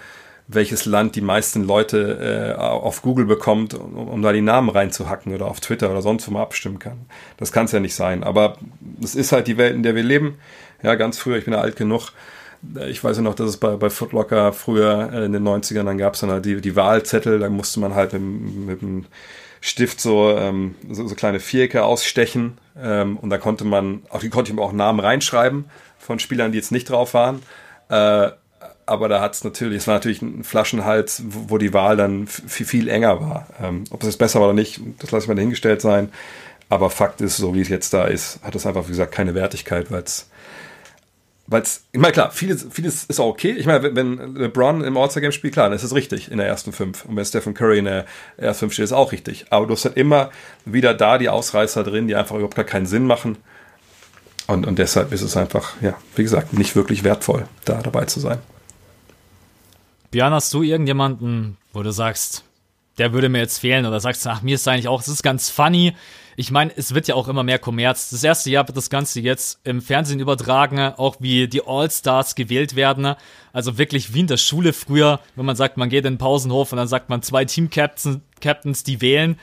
[0.47, 5.33] welches Land die meisten Leute äh, auf Google bekommt, um, um, da die Namen reinzuhacken
[5.33, 7.05] oder auf Twitter oder sonst wo mal abstimmen kann.
[7.37, 8.23] Das kann es ja nicht sein.
[8.23, 8.57] Aber
[9.01, 10.35] es ist halt die Welt, in der wir leben.
[10.83, 12.11] Ja, ganz früher, ich bin ja alt genug.
[12.87, 15.97] Ich weiß ja noch, dass es bei, bei Footlocker früher äh, in den 90ern, dann
[15.97, 19.05] gab es dann halt die, die Wahlzettel, da musste man halt mit, mit dem
[19.59, 24.29] Stift so, ähm, so, so, kleine Vierecke ausstechen ähm, und da konnte man, auch die
[24.29, 25.65] konnte ich auch Namen reinschreiben
[25.97, 27.41] von Spielern, die jetzt nicht drauf waren.
[27.89, 28.31] Äh,
[28.85, 32.27] aber da hat es natürlich, es war natürlich ein Flaschenhals, wo, wo die Wahl dann
[32.27, 33.47] viel, viel enger war.
[33.61, 36.11] Ähm, ob es jetzt besser war oder nicht, das lasse ich mal dahingestellt sein.
[36.69, 39.35] Aber Fakt ist, so wie es jetzt da ist, hat es einfach, wie gesagt, keine
[39.35, 40.27] Wertigkeit, weil es
[41.47, 43.51] weil es, ich meine, klar, vieles, vieles ist auch okay.
[43.51, 46.71] Ich meine, wenn LeBron im All-Star-Game spielt, klar, dann ist es richtig in der ersten
[46.71, 47.03] fünf.
[47.05, 48.05] Und wenn Stephen Curry in der
[48.37, 49.45] ersten fünf steht, ist auch richtig.
[49.49, 50.31] Aber du hast halt immer
[50.63, 53.37] wieder da die Ausreißer drin, die einfach überhaupt gar keinen Sinn machen.
[54.47, 58.19] Und, und deshalb ist es einfach, ja, wie gesagt, nicht wirklich wertvoll, da dabei zu
[58.19, 58.39] sein.
[60.11, 62.43] Björn, hast du irgendjemanden, wo du sagst,
[62.97, 65.49] der würde mir jetzt fehlen oder sagst, ach, mir ist eigentlich auch, es ist ganz
[65.49, 65.93] funny.
[66.35, 68.09] Ich meine, es wird ja auch immer mehr Kommerz.
[68.09, 72.75] Das erste Jahr wird das Ganze jetzt im Fernsehen übertragen, auch wie die All-Stars gewählt
[72.75, 73.15] werden.
[73.51, 76.71] Also wirklich wie in der Schule früher, wenn man sagt, man geht in den Pausenhof
[76.71, 79.39] und dann sagt man zwei Team-Captains, die wählen.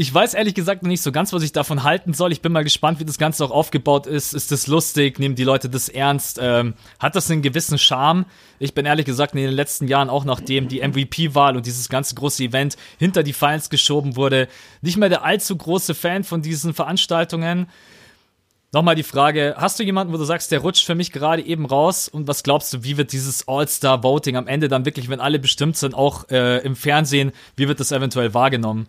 [0.00, 2.32] Ich weiß ehrlich gesagt noch nicht so ganz, was ich davon halten soll.
[2.32, 4.32] Ich bin mal gespannt, wie das Ganze auch aufgebaut ist.
[4.32, 5.18] Ist das lustig?
[5.18, 6.38] Nehmen die Leute das ernst?
[6.40, 8.24] Ähm, hat das einen gewissen Charme?
[8.58, 12.14] Ich bin ehrlich gesagt in den letzten Jahren, auch nachdem die MVP-Wahl und dieses ganze
[12.14, 14.48] große Event hinter die Finals geschoben wurde,
[14.80, 17.66] nicht mehr der allzu große Fan von diesen Veranstaltungen.
[18.72, 21.66] Nochmal die Frage, hast du jemanden, wo du sagst, der rutscht für mich gerade eben
[21.66, 22.08] raus?
[22.08, 25.76] Und was glaubst du, wie wird dieses All-Star-Voting am Ende dann wirklich, wenn alle bestimmt
[25.76, 28.86] sind, auch äh, im Fernsehen, wie wird das eventuell wahrgenommen?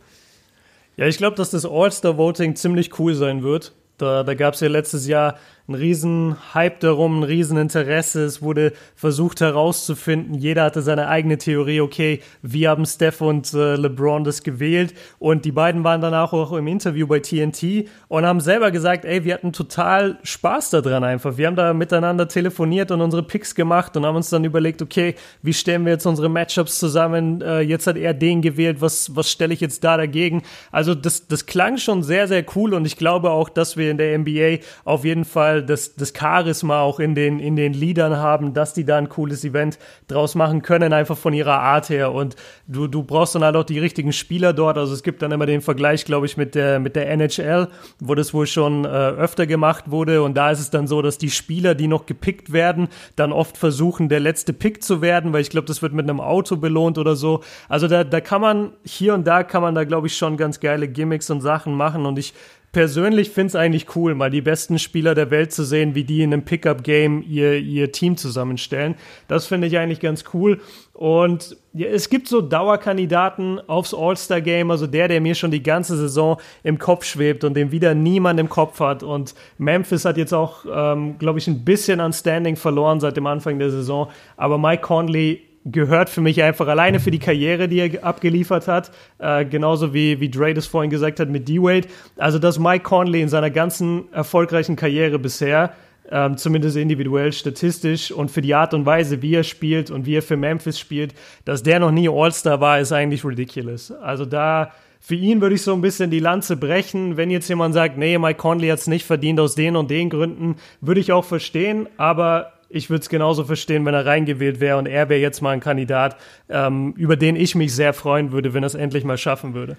[1.02, 3.74] Ja, ich glaube, dass das All-Star-Voting ziemlich cool sein wird.
[3.98, 5.40] Da, da gab es ja letztes Jahr
[5.72, 8.24] ein riesen Hype darum, ein riesen Interesse.
[8.26, 10.36] Es wurde versucht herauszufinden.
[10.36, 11.82] Jeder hatte seine eigene Theorie.
[11.82, 14.94] Okay, wir haben Steph und äh, LeBron das gewählt.
[15.20, 19.24] Und die beiden waren danach auch im Interview bei TNT und haben selber gesagt, ey,
[19.24, 21.38] wir hatten total Spaß daran einfach.
[21.38, 25.16] Wir haben da miteinander telefoniert und unsere Picks gemacht und haben uns dann überlegt, okay,
[25.42, 27.42] wie stellen wir jetzt unsere Matchups zusammen?
[27.42, 28.82] Äh, jetzt hat er den gewählt.
[28.82, 30.44] Was, was stelle ich jetzt da dagegen?
[30.72, 33.98] Also das, das klang schon sehr, sehr cool und ich glaube auch, dass wir in
[33.98, 38.54] der NBA auf jeden Fall das, das Charisma auch in den, in den Liedern haben,
[38.54, 42.14] dass die da ein cooles Event draus machen können, einfach von ihrer Art her.
[42.14, 42.36] Und
[42.68, 44.78] du, du brauchst dann halt auch die richtigen Spieler dort.
[44.78, 47.68] Also es gibt dann immer den Vergleich, glaube ich, mit der, mit der NHL,
[48.00, 50.24] wo das wohl schon äh, öfter gemacht wurde.
[50.24, 53.58] Und da ist es dann so, dass die Spieler, die noch gepickt werden, dann oft
[53.58, 56.98] versuchen, der letzte Pick zu werden, weil ich glaube, das wird mit einem Auto belohnt
[56.98, 57.42] oder so.
[57.70, 60.60] Also da, da kann man, hier und da kann man da, glaube ich, schon ganz
[60.60, 62.06] geile Gimmicks und Sachen machen.
[62.06, 62.34] Und ich
[62.72, 66.22] persönlich finde es eigentlich cool, mal die besten Spieler der Welt zu sehen, wie die
[66.22, 68.96] in einem Pickup-Game ihr, ihr Team zusammenstellen.
[69.28, 70.62] Das finde ich eigentlich ganz cool.
[70.94, 75.98] Und ja, es gibt so Dauerkandidaten aufs All-Star-Game, also der, der mir schon die ganze
[75.98, 79.04] Saison im Kopf schwebt und den wieder niemand im Kopf hat.
[79.04, 83.28] Und Memphis hat jetzt auch, ähm, glaube ich, ein bisschen an Standing verloren seit dem
[83.28, 84.10] Anfang der Saison.
[84.38, 88.92] Aber Mike Conley gehört für mich einfach alleine für die Karriere, die er abgeliefert hat,
[89.20, 91.88] äh, genauso wie, wie Dre das vorhin gesagt hat mit D-Wade.
[92.18, 95.74] Also, dass Mike Conley in seiner ganzen erfolgreichen Karriere bisher,
[96.10, 100.16] ähm, zumindest individuell, statistisch und für die Art und Weise, wie er spielt und wie
[100.16, 101.14] er für Memphis spielt,
[101.46, 103.92] dass der noch nie All-Star war, ist eigentlich ridiculous.
[103.92, 107.18] Also da für ihn würde ich so ein bisschen die Lanze brechen.
[107.18, 110.10] Wenn jetzt jemand sagt, nee, Mike Conley hat es nicht verdient aus den und den
[110.10, 114.78] Gründen, würde ich auch verstehen, aber ich würde es genauso verstehen, wenn er reingewählt wäre
[114.78, 116.18] und er wäre jetzt mal ein Kandidat,
[116.50, 119.78] ähm, über den ich mich sehr freuen würde, wenn er es endlich mal schaffen würde.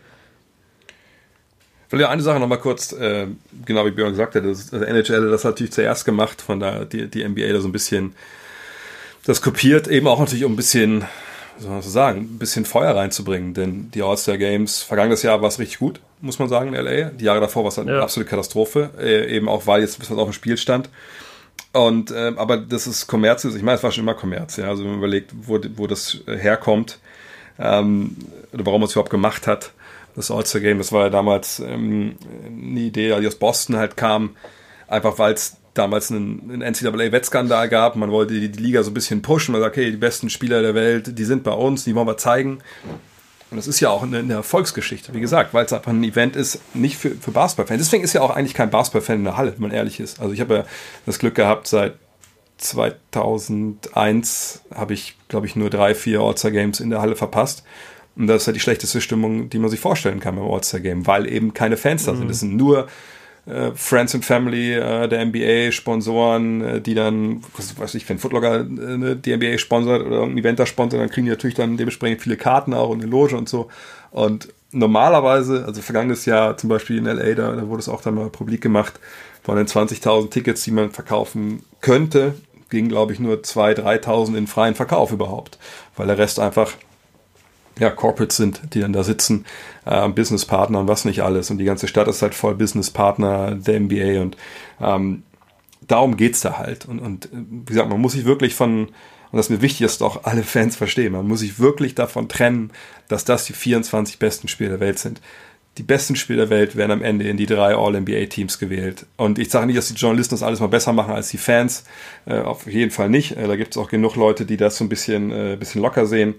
[1.93, 3.27] Ja eine Sache nochmal kurz, äh,
[3.66, 6.86] genau wie Björn gesagt hat, das, das NHL das hat natürlich zuerst gemacht, von da
[6.86, 8.14] die, die NBA da so ein bisschen
[9.27, 11.02] das kopiert, eben auch natürlich um ein bisschen,
[11.59, 15.43] wie soll man so sagen, ein bisschen Feuer reinzubringen, denn die All-Star Games, vergangenes Jahr
[15.43, 17.10] war es richtig gut, muss man sagen, in LA.
[17.10, 18.02] Die Jahre davor war es eine ja.
[18.02, 20.89] absolute Katastrophe, äh, eben auch weil jetzt was auf dem Spiel stand.
[21.73, 24.69] Und äh, aber das ist Kommerz, ich meine, es war schon immer Kommerz, ja.
[24.69, 26.99] Also wenn man überlegt, wo, wo das herkommt,
[27.59, 28.16] ähm,
[28.53, 29.73] oder warum man es überhaupt gemacht hat,
[30.15, 32.16] das All-Star Game, das war ja damals ähm,
[32.47, 34.36] eine Idee, die aus Boston halt kam,
[34.86, 37.97] einfach weil es damals einen, einen NCAA-Wettskandal gab.
[37.97, 39.53] Man wollte die, die, Liga so ein bisschen pushen.
[39.53, 42.19] Man sagt, okay, die besten Spieler der Welt, die sind bei uns, die wollen wir
[42.19, 42.59] zeigen.
[43.52, 46.36] Und das ist ja auch eine, eine Erfolgsgeschichte, wie gesagt, weil es einfach ein Event
[46.36, 47.82] ist, nicht für, für Basketballfans.
[47.82, 50.20] Deswegen ist ja auch eigentlich kein Basketballfan in der Halle, wenn man ehrlich ist.
[50.20, 50.64] Also ich habe ja
[51.04, 51.96] das Glück gehabt, seit
[52.56, 57.62] 2001 habe ich, glaube ich, nur drei, vier All-Star-Games in der Halle verpasst.
[58.16, 61.30] Und das ist halt die schlechteste Stimmung, die man sich vorstellen kann beim All-Star-Game, weil
[61.30, 62.30] eben keine Fans da sind.
[62.30, 62.88] Es sind nur
[63.47, 68.19] äh, Friends and Family äh, der NBA, Sponsoren, äh, die dann, was weiß ich, wenn
[68.19, 71.77] Footlocker äh, die NBA sponsert oder ein Event da sponsert, dann kriegen die natürlich dann
[71.77, 73.69] dementsprechend viele Karten auch und eine Loge und so.
[74.10, 78.14] Und normalerweise, also vergangenes Jahr zum Beispiel in LA, da, da wurde es auch dann
[78.14, 79.01] mal publik gemacht,
[79.43, 82.35] von den 20.000 Tickets, die man verkaufen könnte,
[82.70, 85.59] gingen, glaube ich, nur 2.000, 3.000 in freien Verkauf überhaupt,
[85.97, 86.73] weil der Rest einfach
[87.78, 89.44] ja, Corporates sind, die dann da sitzen,
[89.84, 91.50] äh, Businesspartner und was nicht alles.
[91.50, 94.36] Und die ganze Stadt ist halt voll Businesspartner der NBA und
[94.80, 95.22] ähm,
[95.86, 96.86] darum geht's da halt.
[96.86, 100.02] Und, und wie gesagt, man muss sich wirklich von, und das ist mir wichtig, dass
[100.02, 102.70] auch alle Fans verstehen, man muss sich wirklich davon trennen,
[103.09, 105.20] dass das die 24 besten Spiele der Welt sind.
[105.78, 109.06] Die besten Spiele der Welt werden am Ende in die drei All-NBA-Teams gewählt.
[109.16, 111.84] Und ich sage nicht, dass die Journalisten das alles mal besser machen als die Fans.
[112.26, 113.38] Äh, auf jeden Fall nicht.
[113.38, 116.04] Äh, da gibt es auch genug Leute, die das so ein bisschen, äh, bisschen locker
[116.04, 116.34] sehen.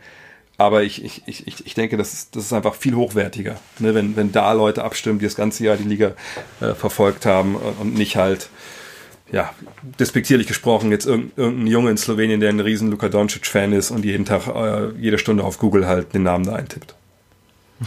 [0.57, 3.95] Aber ich, ich, ich, ich denke, das ist, das ist einfach viel hochwertiger, ne?
[3.95, 6.13] wenn, wenn da Leute abstimmen, die das ganze Jahr die Liga
[6.61, 8.49] äh, verfolgt haben und nicht halt,
[9.31, 9.51] ja,
[9.99, 14.25] despektierlich gesprochen, jetzt irgendein Junge in Slowenien, der ein riesen Luka Doncic-Fan ist und jeden
[14.25, 16.95] Tag, äh, jede Stunde auf Google halt den Namen da eintippt.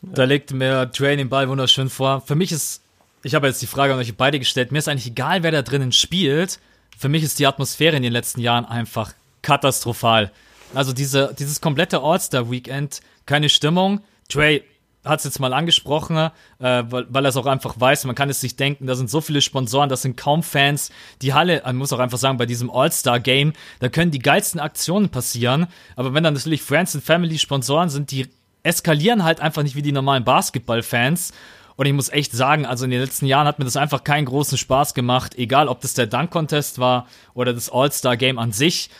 [0.00, 2.20] Da legt mir Dre den Ball wunderschön vor.
[2.24, 2.82] Für mich ist,
[3.24, 5.62] ich habe jetzt die Frage an euch beide gestellt, mir ist eigentlich egal, wer da
[5.62, 6.60] drinnen spielt.
[6.96, 9.12] Für mich ist die Atmosphäre in den letzten Jahren einfach
[9.42, 10.30] katastrophal.
[10.74, 14.00] Also diese, dieses komplette All-Star-Weekend, keine Stimmung.
[14.28, 14.64] Trey
[15.04, 18.04] hat es jetzt mal angesprochen, äh, weil, weil er es auch einfach weiß.
[18.04, 20.90] Man kann es sich denken, da sind so viele Sponsoren, das sind kaum Fans.
[21.22, 25.08] Die Halle, man muss auch einfach sagen, bei diesem All-Star-Game, da können die geilsten Aktionen
[25.08, 25.66] passieren.
[25.96, 28.28] Aber wenn dann natürlich Friends and Family Sponsoren sind, die
[28.62, 31.32] eskalieren halt einfach nicht wie die normalen Basketball-Fans.
[31.76, 34.24] Und ich muss echt sagen, also in den letzten Jahren hat mir das einfach keinen
[34.24, 38.90] großen Spaß gemacht, egal ob das der Dunk-Contest war oder das All-Star-Game an sich.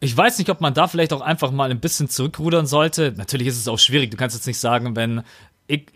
[0.00, 3.14] Ich weiß nicht, ob man da vielleicht auch einfach mal ein bisschen zurückrudern sollte.
[3.16, 4.10] Natürlich ist es auch schwierig.
[4.10, 5.22] Du kannst jetzt nicht sagen, wenn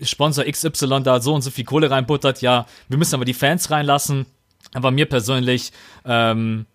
[0.02, 3.70] Sponsor XY da so und so viel Kohle reinbuttert, ja, wir müssen aber die Fans
[3.70, 4.26] reinlassen.
[4.72, 5.72] Aber mir persönlich
[6.04, 6.66] ähm,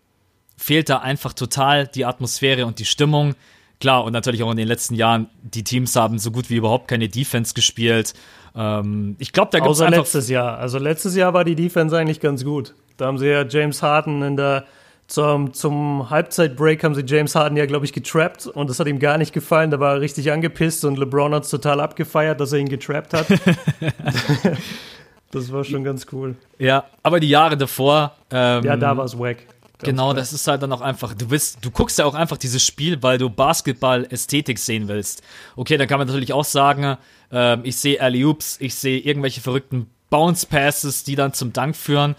[0.58, 3.36] fehlt da einfach total die Atmosphäre und die Stimmung.
[3.80, 6.88] Klar, und natürlich auch in den letzten Jahren, die Teams haben so gut wie überhaupt
[6.88, 8.14] keine Defense gespielt.
[8.56, 10.58] Ähm, ich glaube, da gibt es einfach letztes Jahr.
[10.58, 12.74] Also letztes Jahr war die Defense eigentlich ganz gut.
[12.98, 14.66] Da haben sie ja James Harden in der
[15.08, 18.98] zum, zum Halbzeitbreak haben sie James Harden ja, glaube ich, getrappt und das hat ihm
[19.00, 19.70] gar nicht gefallen.
[19.70, 23.14] Da war er richtig angepisst und LeBron hat es total abgefeiert, dass er ihn getrappt
[23.14, 23.28] hat.
[25.32, 26.36] das war schon ganz cool.
[26.58, 28.16] Ja, aber die Jahre davor.
[28.32, 29.38] Ähm, ja, da war es wack.
[29.84, 32.66] genau, das ist halt dann auch einfach, du bist, du guckst ja auch einfach dieses
[32.66, 35.22] Spiel, weil du Basketball-Ästhetik sehen willst.
[35.56, 36.98] Okay, dann kann man natürlich auch sagen,
[37.32, 41.76] äh, ich sehe alley Oops, ich sehe irgendwelche verrückten Bounce Passes, die dann zum Dank
[41.76, 42.16] führen.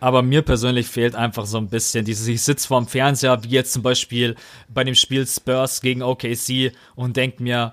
[0.00, 3.72] Aber mir persönlich fehlt einfach so ein bisschen dieses, ich sitze vorm Fernseher, wie jetzt
[3.72, 4.36] zum Beispiel
[4.68, 7.72] bei dem Spiel Spurs gegen OKC und denke mir,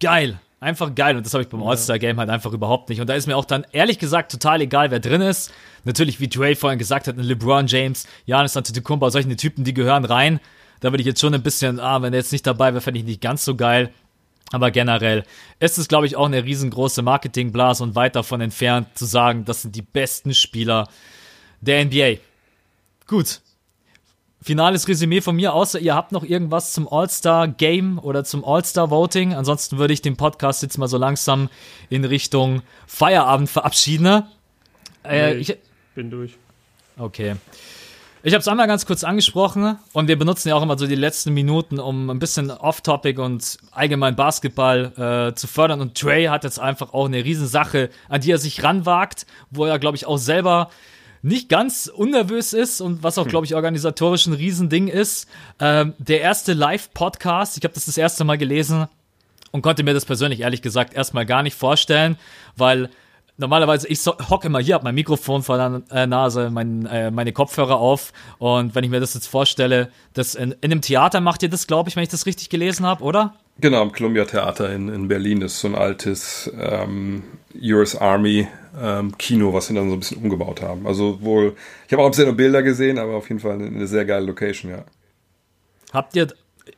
[0.00, 1.16] geil, einfach geil.
[1.16, 3.00] Und das habe ich beim All-Star-Game halt einfach überhaupt nicht.
[3.00, 5.52] Und da ist mir auch dann ehrlich gesagt total egal, wer drin ist.
[5.84, 10.04] Natürlich, wie Dre vorhin gesagt hat, ein LeBron James, Janis Antetokounmpo, solche Typen, die gehören
[10.04, 10.40] rein.
[10.80, 13.00] Da würde ich jetzt schon ein bisschen, ah, wenn er jetzt nicht dabei wäre, fände
[13.00, 13.90] ich nicht ganz so geil.
[14.52, 15.24] Aber generell
[15.60, 19.62] ist es, glaube ich, auch eine riesengroße Marketingblase und weit davon entfernt zu sagen, das
[19.62, 20.88] sind die besten Spieler
[21.60, 22.14] der NBA.
[23.06, 23.40] Gut.
[24.42, 29.34] Finales Resümee von mir, außer ihr habt noch irgendwas zum All-Star-Game oder zum All-Star-Voting.
[29.34, 31.50] Ansonsten würde ich den Podcast jetzt mal so langsam
[31.90, 34.24] in Richtung Feierabend verabschieden.
[35.04, 35.58] Äh, nee, ich
[35.94, 36.36] bin durch.
[36.96, 37.36] Okay.
[38.22, 40.94] Ich habe es einmal ganz kurz angesprochen und wir benutzen ja auch immer so die
[40.94, 45.80] letzten Minuten, um ein bisschen Off-Topic und allgemein Basketball äh, zu fördern.
[45.80, 49.78] Und Trey hat jetzt einfach auch eine Riesensache, an die er sich ranwagt, wo er,
[49.78, 50.70] glaube ich, auch selber
[51.22, 53.30] nicht ganz unnervös ist und was auch, hm.
[53.30, 55.28] glaube ich, organisatorisch ein Riesending ist.
[55.58, 58.86] Ähm, der erste Live-Podcast, ich habe das das erste Mal gelesen
[59.50, 62.16] und konnte mir das persönlich ehrlich gesagt erstmal gar nicht vorstellen,
[62.56, 62.90] weil
[63.36, 67.10] normalerweise, ich so, hocke immer hier, habe mein Mikrofon vor der äh, Nase, mein, äh,
[67.10, 71.20] meine Kopfhörer auf und wenn ich mir das jetzt vorstelle, das in, in einem Theater
[71.20, 73.34] macht ihr das, glaube ich, wenn ich das richtig gelesen habe, oder?
[73.58, 77.24] Genau, im Columbia Theater in, in Berlin ist so ein altes ähm,
[77.60, 78.46] US Army
[78.80, 80.86] ähm, Kino, was sie dann so ein bisschen umgebaut haben.
[80.86, 81.56] Also wohl,
[81.86, 84.26] ich habe auch ein bisschen Bilder gesehen, aber auf jeden Fall eine, eine sehr geile
[84.26, 84.84] Location, ja.
[85.92, 86.28] Habt ihr,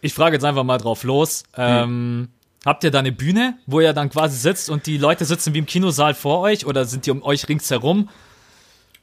[0.01, 2.29] ich frage jetzt einfach mal drauf los, ähm, hm.
[2.65, 5.59] habt ihr da eine Bühne, wo ihr dann quasi sitzt und die Leute sitzen wie
[5.59, 8.09] im Kinosaal vor euch oder sind die um euch ringsherum?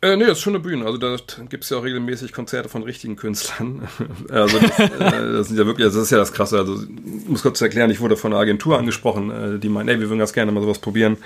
[0.01, 0.85] Äh, nee, das ist schon eine Bühne.
[0.85, 1.17] Also da
[1.49, 3.87] gibt es ja auch regelmäßig Konzerte von richtigen Künstlern.
[4.29, 6.57] also das, äh, das sind ja wirklich, also das ist ja das Krasse.
[6.57, 9.99] Also ich muss kurz erklären, ich wurde von einer Agentur angesprochen, äh, die meint, ey,
[9.99, 11.17] wir würden ganz gerne mal sowas probieren.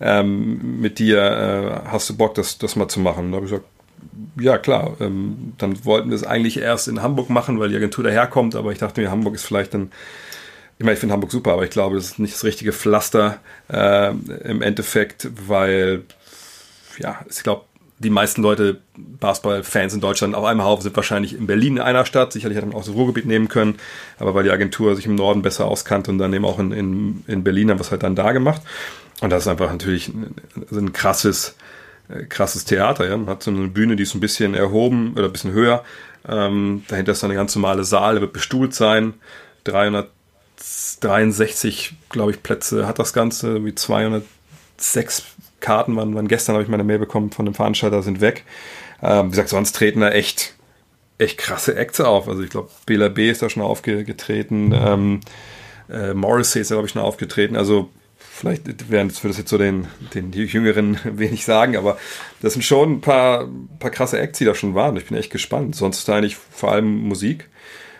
[0.00, 3.26] Ähm, mit dir äh, hast du Bock, das, das mal zu machen?
[3.26, 3.68] Und da habe ich gesagt,
[4.40, 4.96] ja klar.
[4.98, 8.72] Ähm, dann wollten wir es eigentlich erst in Hamburg machen, weil die Agentur daherkommt, aber
[8.72, 9.92] ich dachte mir, Hamburg ist vielleicht dann
[10.78, 13.38] ich meine, ich finde Hamburg super, aber ich glaube, das ist nicht das richtige Pflaster
[13.72, 14.10] äh,
[14.44, 16.02] im Endeffekt, weil,
[16.98, 17.64] ja, ich glaube,
[17.98, 22.04] die meisten Leute, Basketball-Fans in Deutschland auf einem Haufen, sind wahrscheinlich in Berlin in einer
[22.04, 22.32] Stadt.
[22.32, 23.76] Sicherlich hätte man auch das Ruhrgebiet nehmen können,
[24.18, 27.24] aber weil die Agentur sich im Norden besser auskannte und dann eben auch in, in,
[27.26, 28.60] in Berlin haben wir es halt dann da gemacht.
[29.22, 30.34] Und das ist einfach natürlich ein,
[30.70, 31.56] ein krasses,
[32.10, 33.08] äh, krasses Theater.
[33.08, 33.16] Ja?
[33.16, 35.82] Man hat so eine Bühne, die ist ein bisschen erhoben oder ein bisschen höher.
[36.28, 39.14] Ähm, dahinter ist dann eine ganz normale Saal, wird bestuhlt sein.
[39.64, 45.24] 363, glaube ich, Plätze hat das Ganze, wie 206
[45.66, 48.44] Karten waren, waren gestern, habe ich meine Mail bekommen von dem Veranstalter, sind weg.
[49.02, 50.54] Ähm, wie gesagt, sonst treten da echt,
[51.18, 52.28] echt krasse Acts auf.
[52.28, 55.20] Also ich glaube, Bela B ist da schon aufgetreten, ähm,
[55.90, 57.56] äh, Morrissey ist da, glaube ich, schon aufgetreten.
[57.56, 61.98] Also vielleicht werden das, das jetzt so den, den Jüngeren wenig sagen, aber
[62.42, 63.48] das sind schon ein paar,
[63.80, 64.96] paar krasse Acts, die da schon waren.
[64.96, 65.74] Ich bin echt gespannt.
[65.74, 67.48] Sonst ist da eigentlich vor allem Musik.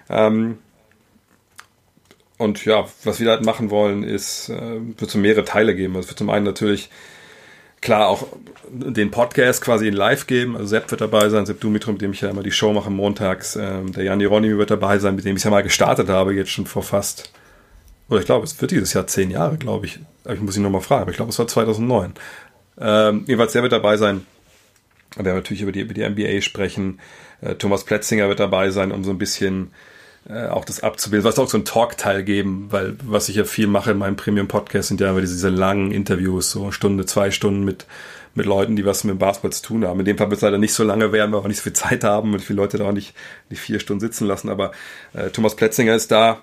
[0.09, 0.59] Ähm,
[2.39, 5.97] und ja, was wir halt machen wollen, ist, äh, wird so mehrere Teile geben.
[5.97, 6.91] Also es wird zum einen natürlich
[7.81, 8.27] klar auch
[8.69, 10.57] den Podcast quasi in live geben.
[10.57, 12.91] Also Sepp wird dabei sein, Sepp Dumitru, mit dem ich ja immer die Show mache
[12.91, 13.57] montags.
[13.57, 16.51] Ähm, der Jan Hieronymi wird dabei sein, mit dem ich ja mal gestartet habe, jetzt
[16.51, 17.33] schon vor fast,
[18.09, 20.01] oder ich glaube, es wird dieses Jahr zehn Jahre, glaube ich.
[20.25, 22.15] Aber ich muss ihn nochmal fragen, aber ich glaube, es war 2009.
[22.79, 24.27] Ähm, jedenfalls, der wird dabei sein.
[25.15, 27.01] Wir werden natürlich über die, über die NBA sprechen.
[27.41, 29.71] Äh, Thomas Plätzinger wird dabei sein, um so ein bisschen
[30.29, 31.25] äh, auch das abzubilden.
[31.25, 34.89] Was auch so ein Talk-Teil geben, weil was ich ja viel mache in meinem Premium-Podcast
[34.89, 37.87] sind ja immer diese, diese langen Interviews, so Stunde, zwei Stunden mit,
[38.35, 40.01] mit Leuten, die was mit dem Basketball zu tun haben.
[40.01, 41.65] In dem Fall wird es leider nicht so lange werden, weil wir auch nicht so
[41.65, 43.15] viel Zeit haben und viele Leute da auch nicht,
[43.51, 44.49] nicht vier Stunden sitzen lassen.
[44.49, 44.73] Aber
[45.13, 46.43] äh, Thomas Plätzinger ist da,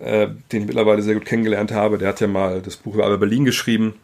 [0.00, 1.98] äh, den ich mittlerweile sehr gut kennengelernt habe.
[1.98, 3.94] Der hat ja mal das Buch über Alba Berlin geschrieben.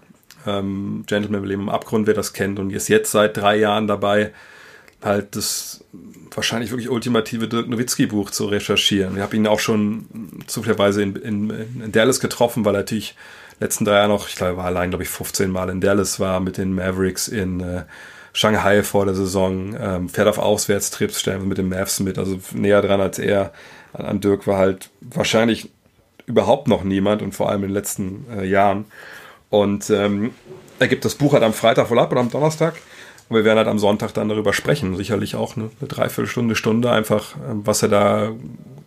[0.47, 4.33] Ähm, Gentleman Leben im Abgrund, wer das kennt, und ist jetzt seit drei Jahren dabei,
[5.03, 5.85] halt das
[6.37, 9.17] wahrscheinlich wirklich ultimative Dirk Nowitzki-Buch zu recherchieren.
[9.17, 10.07] Ich habe ihn auch schon
[10.47, 11.51] zufälligerweise in, in,
[11.85, 13.15] in Dallas getroffen, weil er natürlich
[13.61, 16.41] letzten drei Jahre noch, ich glaube, war allein, glaube ich, 15 Mal in Dallas, war
[16.41, 17.83] mit den Mavericks in äh,
[18.33, 22.39] Shanghai vor der Saison, ähm, fährt auf Auswärtstrips, stellen wir mit den Mavs mit, also
[22.53, 23.53] näher dran als er.
[23.93, 25.71] An, an Dirk war halt wahrscheinlich
[26.27, 28.87] überhaupt noch niemand und vor allem in den letzten äh, Jahren.
[29.51, 30.31] Und ähm,
[30.79, 32.75] er gibt das Buch halt am Freitag wohl ab oder am Donnerstag.
[33.29, 34.97] Und wir werden halt am Sonntag dann darüber sprechen.
[34.97, 38.33] Sicherlich auch eine, eine Dreiviertelstunde, Stunde einfach, ähm, was er da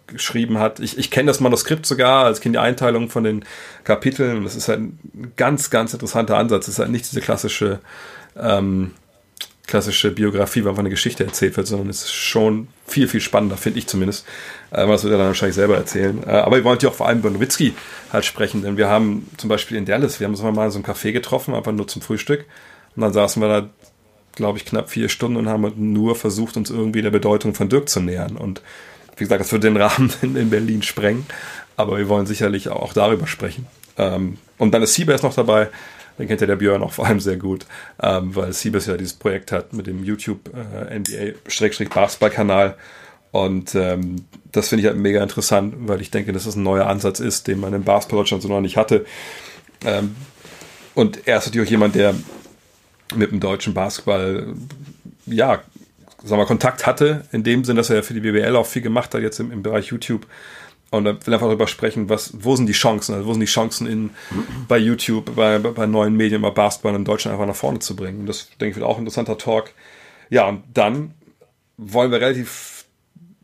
[0.08, 0.80] geschrieben hat.
[0.80, 3.46] Ich, ich kenne das Manuskript sogar, als kenne die Einteilung von den
[3.84, 4.44] Kapiteln.
[4.44, 6.68] Das ist halt ein ganz, ganz interessanter Ansatz.
[6.68, 7.80] Es ist halt nicht diese klassische,
[8.38, 8.92] ähm,
[9.66, 13.58] klassische Biografie, wo einfach eine Geschichte erzählt wird, sondern es ist schon viel, viel spannender,
[13.58, 14.26] finde ich zumindest.
[14.72, 16.22] Äh, das wird er dann wahrscheinlich selber erzählen.
[16.26, 17.74] Äh, aber wir wollen natürlich auch vor allem über Nowitzki
[18.14, 20.78] halt sprechen, denn wir haben zum Beispiel in Dallas, wir haben uns mal in so
[20.78, 22.46] einem Café getroffen, einfach nur zum Frühstück.
[22.96, 23.70] Und dann saßen wir da
[24.36, 27.90] glaube ich, knapp vier Stunden und haben nur versucht, uns irgendwie der Bedeutung von Dirk
[27.90, 28.38] zu nähern.
[28.38, 28.62] Und
[29.18, 31.26] wie gesagt, das würde den Rahmen in, in Berlin sprengen,
[31.78, 33.68] aber wir wollen sicherlich auch darüber sprechen.
[33.98, 35.70] Ähm, und dann ist Siebes noch dabei,
[36.18, 37.66] den kennt ja der Björn auch vor allem sehr gut,
[38.02, 42.76] ähm, weil Siebes ja dieses Projekt hat mit dem YouTube äh, NBA-Basketball-Kanal.
[43.32, 46.88] Und ähm, das finde ich halt mega interessant, weil ich denke, dass das ein neuer
[46.88, 49.06] Ansatz ist, den man in Basketball Deutschland so noch nicht hatte.
[50.94, 52.16] Und er ist natürlich auch jemand, der
[53.14, 54.56] mit dem deutschen Basketball,
[55.26, 55.62] ja,
[56.24, 59.14] sagen wir, Kontakt hatte, in dem Sinn, dass er für die BBL auch viel gemacht
[59.14, 60.26] hat, jetzt im, im Bereich YouTube.
[60.92, 63.48] Und da will einfach darüber sprechen, was, wo sind die Chancen, also wo sind die
[63.48, 64.10] Chancen in,
[64.68, 68.22] bei YouTube, bei, bei neuen Medien, bei Basketball in Deutschland einfach nach vorne zu bringen.
[68.22, 69.72] Und das, denke ich, wird auch ein interessanter Talk.
[70.30, 71.14] Ja, und dann
[71.78, 72.86] wollen wir relativ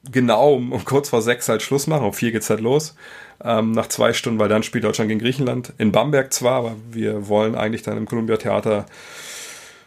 [0.10, 2.06] genau um, um kurz vor sechs halt Schluss machen.
[2.06, 2.96] Um vier geht's halt los.
[3.44, 5.74] Ähm, nach zwei Stunden, weil dann spielt Deutschland gegen Griechenland.
[5.78, 8.86] In Bamberg zwar, aber wir wollen eigentlich dann im Columbia Theater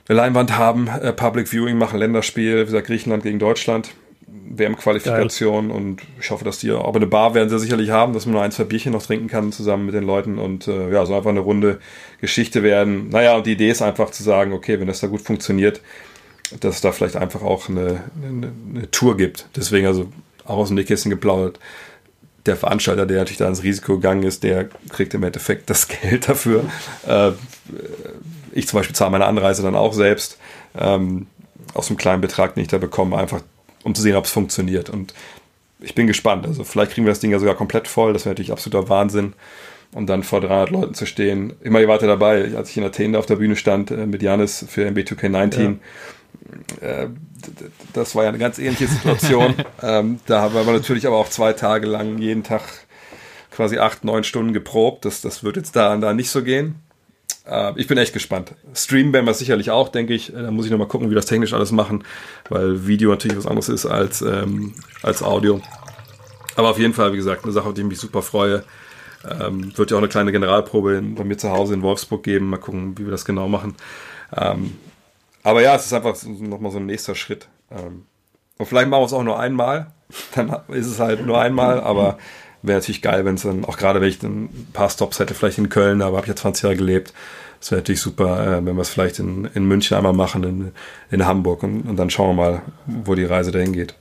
[0.09, 3.91] eine Leinwand haben, äh, Public Viewing machen, Länderspiel, wie gesagt, Griechenland gegen Deutschland,
[4.27, 8.35] WM-Qualifikation und ich hoffe, dass die, aber eine Bar werden sie sicherlich haben, dass man
[8.35, 11.15] nur ein, zwei Bierchen noch trinken kann zusammen mit den Leuten und äh, ja, so
[11.15, 11.79] einfach eine runde
[12.21, 13.09] Geschichte werden.
[13.09, 15.81] Naja, und die Idee ist einfach zu sagen, okay, wenn das da gut funktioniert,
[16.61, 19.49] dass es da vielleicht einfach auch eine, eine, eine Tour gibt.
[19.57, 20.09] Deswegen also
[20.45, 21.59] auch aus dem Nähkästchen geplaudert.
[22.47, 26.29] Der Veranstalter, der natürlich da ins Risiko gegangen ist, der kriegt im Endeffekt das Geld
[26.29, 26.65] dafür.
[27.07, 27.33] Äh,
[28.55, 30.39] ich zum Beispiel zahle meine Anreise dann auch selbst
[30.79, 31.27] ähm,
[31.75, 33.43] aus einem kleinen Betrag, den ich da bekomme, einfach
[33.83, 34.89] um zu sehen, ob es funktioniert.
[34.91, 35.13] Und
[35.81, 36.47] ich bin gespannt.
[36.47, 38.13] Also vielleicht kriegen wir das Ding ja sogar komplett voll.
[38.13, 39.35] Das wäre natürlich absoluter Wahnsinn.
[39.93, 41.53] Und dann vor 300 Leuten zu stehen.
[41.61, 44.23] Immer, ihr wart ja dabei, als ich in Athen auf der Bühne stand äh, mit
[44.23, 45.77] Janis für MB2K19.
[46.81, 46.89] Ja.
[46.89, 47.09] Äh,
[47.93, 49.55] das war ja eine ganz ähnliche Situation.
[49.83, 52.63] ähm, da haben wir natürlich aber auch zwei Tage lang jeden Tag
[53.51, 55.05] quasi acht, neun Stunden geprobt.
[55.05, 56.84] Das, das wird jetzt da, da nicht so gehen.
[57.47, 58.55] Äh, ich bin echt gespannt.
[58.75, 60.33] Streamen werden wir sicherlich auch, denke ich.
[60.33, 62.05] Da muss ich nochmal gucken, wie wir das technisch alles machen,
[62.49, 65.61] weil Video natürlich was anderes ist als, ähm, als Audio.
[66.57, 68.65] Aber auf jeden Fall, wie gesagt, eine Sache, auf die ich mich super freue.
[69.41, 72.51] Ähm, wird ja auch eine kleine Generalprobe bei mir zu Hause in Wolfsburg geben.
[72.51, 73.75] Mal gucken, wie wir das genau machen.
[74.37, 74.77] Ähm,
[75.43, 77.49] aber ja, es ist einfach nochmal so ein nächster Schritt.
[77.71, 78.07] Ähm,
[78.59, 79.93] und vielleicht machen wir es auch nur einmal.
[80.35, 82.19] Dann ist es halt nur einmal, aber
[82.66, 85.59] wäre natürlich geil, wenn es dann, auch gerade wenn ich ein paar Stops hätte, vielleicht
[85.59, 87.12] in Köln, aber habe ich ja 20 Jahre gelebt.
[87.61, 90.73] Es wäre natürlich super, äh, wenn wir es vielleicht in, in München einmal machen, in,
[91.11, 93.95] in Hamburg und, und dann schauen wir mal, wo die Reise dahin geht.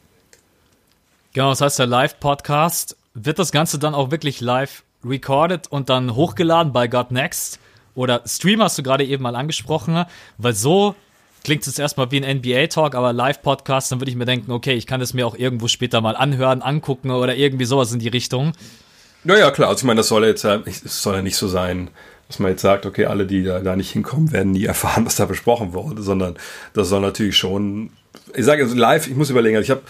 [1.34, 2.96] Genau, das heißt der Live-Podcast.
[3.14, 7.60] Wird das Ganze dann auch wirklich live recorded und dann hochgeladen bei God Next?
[7.96, 10.06] Oder Stream hast du gerade eben mal angesprochen,
[10.38, 10.96] weil so
[11.44, 14.88] klingt es erstmal wie ein NBA-Talk, aber Live-Podcast, dann würde ich mir denken, okay, ich
[14.88, 18.54] kann es mir auch irgendwo später mal anhören, angucken oder irgendwie sowas in die Richtung.
[19.26, 19.70] Ja, ja, klar.
[19.70, 21.90] Also ich meine, das soll jetzt ja, es soll ja nicht so sein,
[22.28, 25.16] dass man jetzt sagt, okay, alle, die da, da nicht hinkommen, werden nie erfahren, was
[25.16, 26.36] da besprochen wurde, sondern
[26.74, 27.92] das soll natürlich schon,
[28.34, 29.84] ich sage also live, ich muss überlegen, also ich habe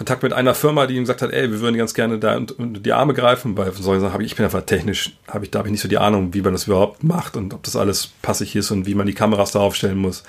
[0.00, 2.80] Kontakt mit einer Firma, die ihm gesagt hat, ey, wir würden ganz gerne da unter
[2.80, 5.50] die Arme greifen, weil von solchen Sachen habe ich, ich bin einfach technisch, habe ich,
[5.50, 7.76] da habe ich nicht so die Ahnung, wie man das überhaupt macht und ob das
[7.76, 10.22] alles passig ist und wie man die Kameras da aufstellen muss.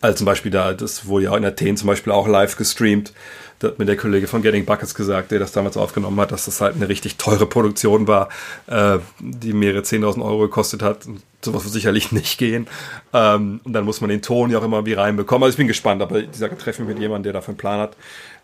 [0.00, 3.12] Also zum Beispiel da, das wurde ja auch in Athen zum Beispiel auch live gestreamt.
[3.58, 6.44] Da hat mir der Kollege von Getting Buckets gesagt, der das damals aufgenommen hat, dass
[6.44, 8.28] das halt eine richtig teure Produktion war,
[8.68, 11.06] äh, die mehrere 10.000 Euro gekostet hat.
[11.44, 12.68] Sowas wird sicherlich nicht gehen.
[13.12, 15.42] Ähm, und dann muss man den Ton ja auch immer wie reinbekommen.
[15.42, 17.80] Also ich bin gespannt, aber ich sage, treffe mich mit jemandem, der dafür einen Plan
[17.80, 17.96] hat.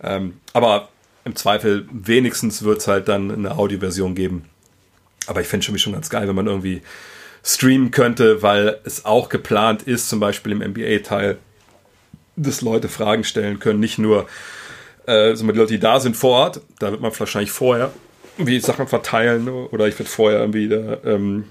[0.02, 0.88] Ähm, aber
[1.24, 4.46] im Zweifel wenigstens wird es halt dann eine Audioversion geben.
[5.28, 6.82] Aber ich fände es schon ganz geil, wenn man irgendwie
[7.44, 11.36] streamen könnte, weil es auch geplant ist, zum Beispiel im NBA-Teil,
[12.36, 14.26] dass Leute Fragen stellen können, nicht nur
[15.06, 17.92] äh, die Leute, die da sind vor Ort, da wird man wahrscheinlich vorher
[18.38, 21.44] irgendwie Sachen verteilen oder ich werde vorher irgendwie, da, ähm,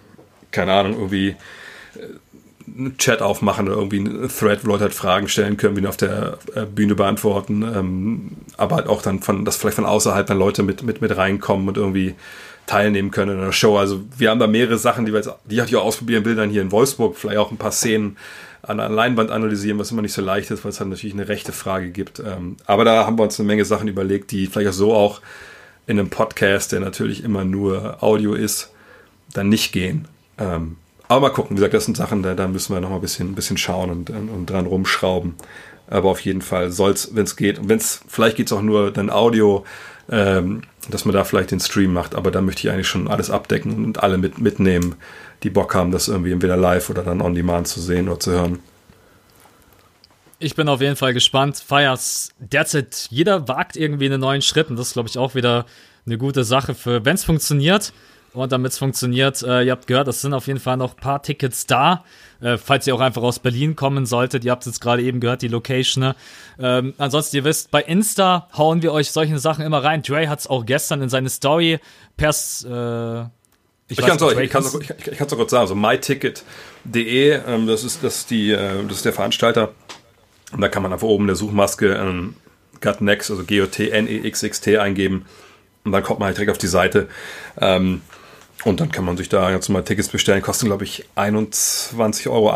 [0.52, 5.28] keine Ahnung, irgendwie äh, einen Chat aufmachen oder irgendwie einen Thread, wo Leute halt Fragen
[5.28, 9.58] stellen können, wie auf der äh, Bühne beantworten, ähm, aber halt auch dann von, dass
[9.58, 12.16] vielleicht von außerhalb dann Leute mit, mit, mit reinkommen und irgendwie
[12.66, 13.78] teilnehmen können in einer Show.
[13.78, 16.50] Also wir haben da mehrere Sachen, die wir jetzt, die ich auch ausprobieren will, dann
[16.50, 18.18] hier in Wolfsburg, vielleicht auch ein paar Szenen
[18.62, 21.28] an der Leinwand analysieren, was immer nicht so leicht ist, weil es halt natürlich eine
[21.28, 22.20] rechte Frage gibt.
[22.20, 25.22] Ähm, aber da haben wir uns eine Menge Sachen überlegt, die vielleicht auch so auch
[25.86, 28.72] in einem Podcast, der natürlich immer nur Audio ist,
[29.34, 30.08] dann nicht gehen.
[30.38, 30.78] Ähm,
[31.10, 33.02] aber mal gucken, wie gesagt, das sind Sachen, da, da müssen wir noch mal ein
[33.02, 35.36] bisschen, ein bisschen schauen und, und dran rumschrauben.
[35.88, 38.54] Aber auf jeden Fall soll es, wenn es geht, und wenn es, vielleicht geht es
[38.54, 39.66] auch nur dann Audio,
[40.10, 43.30] ähm, dass man da vielleicht den Stream macht, aber da möchte ich eigentlich schon alles
[43.30, 44.96] abdecken und alle mit, mitnehmen,
[45.44, 48.32] die Bock haben, das irgendwie entweder live oder dann on demand zu sehen oder zu
[48.32, 48.60] hören.
[50.40, 51.64] Ich bin auf jeden Fall gespannt.
[51.66, 55.66] Fires derzeit, jeder wagt irgendwie einen neuen Schritt und das ist, glaube ich, auch wieder
[56.06, 57.94] eine gute Sache für, wenn es funktioniert.
[58.34, 61.00] Und damit es funktioniert, äh, ihr habt gehört, es sind auf jeden Fall noch ein
[61.00, 62.04] paar Tickets da.
[62.42, 65.44] Äh, falls ihr auch einfach aus Berlin kommen solltet, ihr habt es gerade eben gehört,
[65.44, 66.04] die Location.
[66.04, 66.16] Ne?
[66.60, 70.02] Ähm, ansonsten, ihr wisst, bei Insta hauen wir euch solche Sachen immer rein.
[70.02, 71.80] Dre hat es auch gestern in seine Story
[72.18, 72.66] pers.
[72.68, 73.22] Äh,
[73.88, 77.68] ich, ich kann es ich kann's, ich, ich kann's auch kurz sagen, also myticket.de, ähm,
[77.68, 79.74] das, ist, das, ist die, äh, das ist der Veranstalter.
[80.52, 82.36] Und da kann man einfach oben in der Suchmaske ähm,
[82.82, 85.26] GotNext, also G-O-T-N-E-X-X-T eingeben.
[85.84, 87.08] Und dann kommt man halt direkt auf die Seite.
[87.60, 88.02] Ähm,
[88.66, 90.42] und dann kann man sich da ganz normal Tickets bestellen.
[90.42, 92.54] Kosten, glaube ich, 21,80 Euro.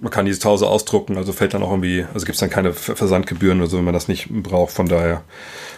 [0.00, 2.50] Man kann diese zu Hause ausdrucken, also fällt dann auch irgendwie, also gibt es dann
[2.50, 4.72] keine Versandgebühren oder so, wenn man das nicht braucht.
[4.72, 5.22] Von daher,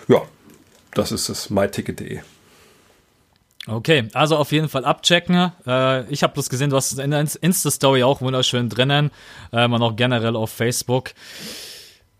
[0.07, 0.23] ja,
[0.95, 2.21] das ist es, myticket.de.
[3.67, 5.53] Okay, also auf jeden Fall abchecken.
[5.67, 9.11] Äh, ich habe bloß gesehen, du hast in der Insta-Story auch wunderschön drinnen
[9.53, 11.11] ähm, und auch generell auf Facebook.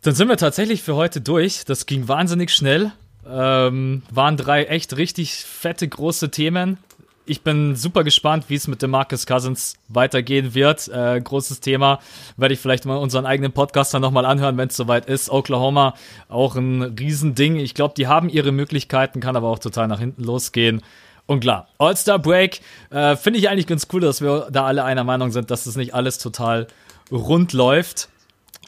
[0.03, 1.65] Dann sind wir tatsächlich für heute durch.
[1.65, 2.93] Das ging wahnsinnig schnell.
[3.29, 6.79] Ähm, waren drei echt richtig fette, große Themen.
[7.25, 10.89] Ich bin super gespannt, wie es mit dem Marcus Cousins weitergehen wird.
[10.89, 12.01] Äh, großes Thema.
[12.37, 15.31] Werde ich vielleicht mal unseren eigenen Podcast dann nochmal anhören, wenn es soweit ist.
[15.31, 15.95] Oklahoma,
[16.29, 17.57] auch ein Riesending.
[17.57, 20.83] Ich glaube, die haben ihre Möglichkeiten, kann aber auch total nach hinten losgehen.
[21.27, 25.05] Und klar, All-Star Break äh, finde ich eigentlich ganz cool, dass wir da alle einer
[25.05, 26.67] Meinung sind, dass das nicht alles total
[27.13, 28.09] rund läuft.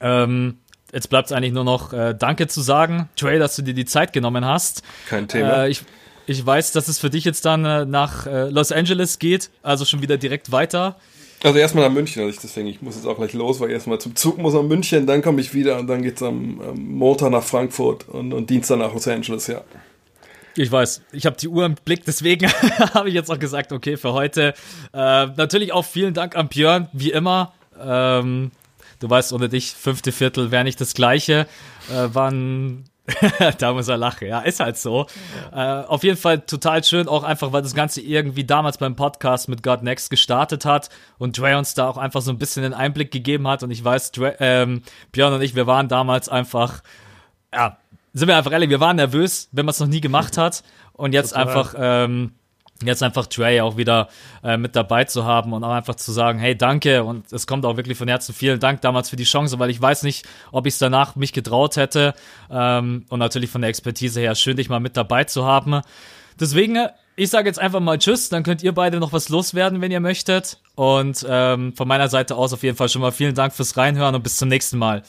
[0.01, 0.59] Ähm,
[0.95, 3.85] Jetzt bleibt es eigentlich nur noch äh, Danke zu sagen, Trey, dass du dir die
[3.85, 4.85] Zeit genommen hast.
[5.09, 5.65] Kein Thema.
[5.65, 5.83] Äh, ich,
[6.27, 9.85] ich weiß, dass es für dich jetzt dann äh, nach äh, Los Angeles geht, also
[9.85, 10.95] schon wieder direkt weiter.
[11.43, 13.75] Also erstmal nach München, also ich deswegen, ich muss jetzt auch gleich los, weil ich
[13.75, 16.61] erstmal zum Zug muss nach München, dann komme ich wieder und dann geht es am,
[16.61, 19.63] am Montag nach Frankfurt und, und Dienstag nach Los Angeles, ja.
[20.57, 22.49] Ich weiß, ich habe die Uhr im Blick, deswegen
[22.95, 24.55] habe ich jetzt auch gesagt, okay, für heute.
[24.93, 27.53] Äh, natürlich auch vielen Dank an Björn, wie immer.
[27.85, 28.53] Ähm,
[29.01, 31.47] du weißt, ohne dich, fünfte Viertel wäre nicht das gleiche.
[31.91, 32.85] Äh, waren
[33.59, 35.07] da muss er lachen, ja, ist halt so.
[35.53, 35.83] Ja.
[35.83, 39.49] Äh, auf jeden Fall total schön, auch einfach, weil das Ganze irgendwie damals beim Podcast
[39.49, 40.89] mit God Next gestartet hat
[41.19, 43.63] und Dre uns da auch einfach so ein bisschen den Einblick gegeben hat.
[43.63, 46.83] Und ich weiß, Dre, ähm, Björn und ich, wir waren damals einfach,
[47.53, 47.77] ja,
[48.15, 50.63] sind wir einfach ehrlich, wir waren nervös, wenn man es noch nie gemacht hat.
[50.95, 51.49] Und jetzt Total.
[51.49, 52.33] einfach, ähm,
[52.83, 54.09] jetzt einfach Trey auch wieder
[54.43, 57.05] äh, mit dabei zu haben und auch einfach zu sagen, hey, danke.
[57.05, 58.35] Und es kommt auch wirklich von Herzen.
[58.35, 61.33] Vielen Dank damals für die Chance, weil ich weiß nicht, ob ich es danach mich
[61.33, 62.15] getraut hätte.
[62.51, 65.81] Ähm, und natürlich von der Expertise her schön, dich mal mit dabei zu haben.
[66.39, 69.93] Deswegen, ich sage jetzt einfach mal Tschüss, dann könnt ihr beide noch was loswerden, wenn
[69.93, 70.59] ihr möchtet.
[70.75, 74.15] Und ähm, von meiner Seite aus auf jeden Fall schon mal vielen Dank fürs Reinhören
[74.15, 75.03] und bis zum nächsten Mal.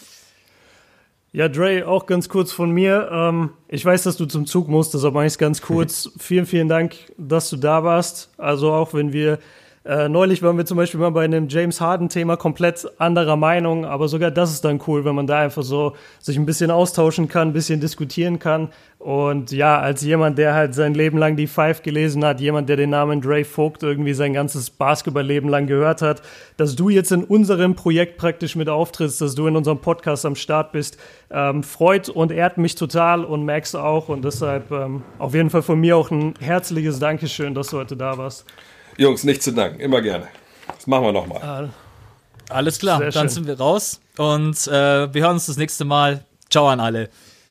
[1.36, 3.10] Ja, Dre, auch ganz kurz von mir.
[3.12, 6.10] Ähm, ich weiß, dass du zum Zug musst, deshalb mache ich es ganz kurz.
[6.18, 8.30] vielen, vielen Dank, dass du da warst.
[8.38, 9.40] Also auch wenn wir
[9.86, 14.08] äh, neulich waren wir zum Beispiel mal bei einem James Harden-Thema komplett anderer Meinung, aber
[14.08, 17.50] sogar das ist dann cool, wenn man da einfach so sich ein bisschen austauschen kann,
[17.50, 18.70] ein bisschen diskutieren kann.
[18.98, 22.78] Und ja, als jemand, der halt sein Leben lang die Five gelesen hat, jemand, der
[22.78, 26.24] den Namen Dre Vogt irgendwie sein ganzes Basketballleben lang gehört hat,
[26.58, 30.34] dass du jetzt in unserem Projekt praktisch mit auftrittst, dass du in unserem Podcast am
[30.34, 30.98] Start bist,
[31.30, 34.10] ähm, freut und ehrt mich total und Max auch.
[34.10, 37.96] Und deshalb ähm, auf jeden Fall von mir auch ein herzliches Dankeschön, dass du heute
[37.96, 38.48] da warst.
[38.98, 40.28] Jungs, nicht zu danken, immer gerne.
[40.68, 41.70] Das machen wir nochmal.
[42.50, 43.30] Alles klar, Sehr dann schön.
[43.30, 46.24] sind wir raus und äh, wir hören uns das nächste Mal.
[46.50, 47.10] Ciao an alle.